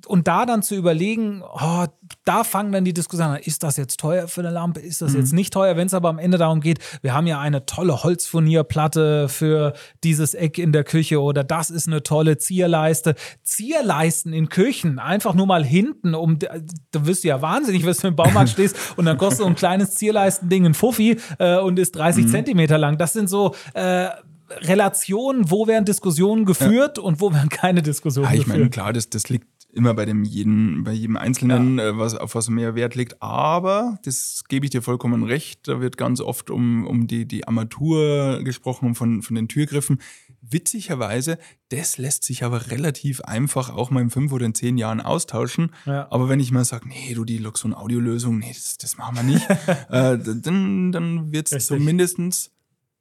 und 0.06 0.28
da 0.28 0.46
dann 0.46 0.62
zu 0.62 0.74
überlegen, 0.74 1.42
oh, 1.42 1.86
da 2.24 2.44
fangen 2.44 2.72
dann 2.72 2.84
die 2.84 2.94
Diskussionen 2.94 3.34
an, 3.34 3.40
ist 3.40 3.62
das 3.62 3.76
jetzt 3.76 3.98
teuer 3.98 4.28
für 4.28 4.40
eine 4.40 4.50
Lampe, 4.50 4.80
ist 4.80 5.02
das 5.02 5.12
mhm. 5.12 5.20
jetzt 5.20 5.32
nicht 5.32 5.52
teuer, 5.52 5.76
wenn 5.76 5.86
es 5.86 5.94
aber 5.94 6.08
am 6.08 6.18
Ende 6.18 6.38
darum 6.38 6.60
geht, 6.60 6.78
wir 7.02 7.14
haben 7.14 7.26
ja 7.26 7.40
eine 7.40 7.66
tolle 7.66 8.02
Holzfurnierplatte 8.02 9.28
für 9.28 9.74
dieses 10.04 10.34
Eck 10.34 10.58
in 10.58 10.72
der 10.72 10.84
Küche 10.84 11.20
oder 11.20 11.44
das 11.44 11.70
ist 11.70 11.86
eine 11.86 12.02
tolle 12.02 12.38
Zierleiste. 12.38 13.14
Zierleisten 13.42 14.32
in 14.32 14.48
Küchen, 14.48 14.98
einfach 14.98 15.34
nur 15.34 15.46
mal 15.46 15.64
hinten, 15.64 16.14
um, 16.14 16.38
da 16.38 16.50
wirst 16.92 17.24
du 17.24 17.28
ja 17.28 17.42
wahnsinnig, 17.42 17.84
wenn 17.84 17.94
du 17.94 18.08
im 18.08 18.16
Baumarkt 18.16 18.50
stehst 18.50 18.76
und 18.96 19.06
dann 19.06 19.18
kostet 19.18 19.38
so 19.38 19.46
ein 19.46 19.56
kleines 19.56 19.94
Zierleistending 19.96 20.66
ein 20.66 20.74
Fuffi 20.74 21.18
äh, 21.38 21.58
und 21.58 21.78
ist 21.78 21.96
30 21.96 22.26
mhm. 22.26 22.28
Zentimeter 22.30 22.78
lang. 22.78 22.98
Das 22.98 23.12
sind 23.12 23.28
so 23.28 23.54
äh, 23.74 24.08
Relationen, 24.50 25.50
wo 25.50 25.66
werden 25.66 25.84
Diskussionen 25.84 26.44
geführt 26.44 26.98
ja. 26.98 27.02
und 27.02 27.20
wo 27.20 27.32
werden 27.32 27.48
keine 27.48 27.82
Diskussionen 27.82 28.28
ja, 28.28 28.34
ich 28.34 28.40
geführt. 28.40 28.56
Ich 28.56 28.60
meine, 28.60 28.70
klar, 28.70 28.92
das, 28.92 29.10
das 29.10 29.28
liegt 29.28 29.46
immer 29.76 29.94
bei 29.94 30.04
dem 30.04 30.24
jeden, 30.24 30.84
bei 30.84 30.92
jedem 30.92 31.16
Einzelnen, 31.16 31.78
ja. 31.78 31.90
äh, 31.90 31.98
was, 31.98 32.14
auf 32.14 32.34
was 32.34 32.48
mehr 32.48 32.74
Wert 32.74 32.94
liegt. 32.94 33.22
Aber, 33.22 33.98
das 34.04 34.44
gebe 34.48 34.66
ich 34.66 34.70
dir 34.70 34.82
vollkommen 34.82 35.22
recht, 35.22 35.68
da 35.68 35.80
wird 35.80 35.96
ganz 35.96 36.20
oft 36.20 36.50
um, 36.50 36.86
um 36.86 37.06
die, 37.06 37.26
die 37.26 37.46
Armatur 37.46 38.42
gesprochen, 38.42 38.94
von, 38.94 39.22
von 39.22 39.36
den 39.36 39.48
Türgriffen. 39.48 40.00
Witzigerweise, 40.40 41.38
das 41.68 41.98
lässt 41.98 42.24
sich 42.24 42.42
aber 42.44 42.70
relativ 42.70 43.20
einfach 43.20 43.70
auch 43.70 43.90
mal 43.90 44.00
in 44.00 44.10
fünf 44.10 44.32
oder 44.32 44.46
in 44.46 44.54
zehn 44.54 44.78
Jahren 44.78 45.00
austauschen. 45.00 45.72
Ja. 45.84 46.06
Aber 46.10 46.28
wenn 46.28 46.40
ich 46.40 46.52
mal 46.52 46.64
sage, 46.64 46.88
nee, 46.88 47.14
du, 47.14 47.24
die 47.24 47.38
Luxon 47.38 47.74
Audiolösung, 47.74 48.38
nee, 48.38 48.52
das, 48.52 48.78
das 48.78 48.96
machen 48.96 49.16
wir 49.16 49.22
nicht, 49.22 49.48
äh, 49.90 50.18
dann, 50.18 50.92
dann 50.92 51.32
wird 51.32 51.52
es 51.52 51.66
zumindest 51.66 52.50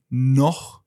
noch 0.09 0.85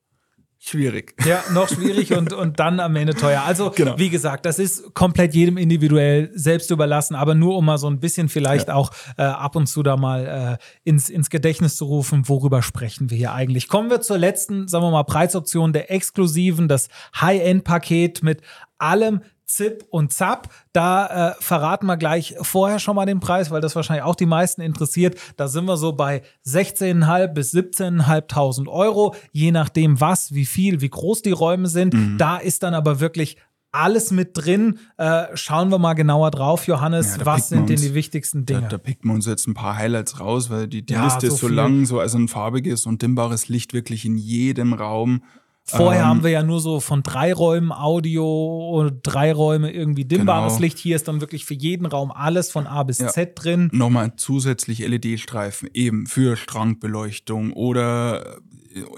schwierig. 0.59 1.15
Ja, 1.25 1.43
noch 1.53 1.69
schwierig 1.69 2.13
und, 2.13 2.33
und 2.33 2.61
dann 2.61 2.81
am 2.81 2.97
Ende 2.97 3.15
teuer. 3.15 3.43
Also, 3.43 3.71
genau. 3.71 3.99
wie 3.99 4.11
gesagt, 4.11 4.45
das 4.47 4.59
ist 4.59 4.95
komplett 4.95 5.35
jedem 5.35 5.57
individuell 5.57 6.31
selbst 6.35 6.71
überlassen, 6.71 7.15
aber 7.15 7.35
nur 7.35 7.57
um 7.57 7.65
mal 7.65 7.79
so 7.79 7.89
ein 7.89 8.01
bisschen 8.01 8.29
vielleicht 8.29 8.69
ja. 8.69 8.75
auch 8.75 8.91
äh, 9.17 9.23
ab 9.23 9.57
und 9.57 9.67
zu 9.67 9.83
da 9.83 9.97
mal 9.97 10.59
äh, 10.59 10.65
ins, 10.89 11.09
ins 11.09 11.31
Gedächtnis 11.31 11.77
zu 11.77 11.85
rufen, 11.85 12.29
worüber 12.29 12.63
sprechen 12.63 13.11
wir 13.11 13.17
hier 13.17 13.33
eigentlich. 13.33 13.69
Kommen 13.69 13.91
wir 13.91 14.01
zur 14.01 14.19
letzten, 14.19 14.69
sagen 14.69 14.85
wir 14.85 14.91
mal, 14.91 15.05
Preisoption 15.05 15.73
der 15.73 15.91
exklusiven, 15.91 16.69
das 16.69 16.89
High-End-Paket 17.21 18.23
mit 18.23 18.43
allem 18.79 19.23
Zip 19.49 19.85
und 19.91 20.13
Zap. 20.13 20.53
Da 20.73 21.31
äh, 21.31 21.35
verraten 21.41 21.87
wir 21.87 21.97
gleich 21.97 22.37
vorher 22.41 22.79
schon 22.79 22.95
mal 22.95 23.07
den 23.07 23.19
Preis, 23.19 23.51
weil 23.51 23.61
das 23.61 23.75
wahrscheinlich 23.75 24.05
auch 24.05 24.15
die 24.15 24.27
meisten 24.27 24.61
interessiert. 24.61 25.19
Da 25.37 25.49
sind 25.49 25.65
wir 25.65 25.77
so 25.77 25.93
bei 25.93 26.23
16.500 26.47 27.29
bis 27.29 27.55
17.500 27.55 28.69
Euro, 28.69 29.15
je 29.33 29.51
nachdem 29.51 30.01
was, 30.01 30.35
wie 30.35 30.47
viel, 30.47 30.81
wie 30.81 30.91
groß 30.91 31.23
die 31.23 31.33
Räume 31.33 31.69
sind. 31.69 31.95
Mhm. 31.95 32.19
Da 32.19 32.37
ist 32.37 32.63
dann 32.63 32.75
aber 32.75 33.01
wirklich 33.01 33.39
alles 33.73 34.11
mit 34.11 34.31
drin. 34.35 34.79
Äh, 34.97 35.27
schauen 35.35 35.71
wir 35.71 35.79
mal 35.79 35.95
genauer 35.95 36.31
drauf, 36.31 36.67
Johannes. 36.67 37.17
Ja, 37.17 37.27
was 37.27 37.49
sind 37.49 37.69
denn 37.69 37.81
die 37.81 37.95
wichtigsten 37.95 38.47
Dinge? 38.47 38.63
Da, 38.63 38.69
da 38.69 38.79
picken 38.79 39.11
wir 39.11 39.15
uns 39.15 39.27
jetzt 39.27 39.47
ein 39.47 39.55
paar 39.55 39.77
Highlights 39.77 40.21
raus, 40.21 40.51
weil 40.51 40.69
die, 40.69 40.85
die 40.85 40.95
ja, 40.95 41.05
Liste 41.05 41.29
so 41.29 41.35
ist 41.35 41.41
so 41.41 41.47
viel. 41.49 41.57
lang, 41.57 41.85
so 41.85 42.01
also 42.01 42.19
ein 42.19 42.29
farbiges 42.29 42.87
und 42.87 43.03
dimmbares 43.03 43.49
Licht 43.49 43.75
wirklich 43.75 44.05
in 44.05 44.17
jedem 44.17 44.73
Raum. 44.73 45.23
Vorher 45.69 46.03
ähm, 46.03 46.09
haben 46.09 46.23
wir 46.23 46.31
ja 46.31 46.43
nur 46.43 46.61
so 46.61 46.81
von 46.81 47.03
drei 47.03 47.33
Räumen 47.33 47.73
Audio 47.73 48.71
und 48.71 49.01
drei 49.03 49.33
Räume 49.33 49.71
irgendwie 49.71 50.05
dimmbares 50.05 50.55
genau. 50.55 50.63
Licht. 50.63 50.79
Hier 50.79 50.97
ist 50.97 51.09
dann 51.09 51.21
wirklich 51.21 51.45
für 51.45 51.55
jeden 51.55 51.87
Raum 51.87 52.11
alles 52.11 52.51
von 52.51 52.67
A 52.67 52.83
bis 52.83 52.99
ja. 52.99 53.09
Z 53.09 53.33
drin. 53.35 53.69
Nochmal 53.73 54.15
zusätzlich 54.17 54.87
LED-Streifen 54.87 55.69
eben 55.75 56.07
für 56.07 56.37
Strandbeleuchtung 56.37 57.53
oder 57.53 58.41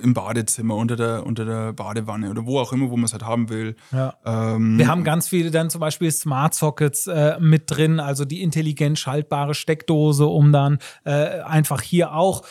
im 0.03 0.15
Badezimmer, 0.15 0.77
unter 0.77 0.97
der, 0.97 1.27
unter 1.27 1.45
der 1.45 1.73
Badewanne 1.73 2.31
oder 2.31 2.47
wo 2.47 2.59
auch 2.59 2.73
immer, 2.73 2.91
wo 2.91 2.97
man 2.97 3.05
es 3.05 3.13
halt 3.13 3.25
haben 3.25 3.49
will. 3.49 3.77
Ja. 3.93 4.15
Ähm, 4.25 4.79
wir 4.79 4.89
haben 4.89 5.05
ganz 5.05 5.29
viele 5.29 5.51
dann 5.51 5.71
zum 5.71 5.81
Beispiel 5.81 6.11
Smart 6.11 6.55
Sockets 6.55 7.07
äh, 7.07 7.39
mit 7.41 7.65
drin, 7.67 8.01
also 8.01 8.25
die 8.25 8.43
intelligent 8.43 8.99
schaltbare 8.99 9.55
Steckdose, 9.55 10.27
um 10.27 10.53
dann 10.53 10.79
äh, 11.05 11.41
einfach 11.41 11.83
hier 11.83 12.15
auch 12.15 12.43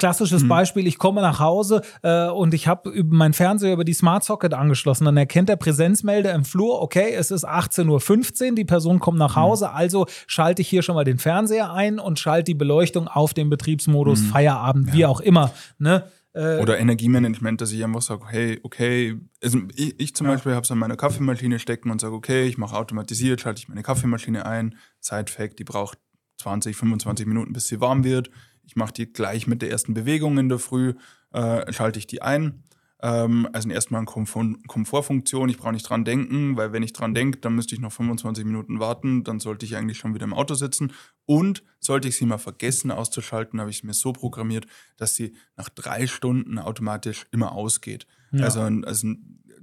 Klassisches 0.00 0.42
mhm. 0.42 0.48
Beispiel, 0.48 0.86
ich 0.86 0.98
komme 0.98 1.20
nach 1.20 1.38
Hause 1.40 1.82
äh, 2.02 2.28
und 2.28 2.54
ich 2.54 2.66
habe 2.66 2.90
meinen 3.04 3.34
Fernseher 3.34 3.74
über 3.74 3.84
die 3.84 3.92
Smart 3.92 4.24
Socket 4.24 4.54
angeschlossen. 4.54 5.04
Dann 5.04 5.16
erkennt 5.18 5.50
der 5.50 5.56
Präsenzmelder 5.56 6.32
im 6.32 6.44
Flur, 6.44 6.80
okay, 6.80 7.12
es 7.12 7.30
ist 7.30 7.46
18.15 7.46 8.48
Uhr, 8.48 8.54
die 8.54 8.64
Person 8.64 8.98
kommt 8.98 9.18
nach 9.18 9.36
mhm. 9.36 9.40
Hause, 9.42 9.66
mhm. 9.66 9.74
also 9.74 10.06
schalte 10.26 10.62
ich 10.62 10.68
hier 10.68 10.82
schon 10.82 10.94
mal 10.94 11.04
den 11.04 11.18
Fernseher 11.18 11.72
ein 11.72 11.98
und 11.98 12.18
schalte 12.18 12.44
die 12.44 12.54
Beleuchtung 12.54 13.08
auf 13.08 13.34
den 13.34 13.50
Betriebsmodus 13.50 14.22
mhm. 14.22 14.26
Feierabend, 14.26 14.88
ja. 14.88 14.94
wie 14.94 15.06
auch 15.06 15.20
immer. 15.20 15.52
Ne? 15.78 16.04
Äh, 16.32 16.58
Oder 16.62 16.78
Energiemanagement, 16.78 17.60
dass 17.60 17.70
ich 17.72 17.84
einfach 17.84 18.02
sage, 18.02 18.24
hey, 18.28 18.58
okay, 18.62 19.20
also 19.42 19.58
ich, 19.74 20.00
ich 20.00 20.14
zum 20.14 20.28
ja. 20.28 20.32
Beispiel 20.32 20.52
habe 20.52 20.62
es 20.62 20.70
an 20.70 20.78
meiner 20.78 20.96
Kaffeemaschine 20.96 21.58
stecken 21.58 21.90
und 21.90 22.00
sage, 22.00 22.14
okay, 22.14 22.46
ich 22.46 22.56
mache 22.56 22.76
automatisiert, 22.76 23.42
schalte 23.42 23.60
ich 23.60 23.68
meine 23.68 23.82
Kaffeemaschine 23.82 24.46
ein. 24.46 24.76
Side-Fact, 25.00 25.58
die 25.58 25.64
braucht 25.64 25.98
20, 26.40 26.76
25 26.76 27.26
Minuten, 27.26 27.52
bis 27.52 27.66
sie 27.66 27.80
warm 27.80 28.04
wird. 28.04 28.30
Ich 28.70 28.76
mache 28.76 28.92
die 28.92 29.12
gleich 29.12 29.48
mit 29.48 29.62
der 29.62 29.70
ersten 29.72 29.94
Bewegung 29.94 30.38
in 30.38 30.48
der 30.48 30.60
Früh, 30.60 30.94
äh, 31.32 31.72
schalte 31.72 31.98
ich 31.98 32.06
die 32.06 32.22
ein. 32.22 32.62
Ähm, 33.02 33.48
also 33.52 33.68
erstmal 33.68 33.98
eine 33.98 34.06
Komfort 34.06 34.54
Komfortfunktion. 34.68 35.48
Ich 35.48 35.58
brauche 35.58 35.72
nicht 35.72 35.88
dran 35.88 36.04
denken, 36.04 36.56
weil 36.56 36.72
wenn 36.72 36.84
ich 36.84 36.92
dran 36.92 37.12
denke, 37.12 37.38
dann 37.38 37.56
müsste 37.56 37.74
ich 37.74 37.80
noch 37.80 37.90
25 37.90 38.44
Minuten 38.44 38.78
warten. 38.78 39.24
Dann 39.24 39.40
sollte 39.40 39.66
ich 39.66 39.74
eigentlich 39.74 39.98
schon 39.98 40.14
wieder 40.14 40.22
im 40.22 40.32
Auto 40.32 40.54
sitzen. 40.54 40.92
Und 41.26 41.64
sollte 41.80 42.06
ich 42.06 42.16
sie 42.16 42.26
mal 42.26 42.38
vergessen 42.38 42.92
auszuschalten, 42.92 43.58
habe 43.58 43.70
ich 43.70 43.78
es 43.78 43.82
mir 43.82 43.92
so 43.92 44.12
programmiert, 44.12 44.68
dass 44.96 45.16
sie 45.16 45.34
nach 45.56 45.68
drei 45.68 46.06
Stunden 46.06 46.60
automatisch 46.60 47.26
immer 47.32 47.50
ausgeht. 47.50 48.06
Ja. 48.30 48.44
Also, 48.44 48.60
also 48.60 49.08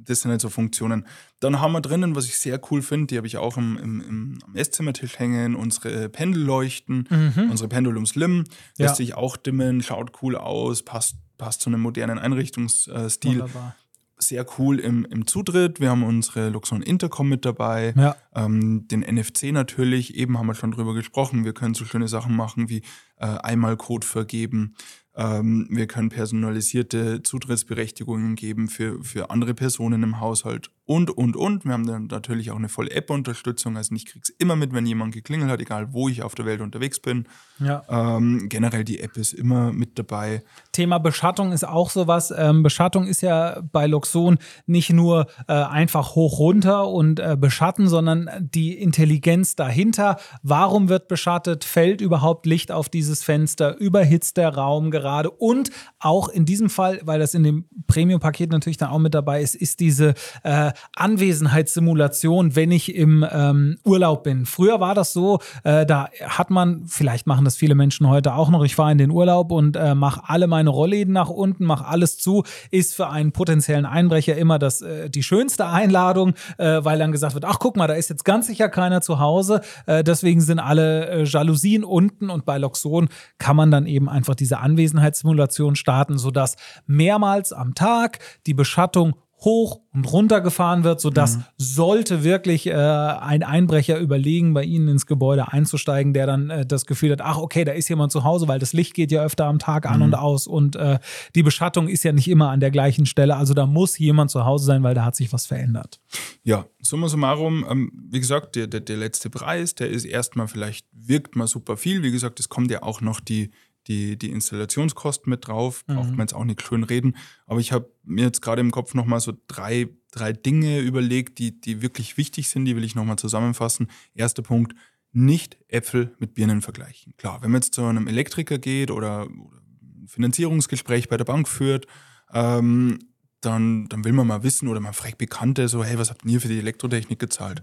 das 0.10 0.22
sind 0.22 0.32
halt 0.32 0.42
so 0.42 0.50
Funktionen. 0.50 1.06
Dann 1.40 1.62
haben 1.62 1.74
wir 1.74 1.82
drinnen, 1.82 2.16
was 2.16 2.26
ich 2.26 2.38
sehr 2.38 2.60
cool 2.72 2.82
finde, 2.82 3.08
die 3.08 3.18
habe 3.18 3.28
ich 3.28 3.38
auch 3.38 3.58
im, 3.58 3.78
im, 3.78 4.02
im, 4.02 4.40
am 4.46 4.56
Esszimmertisch 4.56 5.20
hängen, 5.20 5.56
unsere 5.56 6.10
Pendelleuchten, 6.10 7.08
mhm. 7.10 7.52
unsere 7.52 7.70
Pendulum 7.70 8.06
Slim, 8.06 8.46
lässt 8.78 8.92
ja. 8.92 8.96
sich 8.96 9.16
auch 9.16 9.38
dimmen, 9.38 9.82
schaut 9.82 10.22
cool 10.22 10.36
aus, 10.36 10.84
passt, 10.84 11.16
passt 11.38 11.62
zu 11.62 11.70
einem 11.70 11.82
modernen 11.82 12.20
Einrichtungsstil. 12.20 13.32
Wunderbar 13.32 13.76
sehr 14.18 14.46
cool 14.58 14.80
im, 14.80 15.06
im 15.06 15.28
Zutritt. 15.28 15.80
Wir 15.80 15.92
haben 15.92 16.04
unsere 16.04 16.50
Luxon 16.50 16.82
Intercom 16.82 17.30
mit 17.30 17.46
dabei, 17.46 17.94
ja. 17.96 18.16
ähm, 18.36 18.88
den 18.88 19.02
NFC 19.02 19.52
natürlich, 19.52 20.16
eben 20.16 20.38
haben 20.38 20.48
wir 20.48 20.56
schon 20.56 20.72
drüber 20.72 20.94
gesprochen. 20.94 21.46
Wir 21.46 21.54
können 21.54 21.76
so 21.76 21.86
schöne 21.86 22.08
Sachen 22.08 22.36
machen 22.36 22.70
wie 22.70 22.82
äh, 23.18 23.26
einmal 23.26 23.78
Code 23.78 24.06
vergeben, 24.06 24.76
wir 25.18 25.88
können 25.88 26.10
personalisierte 26.10 27.24
Zutrittsberechtigungen 27.24 28.36
geben 28.36 28.68
für, 28.68 29.04
für 29.04 29.32
andere 29.32 29.56
Personen 29.56 30.04
im 30.04 30.20
Haushalt 30.20 30.70
und, 30.88 31.12
und, 31.12 31.36
und. 31.36 31.66
Wir 31.66 31.74
haben 31.74 31.86
dann 31.86 32.08
natürlich 32.08 32.52
auch 32.52 32.56
eine 32.56 32.70
volle 32.70 32.92
App-Unterstützung. 32.92 33.78
Also 33.78 33.94
ich 33.94 34.06
kriege 34.06 34.24
es 34.24 34.30
immer 34.30 34.56
mit, 34.56 34.74
wenn 34.74 34.86
jemand 34.86 35.14
geklingelt 35.14 35.52
hat, 35.52 35.60
egal 35.60 35.94
wo 35.94 36.10
ich 36.10 36.24
auf 36.24 36.34
der 36.36 36.46
Welt 36.46 36.62
unterwegs 36.62 37.00
bin. 37.00 37.28
Ja. 37.60 37.84
Ähm, 37.90 38.48
generell 38.50 38.84
die 38.84 39.00
App 39.00 39.18
ist 39.18 39.34
immer 39.34 39.74
mit 39.74 40.00
dabei. 40.00 40.44
Thema 40.72 40.98
Beschattung 40.98 41.52
ist 41.52 41.68
auch 41.68 41.90
sowas. 41.90 42.34
Ähm, 42.36 42.64
Beschattung 42.64 43.06
ist 43.06 43.22
ja 43.22 43.62
bei 43.72 43.88
Luxon 43.88 44.38
nicht 44.66 44.92
nur 44.92 45.28
äh, 45.48 45.54
einfach 45.54 46.16
hoch 46.16 46.40
runter 46.40 46.88
und 46.88 47.20
äh, 47.20 47.36
beschatten, 47.38 47.88
sondern 47.88 48.30
die 48.40 48.78
Intelligenz 48.78 49.56
dahinter. 49.56 50.18
Warum 50.42 50.90
wird 50.90 51.08
beschattet? 51.08 51.64
Fällt 51.64 52.02
überhaupt 52.02 52.46
Licht 52.46 52.72
auf 52.72 52.90
dieses 52.90 53.24
Fenster? 53.24 53.78
Überhitzt 53.78 54.38
der 54.38 54.56
Raum 54.56 54.90
gerade? 54.90 55.28
gerade. 55.28 55.32
Und 55.32 55.72
auch 56.00 56.30
in 56.30 56.46
diesem 56.46 56.70
Fall, 56.70 57.00
weil 57.04 57.20
das 57.20 57.34
in 57.34 57.44
dem 57.44 57.66
Premium-Paket 57.88 58.52
natürlich 58.52 58.78
dann 58.78 58.90
auch 58.90 59.00
mit 59.00 59.14
dabei 59.14 59.42
ist, 59.42 59.56
ist 59.56 59.80
diese 59.80 60.14
äh, 60.44 60.72
Anwesenheitssimulation, 60.96 62.56
wenn 62.56 62.72
ich 62.72 62.96
im 62.96 63.26
ähm, 63.30 63.78
Urlaub 63.84 64.24
bin. 64.24 64.46
Früher 64.46 64.80
war 64.80 64.96
das 64.96 65.14
so, 65.14 65.40
äh, 65.64 65.86
da 65.86 66.10
hat 66.26 66.50
man, 66.50 66.86
vielleicht 66.88 67.28
machen 67.28 67.46
das 67.46 67.56
viele 67.56 67.76
Menschen 67.76 68.08
heute 68.08 68.34
auch 68.34 68.50
noch, 68.50 68.64
ich 68.64 68.76
fahre 68.76 68.92
in 68.92 68.98
den 68.98 69.12
Urlaub 69.12 69.52
und 69.52 69.76
äh, 69.76 69.96
mache 69.96 70.22
alle 70.26 70.48
meine 70.48 70.70
Rollläden 70.70 71.14
nach 71.14 71.30
unten, 71.30 71.66
mache 71.66 71.86
alles 71.86 72.18
zu, 72.18 72.44
ist 72.72 72.96
für 72.96 73.10
einen 73.10 73.32
potenziellen 73.32 73.86
Einbrecher 73.86 74.36
immer 74.38 74.60
das, 74.60 74.82
äh, 74.82 75.10
die 75.10 75.24
schönste 75.24 75.68
Einladung, 75.68 76.34
äh, 76.58 76.84
weil 76.84 77.00
dann 77.00 77.12
gesagt 77.12 77.34
wird, 77.34 77.46
ach 77.46 77.60
guck 77.60 77.78
mal, 77.78 77.88
da 77.88 77.94
ist 77.94 78.10
jetzt 78.10 78.26
ganz 78.26 78.48
sicher 78.48 78.70
keiner 78.70 79.02
zu 79.02 79.20
Hause, 79.20 79.62
äh, 79.86 80.04
deswegen 80.04 80.42
sind 80.42 80.60
alle 80.60 81.10
äh, 81.10 81.24
Jalousien 81.24 81.84
unten 81.84 82.30
und 82.30 82.46
bei 82.46 82.58
Loxon 82.58 83.10
kann 83.38 83.56
man 83.56 83.72
dann 83.72 83.86
eben 83.86 84.10
einfach 84.10 84.36
diese 84.36 84.60
Anwesenheit 84.60 84.98
Anwesenheitssimulation 84.98 85.76
starten, 85.76 86.18
sodass 86.18 86.56
mehrmals 86.86 87.54
am 87.54 87.74
Tag 87.76 88.20
die 88.46 88.54
Beschattung 88.54 89.16
hoch 89.40 89.82
und 89.94 90.12
runter 90.12 90.42
gefahren 90.42 90.84
wird, 90.84 91.00
sodass 91.00 91.38
mhm. 91.38 91.44
sollte 91.58 92.24
wirklich 92.24 92.68
äh, 92.68 92.74
ein 92.74 93.44
Einbrecher 93.44 94.00
überlegen, 94.00 94.54
bei 94.54 94.64
Ihnen 94.64 94.88
ins 94.88 95.06
Gebäude 95.06 95.52
einzusteigen, 95.52 96.14
der 96.14 96.26
dann 96.26 96.50
äh, 96.50 96.66
das 96.66 96.86
Gefühl 96.88 97.12
hat, 97.12 97.22
ach 97.22 97.38
okay, 97.38 97.64
da 97.64 97.72
ist 97.74 97.88
jemand 97.88 98.12
zu 98.12 98.24
Hause, 98.24 98.48
weil 98.48 98.58
das 98.58 98.74
Licht 98.74 98.96
geht 98.96 99.12
ja 99.12 99.24
öfter 99.24 99.46
am 99.46 99.60
Tag 99.60 99.86
an 99.86 99.98
mhm. 99.98 100.06
und 100.06 100.16
aus 100.16 100.48
und 100.48 100.76
äh, 100.76 100.98
die 101.36 101.44
Beschattung 101.44 101.88
ist 101.88 102.04
ja 102.04 102.12
nicht 102.12 102.28
immer 102.28 102.50
an 102.50 102.60
der 102.60 102.72
gleichen 102.72 103.06
Stelle, 103.06 103.36
also 103.36 103.54
da 103.54 103.68
muss 103.68 103.98
jemand 104.00 104.32
zu 104.32 104.44
Hause 104.44 104.66
sein, 104.66 104.82
weil 104.82 104.96
da 104.96 105.06
hat 105.06 105.16
sich 105.16 105.32
was 105.32 105.46
verändert. 105.46 106.00
Ja, 106.44 106.66
summa 106.82 107.08
summarum, 107.08 107.66
ähm, 107.70 107.92
wie 108.10 108.20
gesagt, 108.20 108.56
der, 108.56 108.66
der, 108.66 108.80
der 108.80 108.98
letzte 108.98 109.30
Preis, 109.30 109.76
der 109.76 109.90
ist 109.90 110.06
erstmal 110.06 110.48
vielleicht, 110.48 110.88
wirkt 110.92 111.36
mal 111.36 111.48
super 111.48 111.78
viel, 111.78 112.02
wie 112.02 112.12
gesagt, 112.12 112.40
es 112.40 112.50
kommt 112.50 112.72
ja 112.72 112.82
auch 112.82 113.02
noch 113.02 113.20
die 113.20 113.52
die, 113.88 114.18
die 114.18 114.32
Installationskosten 114.32 115.30
mit 115.30 115.48
drauf. 115.48 115.86
Braucht 115.86 116.12
man 116.12 116.20
jetzt 116.20 116.34
auch 116.34 116.46
nicht 116.46 116.62
schön 116.62 116.84
reden. 116.84 117.16
Aber 117.46 117.60
ich 117.60 117.72
habe 117.72 117.92
mir 118.04 118.26
jetzt 118.26 118.42
gerade 118.42 118.62
im 118.62 118.72
Kopf 118.72 118.94
nochmal 118.94 119.20
so 119.20 119.34
drei, 119.48 119.90
drei 120.12 120.34
Dinge 120.34 120.80
überlegt, 120.80 121.40
die, 121.40 121.60
die 121.60 121.82
wirklich 121.82 122.18
wichtig 122.18 122.50
sind. 122.50 122.66
Die 122.66 122.76
will 122.76 122.84
ich 122.84 122.96
nochmal 122.96 123.18
zusammenfassen. 123.18 123.88
Erster 124.14 124.42
Punkt, 124.42 124.74
nicht 125.12 125.58
Äpfel 125.68 126.16
mit 126.20 126.34
Birnen 126.34 126.62
vergleichen. 126.62 127.14
Klar, 127.18 127.42
wenn 127.42 127.52
man 127.52 127.62
jetzt 127.62 127.74
zu 127.74 127.84
einem 127.84 128.08
Elektriker 128.08 128.58
geht 128.58 128.92
oder, 128.92 129.24
oder 129.24 129.58
ein 129.82 130.08
Finanzierungsgespräch 130.08 131.10
bei 131.10 131.18
der 131.18 131.26
Bank 131.26 131.48
führt, 131.48 131.88
ähm, 132.34 133.00
dann, 133.42 133.88
dann 133.88 134.04
will 134.04 134.14
man 134.14 134.28
mal 134.28 134.44
wissen 134.44 134.68
oder 134.68 134.80
man 134.80 134.94
fragt 134.94 135.18
Bekannte 135.18 135.68
so, 135.68 135.84
hey, 135.84 135.98
was 135.98 136.10
habt 136.10 136.26
ihr 136.26 136.42
für 136.42 136.48
die 136.48 136.60
Elektrotechnik 136.60 137.20
gezahlt? 137.20 137.62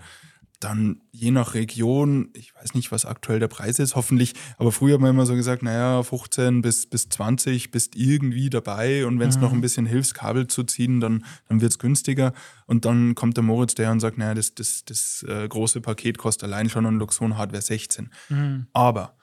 Dann 0.64 1.02
je 1.10 1.30
nach 1.30 1.52
Region, 1.52 2.30
ich 2.32 2.54
weiß 2.54 2.72
nicht, 2.72 2.90
was 2.90 3.04
aktuell 3.04 3.38
der 3.38 3.48
Preis 3.48 3.78
ist, 3.78 3.96
hoffentlich, 3.96 4.32
aber 4.56 4.72
früher 4.72 4.94
hat 4.94 5.00
man 5.02 5.10
immer 5.10 5.26
so 5.26 5.34
gesagt, 5.34 5.62
naja, 5.62 6.02
15 6.02 6.62
bis, 6.62 6.86
bis 6.86 7.10
20 7.10 7.70
bist 7.70 7.94
irgendwie 7.96 8.48
dabei 8.48 9.04
und 9.04 9.18
wenn 9.18 9.28
es 9.28 9.36
mhm. 9.36 9.42
noch 9.42 9.52
ein 9.52 9.60
bisschen 9.60 9.84
hilfst, 9.84 10.14
Kabel 10.14 10.46
zu 10.46 10.64
ziehen, 10.64 11.00
dann, 11.00 11.22
dann 11.50 11.60
wird 11.60 11.72
es 11.72 11.78
günstiger. 11.78 12.32
Und 12.66 12.86
dann 12.86 13.14
kommt 13.14 13.36
der 13.36 13.44
Moritz 13.44 13.74
der 13.74 13.92
und 13.92 14.00
sagt, 14.00 14.16
naja, 14.16 14.32
das, 14.32 14.54
das, 14.54 14.86
das 14.86 15.22
äh, 15.28 15.46
große 15.46 15.82
Paket 15.82 16.16
kostet 16.16 16.44
allein 16.44 16.70
schon 16.70 16.86
an 16.86 16.98
Luxon 16.98 17.36
Hardware 17.36 17.60
16. 17.60 18.08
Mhm. 18.30 18.66
Aber 18.72 19.18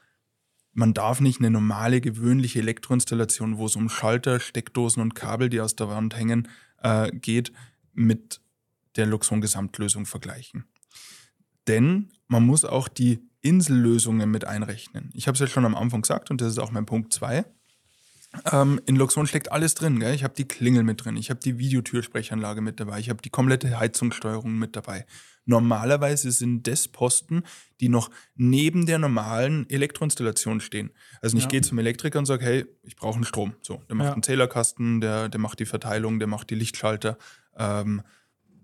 man 0.73 0.93
darf 0.93 1.21
nicht 1.21 1.39
eine 1.39 1.49
normale, 1.49 2.01
gewöhnliche 2.01 2.59
Elektroinstallation, 2.59 3.57
wo 3.57 3.65
es 3.65 3.75
um 3.75 3.89
Schalter, 3.89 4.39
Steckdosen 4.39 5.01
und 5.01 5.15
Kabel, 5.15 5.49
die 5.49 5.59
aus 5.59 5.75
der 5.75 5.89
Wand 5.89 6.15
hängen, 6.15 6.47
äh, 6.83 7.11
geht, 7.11 7.51
mit 7.93 8.41
der 8.95 9.05
Luxon 9.05 9.41
Gesamtlösung 9.41 10.05
vergleichen. 10.05 10.65
Denn 11.67 12.11
man 12.27 12.45
muss 12.45 12.65
auch 12.65 12.87
die 12.87 13.19
Insellösungen 13.41 14.29
mit 14.29 14.45
einrechnen. 14.45 15.09
Ich 15.13 15.27
habe 15.27 15.33
es 15.35 15.39
ja 15.39 15.47
schon 15.47 15.65
am 15.65 15.75
Anfang 15.75 16.01
gesagt 16.01 16.31
und 16.31 16.41
das 16.41 16.49
ist 16.49 16.59
auch 16.59 16.71
mein 16.71 16.85
Punkt 16.85 17.11
2. 17.13 17.45
Ähm, 18.51 18.79
in 18.85 18.95
Luxon 18.95 19.27
steckt 19.27 19.51
alles 19.51 19.73
drin. 19.73 19.99
Gell? 19.99 20.13
Ich 20.13 20.23
habe 20.23 20.33
die 20.33 20.47
Klingel 20.47 20.83
mit 20.83 21.03
drin, 21.03 21.17
ich 21.17 21.29
habe 21.29 21.39
die 21.39 21.57
Videotürsprechanlage 21.57 22.61
mit 22.61 22.79
dabei, 22.79 22.99
ich 22.99 23.09
habe 23.09 23.21
die 23.21 23.29
komplette 23.29 23.77
Heizungssteuerung 23.77 24.57
mit 24.57 24.75
dabei. 24.75 25.05
Normalerweise 25.45 26.31
sind 26.31 26.67
das 26.67 26.87
Posten, 26.87 27.43
die 27.79 27.89
noch 27.89 28.09
neben 28.35 28.85
der 28.85 28.99
normalen 28.99 29.69
Elektroinstallation 29.69 30.61
stehen. 30.61 30.91
Also 31.21 31.35
ich 31.35 31.43
ja. 31.43 31.49
gehe 31.49 31.61
zum 31.61 31.79
Elektriker 31.79 32.19
und 32.19 32.25
sage, 32.25 32.45
hey, 32.45 32.65
ich 32.83 32.95
brauche 32.95 33.15
einen 33.15 33.25
Strom. 33.25 33.55
So, 33.61 33.81
der 33.89 33.95
macht 33.95 34.07
ja. 34.07 34.13
einen 34.13 34.23
Zählerkasten, 34.23 35.01
der, 35.01 35.29
der 35.29 35.39
macht 35.39 35.59
die 35.59 35.65
Verteilung, 35.65 36.19
der 36.19 36.27
macht 36.27 36.51
die 36.51 36.55
Lichtschalter. 36.55 37.17
Ähm, 37.57 38.03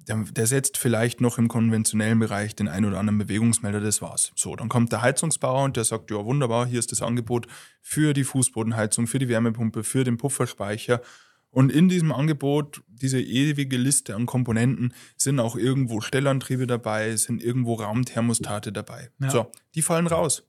der, 0.07 0.23
der, 0.31 0.47
setzt 0.47 0.77
vielleicht 0.77 1.21
noch 1.21 1.37
im 1.37 1.47
konventionellen 1.47 2.19
Bereich 2.19 2.55
den 2.55 2.67
ein 2.67 2.85
oder 2.85 2.99
anderen 2.99 3.17
Bewegungsmelder, 3.17 3.81
das 3.81 4.01
war's. 4.01 4.31
So, 4.35 4.55
dann 4.55 4.69
kommt 4.69 4.91
der 4.91 5.01
Heizungsbauer 5.01 5.63
und 5.63 5.77
der 5.77 5.83
sagt, 5.83 6.11
ja 6.11 6.23
wunderbar, 6.23 6.65
hier 6.65 6.79
ist 6.79 6.91
das 6.91 7.01
Angebot 7.01 7.47
für 7.81 8.13
die 8.13 8.23
Fußbodenheizung, 8.23 9.07
für 9.07 9.19
die 9.19 9.29
Wärmepumpe, 9.29 9.83
für 9.83 10.03
den 10.03 10.17
Pufferspeicher. 10.17 11.01
Und 11.49 11.71
in 11.71 11.89
diesem 11.89 12.11
Angebot, 12.11 12.83
diese 12.87 13.21
ewige 13.21 13.77
Liste 13.77 14.15
an 14.15 14.25
Komponenten, 14.25 14.93
sind 15.15 15.39
auch 15.39 15.55
irgendwo 15.55 16.01
Stellantriebe 16.01 16.67
dabei, 16.67 17.15
sind 17.15 17.43
irgendwo 17.43 17.75
Raumthermostate 17.75 18.71
dabei. 18.71 19.09
Ja. 19.19 19.29
So, 19.29 19.51
die 19.75 19.81
fallen 19.81 20.07
raus. 20.07 20.43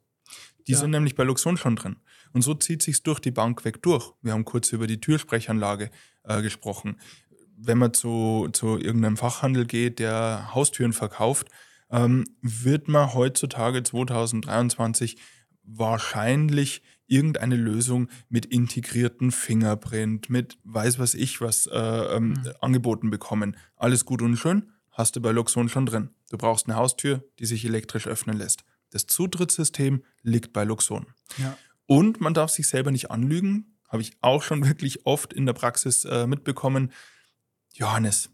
Die 0.66 0.72
ja. 0.72 0.78
sind 0.78 0.90
nämlich 0.90 1.14
bei 1.14 1.24
Luxon 1.24 1.56
schon 1.56 1.76
drin. 1.76 1.96
Und 2.32 2.42
so 2.42 2.54
zieht 2.54 2.82
sich's 2.82 3.02
durch 3.02 3.20
die 3.20 3.30
Bank 3.30 3.64
weg 3.64 3.82
durch. 3.82 4.12
Wir 4.22 4.32
haben 4.32 4.44
kurz 4.44 4.72
über 4.72 4.86
die 4.86 5.00
Türsprechanlage 5.00 5.90
äh, 6.24 6.42
gesprochen 6.42 6.96
wenn 7.61 7.78
man 7.78 7.94
zu, 7.94 8.48
zu 8.52 8.78
irgendeinem 8.78 9.16
Fachhandel 9.16 9.66
geht, 9.66 9.98
der 9.98 10.54
Haustüren 10.54 10.92
verkauft, 10.92 11.48
ähm, 11.90 12.24
wird 12.40 12.88
man 12.88 13.14
heutzutage 13.14 13.82
2023 13.82 15.16
wahrscheinlich 15.62 16.82
irgendeine 17.06 17.56
Lösung 17.56 18.09
mit 18.28 18.46
integrierten 18.46 19.32
Fingerprint, 19.32 20.30
mit 20.30 20.59
weiß 20.64 20.98
was 20.98 21.14
ich 21.14 21.40
was 21.40 21.66
äh, 21.66 21.78
ähm, 21.78 22.28
mhm. 22.28 22.52
angeboten 22.61 23.11
bekommen. 23.11 23.56
Alles 23.76 24.04
gut 24.04 24.22
und 24.22 24.36
schön, 24.36 24.70
hast 24.92 25.16
du 25.16 25.20
bei 25.20 25.32
Luxon 25.32 25.68
schon 25.68 25.86
drin. 25.86 26.11
Du 26.30 26.36
brauchst 26.36 26.66
eine 26.66 26.76
Haustür, 26.76 27.24
die 27.38 27.46
sich 27.46 27.64
elektrisch 27.64 28.06
öffnen 28.06 28.36
lässt. 28.36 28.64
Das 28.90 29.06
Zutrittssystem 29.06 30.02
liegt 30.22 30.52
bei 30.52 30.64
Luxon. 30.64 31.06
Ja. 31.38 31.56
Und 31.86 32.20
man 32.20 32.34
darf 32.34 32.50
sich 32.50 32.68
selber 32.68 32.90
nicht 32.90 33.11
anlügen, 33.11 33.78
habe 33.88 34.02
ich 34.02 34.12
auch 34.20 34.42
schon 34.42 34.64
wirklich 34.68 35.06
oft 35.06 35.32
in 35.32 35.46
der 35.46 35.54
Praxis 35.54 36.04
äh, 36.04 36.26
mitbekommen. 36.26 36.92
Johannes, 37.79 38.31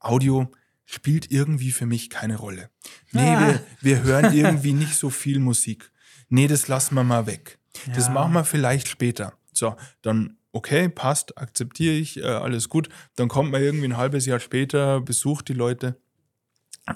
Audio 0.00 0.50
spielt 0.84 1.30
irgendwie 1.30 1.70
für 1.70 1.86
mich 1.86 2.10
keine 2.10 2.36
Rolle. 2.36 2.70
Nee, 3.12 3.34
ah. 3.34 3.46
wir, 3.46 3.60
wir 3.80 4.02
hören 4.02 4.32
irgendwie 4.34 4.72
nicht 4.72 4.96
so 4.96 5.10
viel 5.10 5.38
Musik. 5.38 5.92
Nee, 6.28 6.48
das 6.48 6.68
lassen 6.68 6.94
wir 6.94 7.04
mal 7.04 7.26
weg. 7.26 7.58
Ja. 7.86 7.94
Das 7.94 8.10
machen 8.10 8.32
wir 8.32 8.44
vielleicht 8.44 8.88
später. 8.88 9.34
So, 9.52 9.76
dann 10.02 10.36
okay, 10.52 10.88
passt, 10.88 11.38
akzeptiere 11.38 11.94
ich, 11.94 12.18
äh, 12.18 12.24
alles 12.24 12.68
gut. 12.68 12.88
Dann 13.16 13.28
kommt 13.28 13.52
man 13.52 13.62
irgendwie 13.62 13.86
ein 13.86 13.96
halbes 13.96 14.26
Jahr 14.26 14.40
später, 14.40 15.00
besucht 15.00 15.48
die 15.48 15.54
Leute 15.54 16.00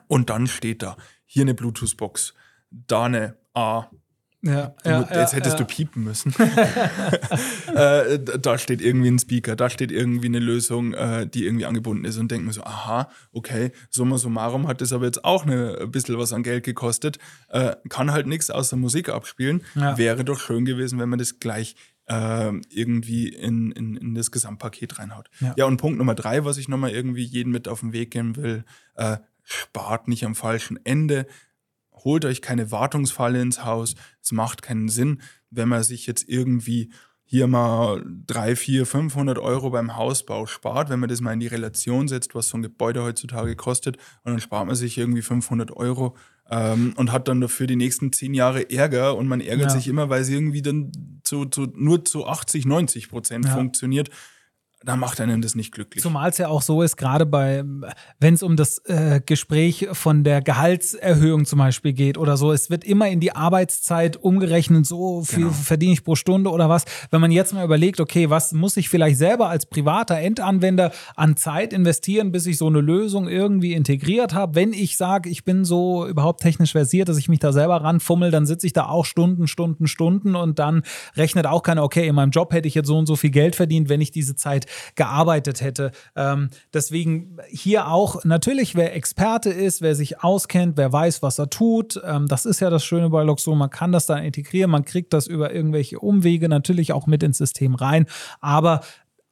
und 0.08 0.30
dann 0.30 0.46
steht 0.46 0.82
da, 0.82 0.96
hier 1.24 1.42
eine 1.42 1.54
Bluetooth-Box, 1.54 2.34
da 2.70 3.04
eine 3.04 3.36
A, 3.54 3.90
ja, 4.42 4.74
ja, 4.84 5.08
jetzt 5.12 5.34
hättest 5.34 5.58
ja, 5.58 5.64
du 5.64 5.64
piepen 5.64 6.02
müssen. 6.02 6.34
äh, 7.74 8.18
da 8.18 8.58
steht 8.58 8.80
irgendwie 8.80 9.08
ein 9.08 9.18
Speaker, 9.20 9.54
da 9.54 9.70
steht 9.70 9.92
irgendwie 9.92 10.26
eine 10.26 10.40
Lösung, 10.40 10.94
äh, 10.94 11.28
die 11.28 11.46
irgendwie 11.46 11.64
angebunden 11.64 12.04
ist 12.04 12.18
und 12.18 12.30
denkt 12.30 12.44
mir 12.44 12.52
so, 12.52 12.64
aha, 12.64 13.08
okay, 13.32 13.70
summa 13.88 14.18
summarum 14.18 14.66
hat 14.66 14.80
das 14.80 14.92
aber 14.92 15.04
jetzt 15.04 15.24
auch 15.24 15.46
eine, 15.46 15.78
ein 15.82 15.92
bisschen 15.92 16.18
was 16.18 16.32
an 16.32 16.42
Geld 16.42 16.64
gekostet. 16.64 17.18
Äh, 17.50 17.76
kann 17.88 18.10
halt 18.10 18.26
nichts 18.26 18.50
außer 18.50 18.76
Musik 18.76 19.10
abspielen. 19.10 19.62
Wäre 19.74 20.24
doch 20.24 20.40
schön 20.40 20.64
gewesen, 20.64 20.98
wenn 20.98 21.08
man 21.08 21.20
das 21.20 21.38
gleich 21.38 21.76
äh, 22.06 22.52
irgendwie 22.68 23.28
in, 23.28 23.70
in, 23.70 23.96
in, 23.96 24.14
das 24.16 24.32
Gesamtpaket 24.32 24.98
reinhaut. 24.98 25.30
Ja. 25.56 25.66
und 25.66 25.76
Punkt 25.76 25.98
Nummer 25.98 26.16
drei, 26.16 26.44
was 26.44 26.58
ich 26.58 26.68
nochmal 26.68 26.90
irgendwie 26.90 27.22
jeden 27.22 27.52
mit 27.52 27.68
auf 27.68 27.80
den 27.80 27.92
Weg 27.92 28.10
geben 28.10 28.36
will, 28.36 28.64
äh, 28.96 29.18
spart 29.44 30.08
nicht 30.08 30.24
am 30.24 30.34
falschen 30.34 30.78
Ende 30.84 31.26
holt 31.92 32.24
euch 32.24 32.42
keine 32.42 32.70
Wartungsfalle 32.70 33.40
ins 33.40 33.64
Haus. 33.64 33.94
Es 34.22 34.32
macht 34.32 34.62
keinen 34.62 34.88
Sinn, 34.88 35.20
wenn 35.50 35.68
man 35.68 35.82
sich 35.82 36.06
jetzt 36.06 36.28
irgendwie 36.28 36.90
hier 37.24 37.46
mal 37.46 38.04
3, 38.26 38.56
4, 38.56 38.84
500 38.84 39.38
Euro 39.38 39.70
beim 39.70 39.96
Hausbau 39.96 40.44
spart, 40.44 40.90
wenn 40.90 41.00
man 41.00 41.08
das 41.08 41.22
mal 41.22 41.32
in 41.32 41.40
die 41.40 41.46
Relation 41.46 42.06
setzt, 42.06 42.34
was 42.34 42.48
so 42.48 42.58
ein 42.58 42.62
Gebäude 42.62 43.02
heutzutage 43.02 43.56
kostet, 43.56 43.96
und 44.22 44.32
dann 44.32 44.40
spart 44.40 44.66
man 44.66 44.76
sich 44.76 44.98
irgendwie 44.98 45.22
500 45.22 45.74
Euro 45.74 46.14
ähm, 46.50 46.92
und 46.96 47.10
hat 47.10 47.28
dann 47.28 47.40
dafür 47.40 47.66
die 47.66 47.76
nächsten 47.76 48.12
zehn 48.12 48.34
Jahre 48.34 48.68
Ärger 48.70 49.16
und 49.16 49.28
man 49.28 49.40
ärgert 49.40 49.70
ja. 49.70 49.76
sich 49.76 49.88
immer, 49.88 50.10
weil 50.10 50.20
es 50.20 50.28
irgendwie 50.28 50.60
dann 50.60 50.92
zu, 51.24 51.46
zu, 51.46 51.72
nur 51.74 52.04
zu 52.04 52.26
80, 52.26 52.66
90 52.66 53.08
Prozent 53.08 53.46
ja. 53.46 53.54
funktioniert 53.54 54.10
da 54.84 54.96
macht 54.96 55.20
einem 55.20 55.40
das 55.42 55.54
nicht 55.54 55.72
glücklich. 55.72 56.02
Zumal 56.02 56.30
es 56.30 56.38
ja 56.38 56.48
auch 56.48 56.62
so 56.62 56.82
ist, 56.82 56.96
gerade 56.96 57.26
bei, 57.26 57.64
wenn 58.18 58.34
es 58.34 58.42
um 58.42 58.56
das 58.56 58.78
äh, 58.86 59.20
Gespräch 59.24 59.88
von 59.92 60.24
der 60.24 60.40
Gehaltserhöhung 60.40 61.44
zum 61.44 61.58
Beispiel 61.58 61.92
geht 61.92 62.18
oder 62.18 62.36
so, 62.36 62.52
es 62.52 62.70
wird 62.70 62.84
immer 62.84 63.08
in 63.08 63.20
die 63.20 63.34
Arbeitszeit 63.34 64.16
umgerechnet, 64.16 64.86
so 64.86 65.22
viel 65.22 65.44
genau. 65.44 65.52
verdiene 65.52 65.92
ich 65.92 66.04
pro 66.04 66.16
Stunde 66.16 66.50
oder 66.50 66.68
was. 66.68 66.84
Wenn 67.10 67.20
man 67.20 67.30
jetzt 67.30 67.54
mal 67.54 67.64
überlegt, 67.64 68.00
okay, 68.00 68.30
was 68.30 68.52
muss 68.52 68.76
ich 68.76 68.88
vielleicht 68.88 69.18
selber 69.18 69.48
als 69.48 69.66
privater 69.66 70.18
Endanwender 70.18 70.92
an 71.16 71.36
Zeit 71.36 71.72
investieren, 71.72 72.32
bis 72.32 72.46
ich 72.46 72.58
so 72.58 72.66
eine 72.66 72.80
Lösung 72.80 73.28
irgendwie 73.28 73.74
integriert 73.74 74.34
habe. 74.34 74.54
Wenn 74.54 74.72
ich 74.72 74.96
sage, 74.96 75.28
ich 75.30 75.44
bin 75.44 75.64
so 75.64 76.06
überhaupt 76.06 76.40
technisch 76.40 76.72
versiert, 76.72 77.08
dass 77.08 77.18
ich 77.18 77.28
mich 77.28 77.38
da 77.38 77.52
selber 77.52 77.76
ranfummel, 77.76 78.30
dann 78.30 78.46
sitze 78.46 78.66
ich 78.66 78.72
da 78.72 78.86
auch 78.86 79.04
Stunden, 79.04 79.46
Stunden, 79.46 79.86
Stunden 79.86 80.34
und 80.34 80.58
dann 80.58 80.82
rechnet 81.16 81.46
auch 81.46 81.62
keiner, 81.62 81.84
okay, 81.84 82.06
in 82.06 82.14
meinem 82.14 82.30
Job 82.30 82.52
hätte 82.52 82.68
ich 82.68 82.74
jetzt 82.74 82.88
so 82.88 82.98
und 82.98 83.06
so 83.06 83.16
viel 83.16 83.30
Geld 83.30 83.56
verdient, 83.56 83.88
wenn 83.88 84.00
ich 84.00 84.10
diese 84.10 84.34
Zeit 84.34 84.66
gearbeitet 84.94 85.60
hätte. 85.60 85.92
Ähm, 86.16 86.50
deswegen 86.72 87.38
hier 87.48 87.88
auch 87.88 88.24
natürlich, 88.24 88.74
wer 88.74 88.94
Experte 88.94 89.50
ist, 89.50 89.82
wer 89.82 89.94
sich 89.94 90.22
auskennt, 90.22 90.76
wer 90.76 90.92
weiß, 90.92 91.22
was 91.22 91.38
er 91.38 91.50
tut. 91.50 92.00
Ähm, 92.04 92.26
das 92.28 92.44
ist 92.44 92.60
ja 92.60 92.70
das 92.70 92.84
Schöne 92.84 93.10
bei 93.10 93.22
Loxo. 93.22 93.54
Man 93.54 93.70
kann 93.70 93.92
das 93.92 94.06
dann 94.06 94.24
integrieren, 94.24 94.70
man 94.70 94.84
kriegt 94.84 95.12
das 95.12 95.26
über 95.26 95.54
irgendwelche 95.54 95.98
Umwege 95.98 96.48
natürlich 96.48 96.92
auch 96.92 97.06
mit 97.06 97.22
ins 97.22 97.38
System 97.38 97.74
rein. 97.74 98.06
Aber 98.40 98.80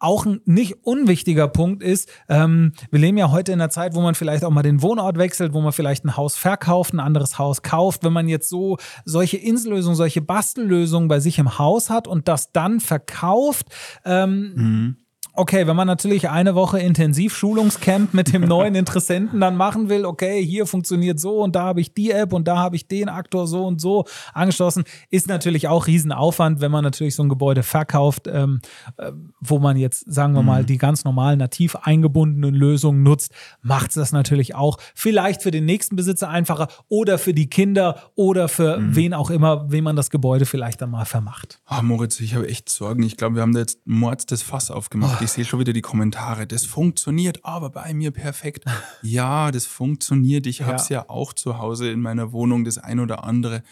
auch 0.01 0.25
ein 0.25 0.41
nicht 0.47 0.79
unwichtiger 0.83 1.47
Punkt 1.47 1.83
ist, 1.83 2.09
ähm, 2.29 2.73
wir 2.91 2.99
leben 2.99 3.19
ja 3.19 3.31
heute 3.31 3.53
in 3.53 3.61
einer 3.61 3.71
Zeit, 3.71 3.95
wo 3.95 4.01
man 4.01 4.15
vielleicht 4.15 4.45
auch 4.45 4.51
mal 4.51 4.63
den 4.63 4.83
Wohnort 4.83 5.19
wechselt, 5.19 5.53
wo 5.53 5.61
man 5.61 5.73
vielleicht 5.73 6.05
ein 6.05 6.17
Haus 6.17 6.37
verkauft, 6.37 6.95
ein 6.95 7.01
anderes 7.01 7.39
Haus 7.39 7.63
kauft. 7.63 8.03
Wenn 8.03 8.13
man 8.13 8.27
jetzt 8.27 8.49
so 8.49 8.79
solche 9.05 9.37
Insellösungen, 9.37 9.97
solche 9.97 10.23
Bastellösungen 10.23 11.09
bei 11.09 11.21
sich 11.21 11.39
im 11.39 11.59
Haus 11.59 11.91
hat 11.91 12.09
und 12.09 12.29
das 12.29 12.51
dann 12.53 12.81
verkauft, 12.81 13.67
ähm, 14.05 14.53
mhm 14.55 14.97
okay, 15.41 15.67
wenn 15.67 15.75
man 15.75 15.87
natürlich 15.87 16.29
eine 16.29 16.55
Woche 16.55 16.79
Intensivschulungscamp 16.81 18.13
mit 18.13 18.35
dem 18.35 18.43
neuen 18.43 18.75
Interessenten 18.75 19.41
dann 19.41 19.57
machen 19.57 19.89
will, 19.89 20.05
okay, 20.05 20.45
hier 20.45 20.67
funktioniert 20.67 21.19
so 21.19 21.43
und 21.43 21.57
da 21.57 21.63
habe 21.63 21.81
ich 21.81 21.95
die 21.95 22.11
App 22.11 22.35
und 22.35 22.47
da 22.47 22.59
habe 22.59 22.77
ich 22.77 22.89
den 22.89 23.09
Aktor 23.09 23.47
so 23.47 23.65
und 23.67 23.81
so 23.81 24.05
angeschlossen, 24.35 24.85
ist 25.09 25.29
natürlich 25.29 25.67
auch 25.67 25.87
Riesenaufwand, 25.87 26.61
wenn 26.61 26.71
man 26.71 26.85
natürlich 26.85 27.15
so 27.15 27.23
ein 27.23 27.31
Gebäude 27.31 27.63
verkauft, 27.63 28.29
ähm, 28.31 28.61
äh, 28.99 29.13
wo 29.41 29.59
man 29.59 29.79
jetzt, 29.79 30.13
sagen 30.13 30.35
wir 30.35 30.43
mal, 30.43 30.61
mhm. 30.61 30.67
die 30.67 30.77
ganz 30.77 31.05
normalen 31.05 31.39
nativ 31.39 31.75
eingebundenen 31.75 32.55
Lösungen 32.55 33.03
nutzt, 33.03 33.33
macht 33.63 33.89
es 33.89 33.95
das 33.95 34.13
natürlich 34.13 34.55
auch 34.55 34.77
vielleicht 34.95 35.43
für 35.43 35.51
den 35.51 35.65
nächsten 35.65 35.97
Besitzer 35.97 36.29
einfacher 36.29 36.69
oder 36.89 37.17
für 37.17 37.33
die 37.33 37.49
Kinder 37.49 38.11
oder 38.15 38.49
für 38.49 38.77
mhm. 38.77 38.95
wen 38.95 39.15
auch 39.15 39.31
immer, 39.31 39.73
wem 39.73 39.85
man 39.85 39.97
das 39.97 40.11
Gebäude 40.11 40.45
vielleicht 40.45 40.83
dann 40.83 40.91
mal 40.91 41.07
vermacht. 41.07 41.63
Ah, 41.65 41.81
Moritz, 41.81 42.21
ich 42.21 42.35
habe 42.35 42.47
echt 42.47 42.69
Sorgen. 42.69 43.03
Ich 43.05 43.17
glaube, 43.17 43.37
wir 43.37 43.43
haben 43.43 43.55
da 43.55 43.61
jetzt 43.61 43.79
Mords 43.87 44.27
das 44.27 44.43
Fass 44.43 44.71
aufgemacht. 44.71 45.17
Oh. 45.19 45.30
Ich 45.31 45.35
sehe 45.35 45.45
schon 45.45 45.61
wieder 45.61 45.73
die 45.73 45.81
Kommentare. 45.81 46.45
Das 46.45 46.65
funktioniert 46.65 47.45
aber 47.45 47.71
bei 47.71 47.95
mir 47.95 48.11
perfekt. 48.11 48.65
ja, 49.03 49.53
das 49.53 49.65
funktioniert. 49.65 50.45
Ich 50.49 50.63
habe 50.63 50.75
es 50.75 50.89
ja. 50.89 51.03
ja 51.03 51.09
auch 51.09 51.33
zu 51.33 51.59
Hause 51.59 51.89
in 51.89 52.01
meiner 52.01 52.33
Wohnung, 52.33 52.65
das 52.65 52.79
ein 52.79 52.99
oder 52.99 53.23
andere 53.23 53.63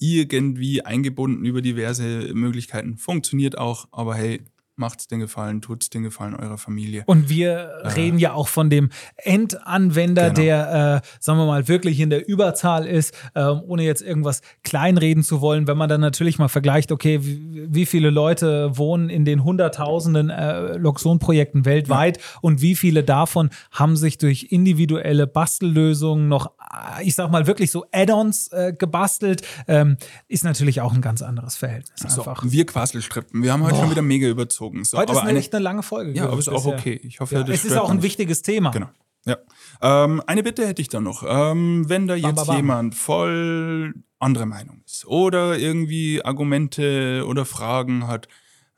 irgendwie 0.00 0.84
eingebunden 0.84 1.44
über 1.44 1.62
diverse 1.62 2.34
Möglichkeiten. 2.34 2.96
Funktioniert 2.96 3.56
auch, 3.56 3.86
aber 3.92 4.16
hey, 4.16 4.42
macht's 4.76 5.06
den 5.06 5.20
Gefallen, 5.20 5.60
tut's 5.60 5.90
den 5.90 6.02
Gefallen 6.02 6.34
eurer 6.34 6.58
Familie. 6.58 7.04
Und 7.06 7.28
wir 7.28 7.52
äh, 7.52 7.88
reden 7.88 8.18
ja 8.18 8.32
auch 8.32 8.48
von 8.48 8.70
dem 8.70 8.90
Endanwender, 9.16 10.30
genau. 10.30 10.34
der, 10.34 11.02
äh, 11.04 11.08
sagen 11.20 11.38
wir 11.38 11.46
mal, 11.46 11.68
wirklich 11.68 12.00
in 12.00 12.10
der 12.10 12.28
Überzahl 12.28 12.86
ist, 12.86 13.14
äh, 13.34 13.44
ohne 13.44 13.84
jetzt 13.84 14.02
irgendwas 14.02 14.40
kleinreden 14.62 15.22
zu 15.22 15.40
wollen. 15.40 15.66
Wenn 15.66 15.76
man 15.76 15.88
dann 15.88 16.00
natürlich 16.00 16.38
mal 16.38 16.48
vergleicht, 16.48 16.92
okay, 16.92 17.20
wie, 17.22 17.66
wie 17.72 17.86
viele 17.86 18.10
Leute 18.10 18.76
wohnen 18.76 19.10
in 19.10 19.24
den 19.24 19.44
Hunderttausenden 19.44 20.30
äh, 20.30 20.76
Loxon-Projekten 20.76 21.64
weltweit 21.64 22.18
ja. 22.18 22.22
und 22.40 22.60
wie 22.60 22.74
viele 22.74 23.04
davon 23.04 23.50
haben 23.70 23.96
sich 23.96 24.18
durch 24.18 24.48
individuelle 24.50 25.26
Bastellösungen 25.26 26.28
noch, 26.28 26.52
äh, 26.98 27.04
ich 27.04 27.14
sag 27.14 27.30
mal, 27.30 27.46
wirklich 27.46 27.70
so 27.70 27.84
Add-ons 27.92 28.48
äh, 28.48 28.72
gebastelt, 28.76 29.42
ähm, 29.68 29.96
ist 30.28 30.44
natürlich 30.44 30.80
auch 30.80 30.92
ein 30.92 31.00
ganz 31.00 31.22
anderes 31.22 31.56
Verhältnis. 31.56 32.00
So, 32.08 32.24
wir 32.42 32.66
Quasselstrippen. 32.66 33.42
Wir 33.42 33.52
haben 33.52 33.62
heute 33.62 33.74
Boah. 33.74 33.82
schon 33.82 33.90
wieder 33.90 34.02
mega 34.02 34.26
überzogen 34.26 34.63
gezogen. 34.70 34.84
So, 34.84 34.98
Heute 34.98 35.12
ist 35.12 35.18
eine, 35.18 35.38
echt 35.38 35.54
eine 35.54 35.62
lange 35.62 35.82
Folge. 35.82 36.12
Ja, 36.12 36.26
aber 36.28 36.38
ist 36.38 36.48
auch 36.48 36.66
okay. 36.66 37.00
Ich 37.02 37.20
hoffe, 37.20 37.34
ja, 37.36 37.42
das 37.42 37.56
Es 37.56 37.64
ist 37.64 37.76
auch 37.76 37.90
ein 37.90 37.96
nicht. 37.96 38.04
wichtiges 38.04 38.42
Thema. 38.42 38.70
Genau. 38.70 38.88
Ja. 39.26 39.38
Ähm, 39.80 40.22
eine 40.26 40.42
Bitte 40.42 40.66
hätte 40.66 40.82
ich 40.82 40.88
da 40.88 41.00
noch. 41.00 41.24
Ähm, 41.26 41.88
wenn 41.88 42.06
da 42.06 42.14
jetzt 42.14 42.36
bam, 42.36 42.46
bam. 42.46 42.56
jemand 42.56 42.94
voll 42.94 43.94
andere 44.18 44.46
Meinung 44.46 44.82
ist 44.84 45.06
oder 45.06 45.58
irgendwie 45.58 46.22
Argumente 46.24 47.24
oder 47.26 47.44
Fragen 47.44 48.06
hat, 48.06 48.28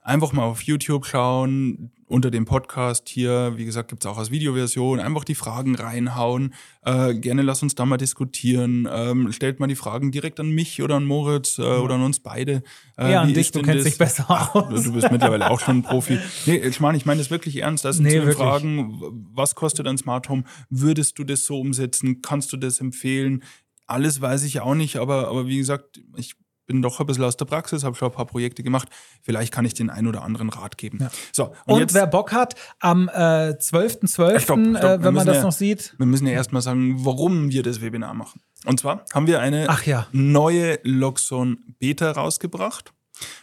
einfach 0.01 0.33
mal 0.33 0.45
auf 0.45 0.63
YouTube 0.63 1.05
schauen, 1.07 1.93
unter 2.09 2.31
dem 2.31 2.45
Podcast 2.45 3.09
hier, 3.09 3.55
wie 3.57 3.65
gesagt, 3.65 3.89
gibt 3.89 4.05
es 4.05 4.11
auch 4.11 4.19
als 4.19 4.31
Videoversion, 4.31 5.01
einfach 5.01 5.25
die 5.25 5.35
Fragen 5.35 5.75
reinhauen. 5.75 6.55
Äh, 6.85 7.15
gerne 7.15 7.43
lass 7.43 7.63
uns 7.63 7.75
da 7.75 7.85
mal 7.85 7.97
diskutieren. 7.97 8.89
Ähm, 8.91 9.33
stellt 9.33 9.59
mal 9.59 9.67
die 9.67 9.75
Fragen 9.77 10.13
direkt 10.13 10.39
an 10.39 10.51
mich 10.51 10.83
oder 10.83 10.97
an 10.97 11.05
Moritz 11.05 11.59
äh, 11.59 11.63
oder 11.63 11.97
an 11.97 12.03
uns 12.03 12.21
beide. 12.21 12.63
Äh, 12.97 13.13
ja, 13.13 13.23
an 13.23 13.35
dich, 13.35 13.51
du 13.51 13.61
kennst 13.61 13.85
das? 13.85 13.93
dich 13.93 13.99
besser 13.99 14.31
aus. 14.55 14.85
du 14.85 14.93
bist 14.93 15.11
mittlerweile 15.11 15.51
auch 15.51 15.61
schon 15.61 15.79
ein 15.79 15.83
Profi. 15.83 16.19
Nee, 16.47 16.59
ich 16.59 16.81
meine, 16.81 16.97
ich 16.97 17.07
meine 17.07 17.19
das 17.19 17.31
wirklich 17.31 17.57
ernst. 17.57 17.85
Das 17.85 17.97
sind 17.97 18.05
nee, 18.05 18.21
so 18.21 18.31
Fragen, 18.33 19.01
was 19.33 19.55
kostet 19.55 19.87
ein 19.89 19.99
Smart 19.99 20.29
Home? 20.29 20.45
Würdest 20.71 21.19
du 21.19 21.25
das 21.25 21.45
so 21.45 21.59
umsetzen? 21.59 22.23
Kannst 22.23 22.53
du 22.53 22.57
das 22.57 22.81
empfehlen? 22.81 23.43
Alles 23.87 24.21
weiß 24.21 24.45
ich 24.45 24.61
auch 24.61 24.75
nicht, 24.75 24.97
aber, 24.97 25.29
aber 25.29 25.47
wie 25.47 25.59
gesagt, 25.59 26.01
ich 26.17 26.37
bin 26.67 26.83
doch 26.83 27.01
ein 27.01 27.07
bisschen 27.07 27.25
aus 27.25 27.37
der 27.37 27.45
Praxis, 27.45 27.85
habe 27.85 27.97
schon 27.97 28.09
ein 28.09 28.15
paar 28.15 28.27
Projekte 28.27 28.63
gemacht. 28.63 28.89
Vielleicht 29.23 29.53
kann 29.53 29.65
ich 29.65 29.75
den 29.75 29.91
einen 29.91 30.07
oder 30.07 30.23
anderen 30.23 30.51
Rat 30.51 30.77
geben. 30.77 30.99
Ja. 31.01 31.11
So, 31.33 31.45
und, 31.45 31.75
und 31.75 31.81
jetzt, 31.81 31.95
wer 31.95 32.07
Bock 32.07 32.33
hat, 32.33 32.55
am 32.81 33.09
äh, 33.09 33.53
12.12., 33.53 34.77
äh, 34.77 35.03
wenn 35.03 35.15
man 35.15 35.27
das 35.27 35.37
ja, 35.37 35.43
noch 35.43 35.53
sieht. 35.53 35.95
Wir 35.99 36.07
müssen 36.07 36.27
ja 36.27 36.33
erstmal 36.33 36.63
sagen, 36.63 37.05
warum 37.05 37.51
wir 37.51 37.63
das 37.63 37.81
Webinar 37.81 38.15
machen. 38.15 38.41
Und 38.65 38.81
zwar 38.81 39.05
haben 39.15 39.27
wir 39.27 39.41
eine 39.41 39.69
ja. 39.85 40.07
neue 40.13 40.79
Loxon 40.83 41.59
Beta 41.79 42.11
rausgebracht. 42.11 42.93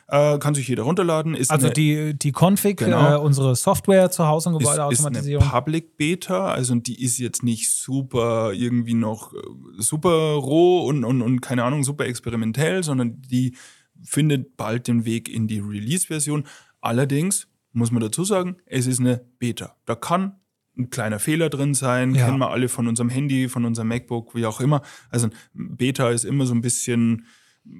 Äh, 0.07 0.37
kann 0.39 0.53
sich 0.53 0.67
jeder 0.67 0.83
runterladen. 0.83 1.33
Ist 1.33 1.49
also 1.49 1.67
eine, 1.67 1.73
die, 1.73 2.13
die 2.17 2.31
Config, 2.31 2.77
genau, 2.77 3.15
äh, 3.15 3.17
unsere 3.17 3.55
Software 3.55 4.11
zu 4.11 4.27
Hause 4.27 4.49
und 4.49 4.59
Gebäudeautomatisierung. 4.59 5.41
Ist, 5.41 5.47
ist 5.47 5.53
eine 5.53 5.61
Public 5.61 5.97
Beta, 5.97 6.47
also 6.47 6.75
die 6.75 7.01
ist 7.03 7.17
jetzt 7.17 7.43
nicht 7.43 7.71
super 7.71 8.53
irgendwie 8.53 8.93
noch 8.93 9.33
äh, 9.33 9.37
super 9.77 10.33
roh 10.33 10.85
und, 10.87 11.03
und, 11.03 11.21
und 11.21 11.41
keine 11.41 11.63
Ahnung, 11.63 11.83
super 11.83 12.05
experimentell, 12.05 12.83
sondern 12.83 13.21
die 13.21 13.55
findet 14.03 14.57
bald 14.57 14.87
den 14.87 15.05
Weg 15.05 15.29
in 15.29 15.47
die 15.47 15.59
Release-Version. 15.59 16.43
Allerdings 16.81 17.47
muss 17.71 17.91
man 17.91 18.01
dazu 18.01 18.23
sagen, 18.23 18.57
es 18.65 18.87
ist 18.87 18.99
eine 18.99 19.25
Beta. 19.39 19.75
Da 19.85 19.95
kann 19.95 20.39
ein 20.77 20.89
kleiner 20.89 21.19
Fehler 21.19 21.49
drin 21.49 21.73
sein, 21.73 22.15
ja. 22.15 22.25
kennen 22.25 22.39
wir 22.39 22.49
alle 22.49 22.67
von 22.67 22.87
unserem 22.87 23.09
Handy, 23.09 23.47
von 23.47 23.65
unserem 23.65 23.87
MacBook, 23.87 24.35
wie 24.35 24.45
auch 24.45 24.59
immer. 24.59 24.81
Also 25.09 25.29
Beta 25.53 26.09
ist 26.09 26.25
immer 26.25 26.45
so 26.45 26.53
ein 26.53 26.61
bisschen 26.61 27.25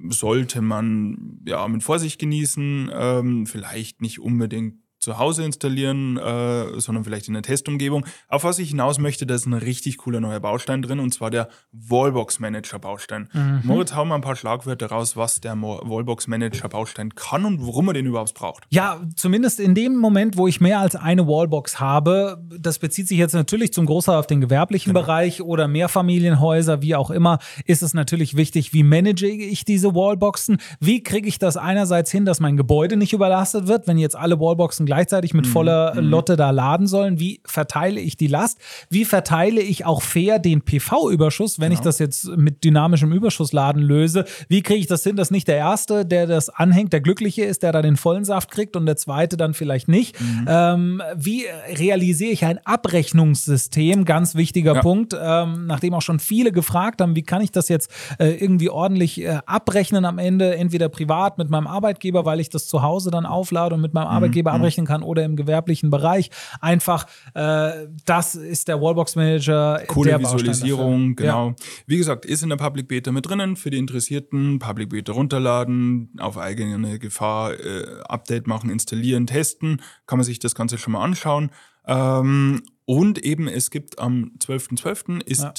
sollte 0.09 0.61
man 0.61 1.41
ja 1.45 1.67
mit 1.67 1.84
Vorsicht 1.84 2.19
genießen, 2.19 2.89
ähm, 2.93 3.45
vielleicht 3.45 4.01
nicht 4.01 4.19
unbedingt 4.19 4.82
zu 5.04 5.18
Hause 5.18 5.43
installieren, 5.43 6.18
äh, 6.18 6.80
sondern 6.80 7.04
vielleicht 7.04 7.28
in 7.28 7.34
der 7.34 7.43
Testumgebung. 7.43 8.06
Auf 8.28 8.43
was 8.43 8.60
ich 8.60 8.70
hinaus 8.70 8.97
möchte, 8.97 9.26
da 9.26 9.36
ist 9.36 9.45
ein 9.45 9.54
richtig 9.54 9.97
cooler 9.97 10.20
neuer 10.20 10.39
Baustein 10.39 10.82
drin 10.82 10.99
und 10.99 11.14
zwar 11.14 11.30
der 11.30 11.49
Wallbox 11.72 12.39
Manager 12.39 12.80
Baustein. 12.80 13.30
Mhm. 13.34 13.62
Moritz, 13.64 13.93
hau 13.93 14.06
mal 14.06 14.16
ein 14.16 14.22
paar 14.22 14.36
Schlagwörter 14.36 14.88
raus, 14.88 15.16
was 15.16 15.41
der 15.41 15.54
Wallbox 15.62 16.28
Manager 16.28 16.70
Baustein 16.70 17.14
kann 17.16 17.45
und 17.45 17.62
warum 17.62 17.86
man 17.86 17.95
den 17.95 18.06
überhaupt 18.06 18.34
braucht. 18.34 18.64
Ja, 18.70 19.01
zumindest 19.16 19.60
in 19.60 19.76
dem 19.76 19.97
Moment, 19.97 20.38
wo 20.38 20.47
ich 20.47 20.62
mehr 20.62 20.80
als 20.80 20.95
eine 20.95 21.28
Wallbox 21.28 21.80
habe, 21.80 22.41
das 22.58 22.80
bezieht 22.80 23.08
sich 23.08 23.18
jetzt 23.18 23.34
natürlich 23.34 23.74
zum 23.74 23.86
Großteil 23.86 24.18
auf 24.18 24.28
den 24.28 24.41
gewerblichen 24.41 24.93
genau. 24.93 25.06
Bereich 25.06 25.41
oder 25.41 25.68
Mehrfamilienhäuser, 25.68 26.82
wie 26.82 26.95
auch 26.95 27.12
immer, 27.12 27.39
ist 27.66 27.84
es 27.84 27.93
natürlich 27.93 28.36
wichtig, 28.36 28.74
wie 28.74 28.84
manage 28.84 29.28
ich 29.28 29.66
diese 29.66 29.93
Wallboxen? 29.93 30.58
Wie 30.80 31.04
kriege 31.04 31.28
ich 31.28 31.39
das 31.39 31.58
einerseits 31.58 32.12
hin, 32.12 32.26
dass 32.26 32.39
mein 32.39 32.58
Gebäude 32.58 32.95
nicht 32.97 33.14
überlastet 33.14 33.68
wird, 33.68 33.88
wenn 33.88 33.97
jetzt 33.97 34.16
alle 34.16 34.39
Wallboxen 34.39 34.86
gleichzeitig 34.94 35.34
mit 35.34 35.48
mhm. 35.48 35.50
voller 35.50 35.96
mhm. 35.96 36.08
Lotte 36.08 36.36
da 36.36 36.52
laden 36.52 36.86
sollen. 36.86 37.20
Wie 37.20 37.41
verteile 37.46 38.00
ich 38.00 38.16
die 38.16 38.28
Last? 38.28 38.60
Wie 38.91 39.06
verteile 39.06 39.60
ich 39.60 39.86
auch 39.86 40.04
fair 40.04 40.38
den 40.38 40.62
PV-Überschuss, 40.62 41.60
wenn 41.60 41.70
genau. 41.70 41.80
ich 41.80 41.84
das 41.84 41.98
jetzt 41.98 42.28
mit 42.38 42.64
dynamischem 42.64 43.12
Überschussladen 43.12 43.82
löse? 43.82 44.26
Wie 44.50 44.62
kriege 44.62 44.80
ich 44.80 44.88
das 44.88 45.04
hin, 45.04 45.16
dass 45.16 45.32
nicht 45.32 45.48
der 45.48 45.58
Erste, 45.58 46.06
der 46.06 46.28
das 46.28 46.50
anhängt, 46.50 46.94
der 46.94 47.02
Glückliche 47.02 47.44
ist, 47.44 47.64
der 47.64 47.72
da 47.72 47.82
den 47.82 47.98
vollen 47.98 48.24
Saft 48.24 48.52
kriegt 48.52 48.76
und 48.76 48.86
der 48.86 48.96
Zweite 48.96 49.36
dann 49.36 49.56
vielleicht 49.56 49.88
nicht? 49.88 50.20
Mhm. 50.22 50.46
Ähm, 50.48 51.02
wie 51.16 51.46
realisiere 51.76 52.32
ich 52.32 52.46
ein 52.46 52.60
Abrechnungssystem? 52.64 54.06
Ganz 54.06 54.36
wichtiger 54.36 54.76
ja. 54.76 54.82
Punkt, 54.82 55.18
ähm, 55.20 55.66
nachdem 55.66 55.96
auch 55.96 56.04
schon 56.04 56.20
viele 56.20 56.52
gefragt 56.52 57.02
haben, 57.02 57.16
wie 57.16 57.24
kann 57.24 57.41
ich 57.41 57.52
das 57.52 57.68
jetzt 57.68 57.89
äh, 58.20 58.28
irgendwie 58.28 58.70
ordentlich 58.70 59.20
äh, 59.22 59.39
abrechnen 59.48 60.06
am 60.06 60.20
Ende, 60.20 60.56
entweder 60.56 60.88
privat 60.88 61.39
mit 61.39 61.50
meinem 61.50 61.66
Arbeitgeber, 61.66 62.26
weil 62.26 62.39
ich 62.39 62.50
das 62.50 62.68
zu 62.68 62.84
Hause 62.84 63.10
dann 63.10 63.26
auflade 63.26 63.74
und 63.74 63.82
mit 63.82 63.96
meinem 63.96 64.06
mhm. 64.06 64.16
Arbeitgeber 64.16 64.52
mhm. 64.52 64.58
Abrechnen 64.84 64.86
kann 64.86 65.03
oder 65.03 65.23
im 65.23 65.36
gewerblichen 65.36 65.89
Bereich. 65.89 66.29
Einfach, 66.61 67.07
äh, 67.34 67.88
das 68.05 68.36
ist 68.36 68.67
der 68.67 68.81
Wallbox 68.81 69.15
Manager. 69.15 69.81
Coole 69.88 70.19
Visualisierung, 70.19 71.15
genau. 71.15 71.49
Ja. 71.49 71.55
Wie 71.88 71.97
gesagt, 71.97 72.25
ist 72.25 72.43
in 72.43 72.49
der 72.49 72.57
Public 72.57 72.88
Beta 72.88 73.11
mit 73.11 73.25
drinnen 73.25 73.55
für 73.55 73.69
die 73.69 73.77
Interessierten. 73.77 74.59
Public 74.59 74.89
Beta 74.89 75.13
runterladen, 75.13 76.11
auf 76.19 76.38
eigene 76.38 76.99
Gefahr 76.99 77.53
äh, 77.53 78.01
Update 78.07 78.47
machen, 78.47 78.69
installieren, 78.69 79.27
testen. 79.27 79.81
Kann 80.05 80.19
man 80.19 80.25
sich 80.25 80.39
das 80.39 80.55
Ganze 80.55 80.77
schon 80.77 80.93
mal 80.93 81.03
anschauen. 81.03 81.51
Ähm, 81.86 82.61
und 82.86 83.19
eben, 83.19 83.47
es 83.47 83.69
gibt 83.69 83.99
am 83.99 84.31
12.12. 84.39 84.79
.12. 84.79 85.21
ist 85.23 85.43
ja 85.43 85.53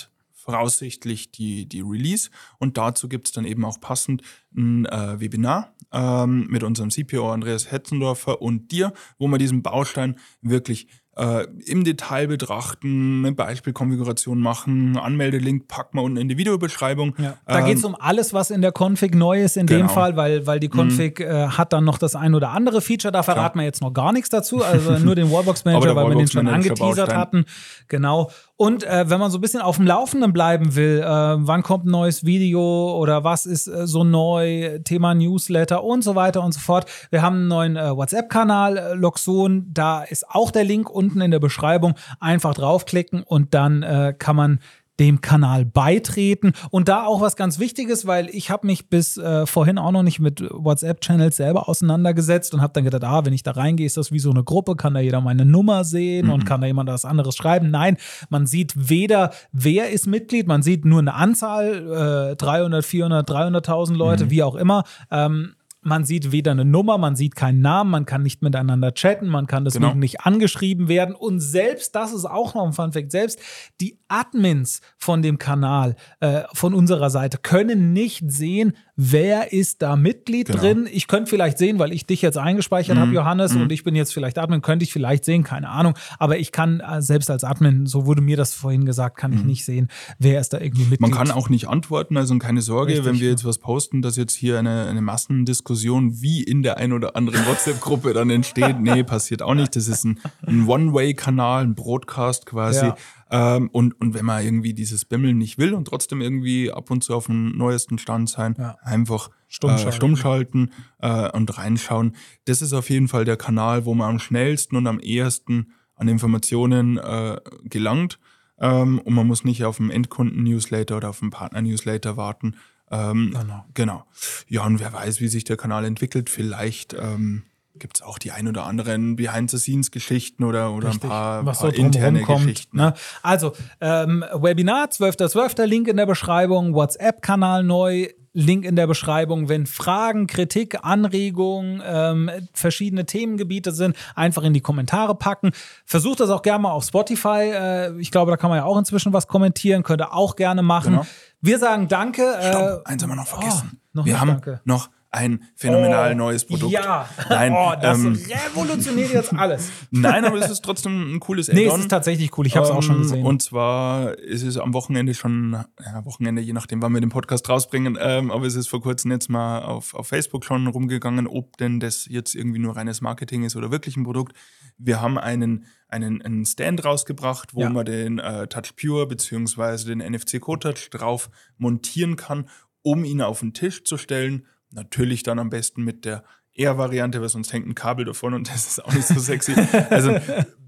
voraussichtlich 0.45 1.33
die, 1.33 1.67
die 1.67 1.81
Release. 1.81 2.29
Und 2.59 2.77
dazu 2.77 3.09
gibt 3.09 3.29
es 3.29 3.33
dann 3.33 3.47
eben 3.47 3.65
auch 3.65 3.81
passend 3.81 4.23
ein 4.55 4.85
äh, 4.85 5.19
Webinar 5.19 5.74
ähm, 5.95 6.47
mit 6.49 6.63
unserem 6.63 6.91
CPO 6.91 7.31
Andreas 7.31 7.71
Hetzendorfer 7.71 8.43
und 8.43 8.73
dir, 8.73 8.93
wo 9.19 9.29
wir 9.29 9.39
diesen 9.39 9.63
Baustein 9.63 10.17
wirklich 10.43 10.89
äh, 11.17 11.47
im 11.67 11.85
Detail 11.85 12.27
betrachten, 12.27 13.25
eine 13.25 13.35
Beispielkonfiguration 13.35 14.41
machen, 14.41 14.97
Anmeldelink 14.97 15.69
packen 15.69 15.99
wir 15.99 16.03
unten 16.03 16.19
in 16.19 16.29
die 16.29 16.37
Videobeschreibung. 16.37 17.15
Ja. 17.19 17.35
Da 17.47 17.61
ähm, 17.61 17.67
geht 17.67 17.79
es 17.79 17.85
um 17.85 17.97
alles, 17.99 18.35
was 18.35 18.51
in 18.51 18.63
der 18.63 18.73
Config 18.73 19.15
neu 19.15 19.43
ist 19.43 19.57
in 19.57 19.67
genau. 19.67 19.87
dem 19.87 19.89
Fall, 19.89 20.17
weil, 20.17 20.47
weil 20.47 20.61
die 20.61 20.69
Config 20.69 21.21
mhm. 21.21 21.27
äh, 21.27 21.49
hat 21.49 21.73
dann 21.73 21.85
noch 21.85 21.99
das 21.99 22.17
ein 22.17 22.35
oder 22.35 22.51
andere 22.51 22.81
Feature, 22.81 23.13
da 23.13 23.23
verraten 23.23 23.59
wir 23.59 23.65
jetzt 23.65 23.81
noch 23.81 23.93
gar 23.93 24.13
nichts 24.13 24.29
dazu, 24.29 24.63
also 24.63 24.99
nur 24.99 25.15
den 25.15 25.31
Wallbox 25.31 25.65
Manager, 25.65 25.95
weil 25.97 26.09
wir 26.09 26.17
den 26.17 26.29
schon 26.29 26.49
angeteasert 26.49 27.09
Baustein. 27.09 27.19
hatten. 27.19 27.45
Genau. 27.89 28.31
Und 28.57 28.85
äh, 28.85 29.11
wenn 29.11 29.19
man 29.19 29.33
so 29.33 29.39
ein 29.39 29.41
bisschen 29.41 29.61
auf 29.61 29.77
dem 29.77 29.87
Laufenden 29.87 30.33
bleiben 30.33 30.77
will, 30.77 31.01
äh, 31.01 31.07
wann 31.07 31.65
kommt 31.65 31.87
ein 31.87 31.91
neues 31.91 32.25
Video 32.25 32.97
oder 32.97 33.25
was 33.25 33.47
ist 33.47 33.67
äh, 33.67 33.87
so 33.87 34.05
neu, 34.05 34.79
Thema 34.85 35.13
Newsletter 35.15 35.83
und 35.83 36.05
so 36.05 36.15
weiter 36.15 36.43
und 36.43 36.53
so 36.53 36.61
fort. 36.61 36.87
Wir 37.11 37.21
haben 37.21 37.37
einen 37.37 37.49
neuen 37.49 37.77
äh, 37.77 37.97
WhatsApp-Kanal, 37.97 38.77
äh, 38.77 38.95
Loxon, 38.95 39.71
da 39.73 40.05
ist 40.05 40.31
auch 40.31 40.53
der 40.53 40.63
Link 40.63 40.89
unten 41.05 41.21
in 41.21 41.31
der 41.31 41.41
Beschreibung. 41.41 41.95
Einfach 42.21 42.55
draufklicken 42.55 43.23
und 43.23 43.55
dann 43.55 43.83
äh, 43.83 44.15
kann 44.19 44.37
man 44.37 44.59
dem 45.01 45.21
Kanal 45.21 45.65
beitreten. 45.65 46.53
Und 46.71 46.87
da 46.87 47.05
auch 47.05 47.21
was 47.21 47.35
ganz 47.35 47.59
Wichtiges, 47.59 48.07
weil 48.07 48.29
ich 48.31 48.51
habe 48.51 48.67
mich 48.67 48.89
bis 48.89 49.17
äh, 49.17 49.45
vorhin 49.45 49.77
auch 49.77 49.91
noch 49.91 50.05
nicht 50.05 50.21
mit 50.21 50.41
WhatsApp-Channels 50.49 51.37
selber 51.37 51.69
auseinandergesetzt 51.69 52.55
und 52.55 52.61
habe 52.61 52.73
dann 52.75 52.85
gedacht, 52.85 53.03
ah, 53.03 53.25
wenn 53.25 53.33
ich 53.33 53.43
da 53.43 53.51
reingehe, 53.51 53.87
ist 53.87 53.97
das 53.97 54.13
wie 54.13 54.21
so 54.21 54.31
eine 54.31 54.45
Gruppe, 54.45 54.77
kann 54.77 54.95
da 54.95 55.01
jeder 55.01 55.21
meine 55.21 55.45
Nummer 55.45 55.83
sehen 55.83 56.27
mhm. 56.27 56.33
und 56.33 56.47
kann 56.47 56.61
da 56.61 56.69
jemand 56.69 56.89
was 56.91 57.05
anderes 57.05 57.35
schreiben. 57.35 57.71
Nein, 57.71 57.97
man 58.29 58.47
sieht 58.47 58.89
weder, 58.89 59.33
wer 59.51 59.91
ist 59.91 60.07
Mitglied, 60.07 60.47
man 60.47 60.63
sieht 60.63 60.85
nur 60.85 61.01
eine 61.01 61.15
Anzahl, 61.15 62.31
äh, 62.33 62.37
300, 62.37 62.85
400, 62.85 63.29
300.000 63.29 63.97
Leute, 63.97 64.27
mhm. 64.27 64.31
wie 64.31 64.45
auch 64.45 64.55
immer. 64.55 64.85
Ähm, 65.11 65.55
man 65.85 66.05
sieht 66.05 66.33
weder 66.33 66.53
eine 66.53 66.65
Nummer, 66.65 66.99
man 66.99 67.17
sieht 67.17 67.37
keinen 67.37 67.61
Namen, 67.61 67.91
man 67.91 68.07
kann 68.07 68.23
nicht 68.23 68.43
miteinander 68.43 68.93
chatten, 68.95 69.29
man 69.29 69.47
kann 69.47 69.65
deswegen 69.65 69.85
genau. 69.85 69.97
nicht 69.97 70.23
angeschrieben 70.23 70.89
werden. 70.89 71.15
Und 71.15 71.41
selbst, 71.41 71.95
das 71.95 72.13
ist 72.13 72.25
auch 72.25 72.55
noch 72.55 72.67
ein 72.67 72.73
Funfact, 72.73 73.13
selbst 73.13 73.39
die 73.81 73.99
Admins 74.09 74.81
von 74.97 75.23
dem 75.23 75.39
Kanal, 75.39 75.97
äh, 76.21 76.43
von 76.53 76.75
unserer 76.75 77.11
Seite, 77.11 77.39
können 77.39 77.93
nicht 77.93 78.31
sehen, 78.31 78.77
wer 78.97 79.53
ist 79.53 79.83
da 79.83 79.97
Mitglied 79.97 80.47
genau. 80.47 80.61
drin. 80.61 80.89
Ich 80.91 81.09
könnte 81.09 81.31
vielleicht 81.31 81.59
sehen, 81.59 81.79
weil 81.79 81.93
ich 81.93 82.07
dich 82.07 82.23
jetzt 82.23 82.39
eingespeichert 82.39 82.97
mhm. 82.97 83.01
habe, 83.01 83.13
Johannes, 83.13 83.55
mhm. 83.55 83.63
und 83.63 83.73
ich 83.73 83.83
bin 83.83 83.95
jetzt 83.95 84.15
vielleicht 84.15 84.39
Admin, 84.39 84.63
könnte 84.63 84.85
ich 84.85 84.93
vielleicht 84.93 85.25
sehen, 85.25 85.43
keine 85.43 85.69
Ahnung. 85.69 85.95
Aber 86.19 86.39
ich 86.39 86.53
kann 86.53 86.81
äh, 86.81 87.03
selbst 87.03 87.31
als 87.31 87.45
Admin, 87.45 87.87
so 87.87 88.07
wurde 88.07 88.23
mir 88.23 88.37
das 88.37 88.55
vorhin 88.55 88.85
gesagt, 88.85 89.17
kann 89.17 89.33
mhm. 89.33 89.39
ich 89.39 89.45
nicht 89.45 89.65
sehen, 89.65 89.89
wer 90.19 90.41
ist 90.41 90.53
da 90.53 90.61
irgendwie 90.61 90.83
Mitglied. 90.83 91.01
Man 91.01 91.11
kann 91.11 91.31
auch 91.31 91.49
nicht 91.49 91.69
antworten, 91.69 92.17
also 92.17 92.37
keine 92.39 92.63
Sorge, 92.63 92.93
Richtig, 92.93 93.07
wenn 93.07 93.21
wir 93.21 93.31
jetzt 93.31 93.45
was 93.45 93.59
posten, 93.59 94.03
dass 94.03 94.17
jetzt 94.17 94.35
hier 94.35 94.59
eine, 94.59 94.87
eine 94.87 95.03
Massendiskussion 95.03 96.21
wie 96.21 96.43
in 96.43 96.63
der 96.63 96.79
ein 96.79 96.93
oder 96.93 97.17
anderen 97.17 97.41
WhatsApp-Gruppe 97.47 98.13
dann 98.13 98.31
entsteht. 98.31 98.81
Nee, 98.81 99.03
passiert 99.03 99.43
auch 99.43 99.55
nicht. 99.55 99.75
Das 99.75 99.89
ist 99.89 100.05
ein, 100.05 100.21
ein 100.47 100.67
One-Way-Kanal, 100.67 101.65
ein 101.65 101.75
Broadcast 101.75 102.47
quasi. 102.47 102.87
Ja. 102.87 102.97
Ähm, 103.31 103.69
und, 103.71 104.01
und 104.01 104.15
wenn 104.15 104.25
man 104.25 104.45
irgendwie 104.45 104.75
dieses 104.75 105.05
Bimmeln 105.05 105.39
nicht 105.39 105.59
will 105.59 105.75
und 105.75 105.87
trotzdem 105.87 106.21
irgendwie 106.21 106.71
ab 106.71 106.91
und 106.91 107.03
zu 107.03 107.15
auf 107.15 107.27
dem 107.27 107.57
neuesten 107.57 107.99
Stand 107.99 108.29
sein, 108.29 108.55
ja. 108.59 108.77
einfach 108.83 109.31
stummschalten, 109.49 109.89
äh, 109.89 109.93
stumm 109.93 110.17
schalten, 110.17 110.71
äh, 111.01 111.31
und 111.31 111.57
reinschauen. 111.57 112.17
Das 112.45 112.63
ist 112.63 112.73
auf 112.73 112.91
jeden 112.91 113.09
Fall 113.09 113.25
der 113.25 113.37
Kanal, 113.37 113.85
wo 113.85 113.95
man 113.95 114.11
am 114.11 114.19
schnellsten 114.19 114.77
und 114.77 114.87
am 114.87 115.01
ehesten 115.01 115.73
an 115.97 116.09
Informationen 116.09 116.99
äh, 116.99 117.41
gelangt. 117.65 118.19
Ähm, 118.59 118.99
und 119.01 119.15
man 119.15 119.27
muss 119.27 119.45
nicht 119.45 119.65
auf 119.65 119.81
einen 119.81 119.91
Endkunden-Newsletter 119.91 120.97
oder 120.97 121.11
auf 121.11 121.23
einen 121.23 121.31
Partner-Newsletter 121.31 122.17
warten. 122.17 122.57
Ähm, 122.91 123.33
genau. 123.33 123.65
genau. 123.75 124.07
Ja, 124.49 124.65
und 124.65 124.81
wer 124.81 124.93
weiß, 124.93 125.21
wie 125.21 125.29
sich 125.29 125.45
der 125.45 125.57
Kanal 125.57 125.85
entwickelt. 125.85 126.31
Vielleicht 126.31 126.95
ähm, 126.95 127.43
gibt 127.79 127.99
es 127.99 128.03
auch 128.03 128.19
die 128.19 128.31
ein 128.31 128.47
oder 128.47 128.65
anderen 128.65 129.17
Behind-the-Scenes-Geschichten 129.17 130.45
oder, 130.45 130.73
oder 130.73 130.91
ein 130.91 131.01
paar, 131.01 131.45
was 131.45 131.59
paar 131.59 131.71
so 131.71 131.77
interne 131.77 132.23
kommt, 132.23 132.43
Geschichten. 132.43 132.77
Ne? 132.77 132.95
Also, 133.23 133.53
ähm, 133.81 134.25
Webinar 134.33 134.87
12.12. 134.87 135.65
Link 135.65 135.89
in 135.89 135.97
der 135.97 136.07
Beschreibung, 136.07 136.75
WhatsApp-Kanal 136.75 137.65
neu, 137.65 138.09
Link 138.33 138.65
in 138.65 138.77
der 138.77 138.87
Beschreibung. 138.87 139.49
Wenn 139.49 139.67
Fragen, 139.67 140.27
Kritik, 140.27 140.85
Anregungen, 140.85 141.83
ähm, 141.85 142.31
verschiedene 142.53 143.07
Themengebiete 143.07 143.73
sind, 143.73 143.97
einfach 144.15 144.43
in 144.43 144.53
die 144.53 144.61
Kommentare 144.61 145.15
packen. 145.15 145.53
Versucht 145.85 146.21
das 146.21 146.31
auch 146.31 146.43
gerne 146.43 146.63
mal 146.63 146.73
auf 146.73 146.85
Spotify. 146.85 147.53
Äh, 147.55 148.01
ich 148.01 148.11
glaube, 148.11 148.31
da 148.31 148.37
kann 148.37 148.51
man 148.51 148.59
ja 148.59 148.65
auch 148.65 148.79
inzwischen 148.79 149.13
was 149.13 149.29
kommentieren, 149.29 149.83
könnt 149.83 150.03
ihr 150.03 150.13
auch 150.13 150.37
gerne 150.37 150.63
machen. 150.63 150.93
Genau. 150.93 151.07
Wir 151.41 151.59
sagen 151.59 151.89
Danke. 151.89 152.35
Stopp, 152.41 152.83
äh, 152.87 152.91
eins 152.91 153.03
haben 153.03 153.11
wir 153.11 153.17
noch 153.17 153.27
vergessen. 153.27 153.71
Oh, 153.73 153.79
noch 153.99 154.05
wir 154.05 154.21
haben 154.21 154.29
danke. 154.29 154.61
noch 154.65 154.89
ein 155.15 155.45
phänomenal 155.55 156.13
oh, 156.13 156.17
neues 156.17 156.45
Produkt. 156.45 156.73
Ja, 156.73 157.09
Nein, 157.29 157.53
oh, 157.53 157.73
das 157.81 157.99
ähm, 157.99 158.19
revolutioniert 158.29 159.13
jetzt 159.13 159.33
alles. 159.33 159.71
Nein, 159.91 160.25
aber 160.25 160.39
es 160.39 160.51
ist 160.51 160.65
trotzdem 160.65 161.15
ein 161.15 161.21
cooles 161.21 161.49
Add-on. 161.49 161.65
Nee, 161.65 161.71
es 161.71 161.79
ist 161.79 161.89
tatsächlich 161.89 162.37
cool. 162.37 162.47
Ich 162.47 162.57
habe 162.57 162.65
es 162.65 162.71
ähm, 162.71 162.77
auch 162.77 162.83
schon 162.83 162.97
ähm, 162.97 163.03
gesehen. 163.03 163.25
Und 163.25 163.43
zwar 163.43 164.19
ist 164.19 164.43
es 164.43 164.59
am 164.59 164.75
Wochenende 164.75 165.15
schon, 165.15 165.53
ja, 165.53 166.05
Wochenende, 166.05 166.43
je 166.43 166.53
nachdem, 166.53 166.83
wann 166.83 166.93
wir 166.93 167.01
den 167.01 167.11
Podcast 167.11 167.49
rausbringen, 167.49 167.97
ähm, 168.01 168.31
aber 168.31 168.45
es 168.47 168.57
ist 168.57 168.69
vor 168.69 168.83
kurzem 168.83 169.13
jetzt 169.13 169.31
mal 169.31 169.63
auf, 169.63 169.95
auf 169.95 170.09
Facebook 170.09 170.45
schon 170.45 170.67
rumgegangen, 170.67 171.29
ob 171.29 171.57
denn 171.59 171.79
das 171.79 172.07
jetzt 172.09 172.35
irgendwie 172.35 172.59
nur 172.59 172.77
reines 172.77 173.01
Marketing 173.01 173.45
ist 173.45 173.55
oder 173.55 173.71
wirklich 173.71 173.97
ein 173.97 174.05
Produkt. 174.05 174.37
Wir 174.79 175.01
haben 175.01 175.17
einen, 175.17 175.67
einen, 175.89 176.23
einen 176.23 176.45
Stand 176.45 176.85
rausgebracht, 176.85 177.55
wo 177.55 177.61
ja. 177.61 177.71
man 177.71 177.87
den 177.87 178.19
äh, 178.19 178.49
Touch 178.49 178.75
Pure 178.77 179.07
bzw. 179.07 179.95
den 179.95 179.99
NFC 179.99 180.41
Code 180.41 180.73
Touch 180.73 180.91
drauf 180.91 181.31
montieren 181.57 182.17
kann, 182.17 182.49
um 182.83 183.05
ihn 183.05 183.23
auf 183.23 183.41
den 183.41 183.55
Tisch 183.55 183.85
zu 183.85 183.97
stellen 183.97 184.47
Natürlich 184.75 185.23
dann 185.23 185.39
am 185.39 185.51
besten 185.51 185.85
mit 185.85 186.05
der 186.05 186.25
Air-Variante, 186.57 187.21
weil 187.21 187.29
sonst 187.29 187.53
hängt 187.53 187.67
ein 187.67 187.75
Kabel 187.75 188.05
davon 188.05 188.35
und 188.35 188.49
das 188.53 188.67
ist 188.67 188.85
auch 188.85 188.93
nicht 188.93 189.07
so 189.07 189.19
sexy. 189.19 189.55
also 189.91 190.11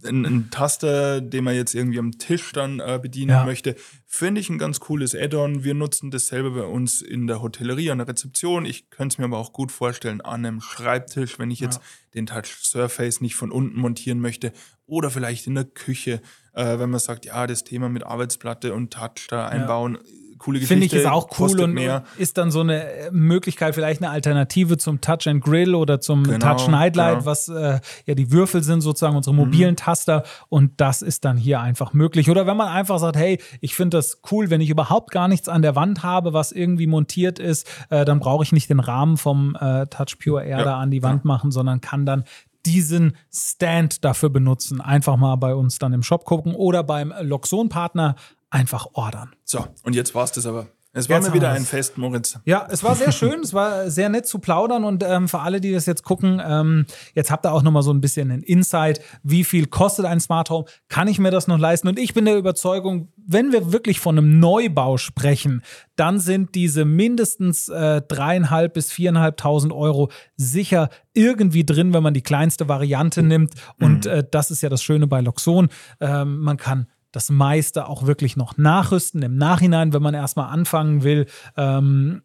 ein, 0.05 0.25
ein, 0.25 0.51
Taster, 0.51 1.21
den 1.21 1.45
man 1.45 1.55
jetzt 1.55 1.75
irgendwie 1.75 1.99
am 1.99 2.13
Tisch 2.19 2.53
dann 2.53 2.81
äh, 2.81 2.99
bedienen 3.01 3.31
ja. 3.31 3.45
möchte, 3.45 3.77
finde 4.07 4.41
ich 4.41 4.49
ein 4.49 4.59
ganz 4.59 4.81
cooles 4.81 5.15
Add-on. 5.15 5.65
Wir 5.65 5.75
nutzen 5.75 6.11
das 6.11 6.29
selber 6.29 6.51
bei 6.51 6.67
uns 6.67 7.03
in 7.03 7.27
der 7.27 7.43
Hotellerie, 7.43 7.91
an 7.91 7.99
der 7.99 8.09
Rezeption. 8.09 8.65
Ich 8.65 8.91
könnte 8.91 9.15
es 9.15 9.19
mir 9.19 9.25
aber 9.25 9.39
auch 9.39 9.53
gut 9.53 9.73
vorstellen 9.73 10.21
an 10.21 10.45
einem 10.45 10.61
Schreibtisch, 10.61 11.39
wenn 11.39 11.51
ich 11.51 11.61
jetzt 11.61 11.79
ja. 11.79 11.83
den 12.15 12.27
Touch 12.27 12.59
Surface 12.63 13.21
nicht 13.21 13.37
von 13.37 13.51
unten 13.51 13.79
montieren 13.79 14.21
möchte 14.21 14.53
oder 14.87 15.11
vielleicht 15.11 15.47
in 15.47 15.55
der 15.55 15.65
Küche, 15.65 16.21
äh, 16.53 16.79
wenn 16.79 16.91
man 16.91 17.01
sagt, 17.01 17.25
ja, 17.25 17.47
das 17.47 17.65
Thema 17.65 17.89
mit 17.89 18.05
Arbeitsplatte 18.05 18.75
und 18.75 18.93
Touch 18.93 19.27
da 19.29 19.47
einbauen. 19.49 19.99
Ja 20.03 20.11
coole 20.47 20.61
Geschichte. 20.61 20.75
Finde 20.75 20.87
ich 20.87 20.93
ist 20.93 21.07
auch 21.07 21.29
cool 21.39 21.61
und 21.61 21.73
mehr. 21.73 22.05
ist 22.17 22.39
dann 22.39 22.51
so 22.51 22.61
eine 22.61 22.87
Möglichkeit, 23.11 23.75
vielleicht 23.75 24.01
eine 24.01 24.11
Alternative 24.11 24.79
zum 24.79 25.01
Touch 25.01 25.27
and 25.27 25.43
Grill 25.43 25.75
oder 25.75 26.01
zum 26.01 26.23
genau, 26.23 26.39
Touch 26.39 26.69
Nightlight, 26.69 27.19
genau. 27.19 27.27
was 27.27 27.49
äh, 27.49 27.81
ja 28.07 28.15
die 28.15 28.31
Würfel 28.31 28.63
sind, 28.63 28.81
sozusagen 28.81 29.17
unsere 29.17 29.35
mobilen 29.35 29.73
mhm. 29.73 29.77
Taster. 29.77 30.23
Und 30.49 30.81
das 30.81 31.03
ist 31.03 31.25
dann 31.25 31.37
hier 31.37 31.61
einfach 31.61 31.93
möglich. 31.93 32.31
Oder 32.31 32.47
wenn 32.47 32.57
man 32.57 32.69
einfach 32.69 32.99
sagt, 32.99 33.17
hey, 33.17 33.41
ich 33.61 33.75
finde 33.75 33.97
das 33.97 34.21
cool, 34.31 34.51
wenn 34.51 34.61
ich 34.61 34.71
überhaupt 34.71 35.11
gar 35.11 35.27
nichts 35.27 35.49
an 35.49 35.63
der 35.63 35.75
Wand 35.75 36.03
habe, 36.05 36.33
was 36.33 36.53
irgendwie 36.53 36.87
montiert 36.87 37.39
ist, 37.39 37.69
äh, 37.91 38.05
dann 38.05 38.21
brauche 38.21 38.45
ich 38.45 38.53
nicht 38.53 38.71
den 38.71 38.81
Rahmen 38.81 39.17
vom 39.17 39.57
äh, 39.61 39.87
Touch 39.87 40.19
Pure 40.23 40.45
Air 40.45 40.59
ja, 40.59 40.65
da 40.65 40.79
an 40.79 40.91
die 40.91 41.03
Wand 41.03 41.25
ja. 41.25 41.29
machen, 41.29 41.51
sondern 41.51 41.81
kann 41.81 42.07
dann 42.07 42.25
diesen 42.67 43.17
Stand 43.33 44.05
dafür 44.05 44.29
benutzen. 44.29 44.81
Einfach 44.81 45.17
mal 45.17 45.37
bei 45.37 45.55
uns 45.55 45.79
dann 45.79 45.93
im 45.93 46.03
Shop 46.03 46.25
gucken 46.25 46.55
oder 46.55 46.83
beim 46.83 47.15
Loxon-Partner 47.21 48.17
einfach 48.51 48.87
ordern. 48.93 49.35
So, 49.45 49.67
und 49.83 49.95
jetzt 49.95 50.15
war 50.15 50.25
es 50.25 50.33
das 50.33 50.47
aber. 50.47 50.69
Es 50.97 51.11
war 51.11 51.19
jetzt 51.19 51.29
mir 51.29 51.35
wieder 51.35 51.51
ein 51.51 51.67
Fest, 51.67 51.99
Moritz. 51.99 52.39
Ja, 52.47 52.67
es 52.71 52.83
war 52.83 52.95
sehr 52.95 53.13
schön, 53.13 53.41
es 53.41 53.53
war 53.53 53.91
sehr 53.91 54.09
nett 54.09 54.27
zu 54.27 54.39
plaudern 54.39 54.83
und 54.83 55.05
ähm, 55.07 55.29
für 55.29 55.41
alle, 55.41 55.61
die 55.61 55.71
das 55.73 55.85
jetzt 55.85 56.05
gucken, 56.05 56.41
ähm, 56.43 56.87
jetzt 57.15 57.31
habt 57.31 57.45
ihr 57.45 57.53
auch 57.53 57.63
nochmal 57.63 57.83
so 57.83 57.93
ein 57.93 58.01
bisschen 58.01 58.31
einen 58.31 58.43
Insight, 58.43 59.03
wie 59.23 59.45
viel 59.45 59.67
kostet 59.67 60.07
ein 60.07 60.21
Smart 60.21 60.49
Home, 60.49 60.65
kann 60.89 61.07
ich 61.07 61.19
mir 61.19 61.31
das 61.31 61.49
noch 61.49 61.59
leisten? 61.59 61.89
Und 61.89 61.99
ich 61.99 62.15
bin 62.15 62.25
der 62.25 62.39
Überzeugung, 62.39 63.13
wenn 63.17 63.53
wir 63.53 63.73
wirklich 63.73 64.01
von 64.01 64.17
einem 64.17 64.39
Neubau 64.39 64.97
sprechen, 64.97 65.63
dann 65.97 66.19
sind 66.19 66.55
diese 66.55 66.87
mindestens 66.87 67.69
äh, 67.69 68.01
dreieinhalb 68.01 68.73
bis 68.73 68.91
viereinhalbtausend 68.91 69.75
Euro 69.75 70.11
sicher 70.39 70.89
irgendwie 71.13 71.67
drin, 71.67 71.93
wenn 71.93 72.03
man 72.03 72.15
die 72.15 72.23
kleinste 72.23 72.69
Variante 72.69 73.23
nimmt. 73.23 73.53
Und 73.79 74.07
mhm. 74.07 74.11
äh, 74.11 74.25
das 74.31 74.51
ist 74.51 74.63
ja 74.63 74.71
das 74.71 74.83
Schöne 74.83 75.07
bei 75.07 75.21
Loxon. 75.21 75.69
Ähm, 76.01 76.39
man 76.39 76.57
kann 76.57 76.87
das 77.17 77.31
meiste 77.31 77.89
auch 77.89 78.07
wirklich 78.07 78.37
noch 78.37 78.59
nachrüsten 78.59 79.23
im 79.23 79.39
Nachhinein, 79.39 79.95
wenn 79.95 80.03
man 80.03 80.13
erstmal 80.13 80.51
anfangen 80.51 81.03
will. 81.03 81.25
Ähm, 81.57 82.21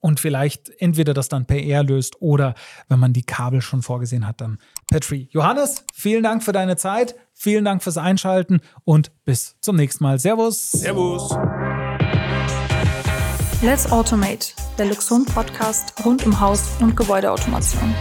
und 0.00 0.20
vielleicht 0.20 0.70
entweder 0.78 1.12
das 1.12 1.28
dann 1.28 1.44
per 1.44 1.58
Air 1.58 1.82
löst 1.82 2.22
oder 2.22 2.54
wenn 2.88 2.98
man 2.98 3.12
die 3.12 3.24
Kabel 3.24 3.60
schon 3.60 3.82
vorgesehen 3.82 4.26
hat, 4.26 4.40
dann 4.40 4.56
per 4.88 5.00
Tree. 5.00 5.26
Johannes, 5.32 5.84
vielen 5.92 6.22
Dank 6.22 6.42
für 6.42 6.52
deine 6.52 6.76
Zeit, 6.76 7.14
vielen 7.34 7.66
Dank 7.66 7.82
fürs 7.82 7.98
Einschalten 7.98 8.60
und 8.84 9.10
bis 9.26 9.56
zum 9.60 9.76
nächsten 9.76 10.02
Mal. 10.02 10.18
Servus. 10.18 10.72
Servus. 10.72 11.36
Let's 13.60 13.92
Automate, 13.92 14.54
der 14.78 14.86
Luxon 14.86 15.26
Podcast 15.26 15.92
rund 16.06 16.24
um 16.24 16.40
Haus- 16.40 16.70
und 16.80 16.96
Gebäudeautomation. 16.96 17.94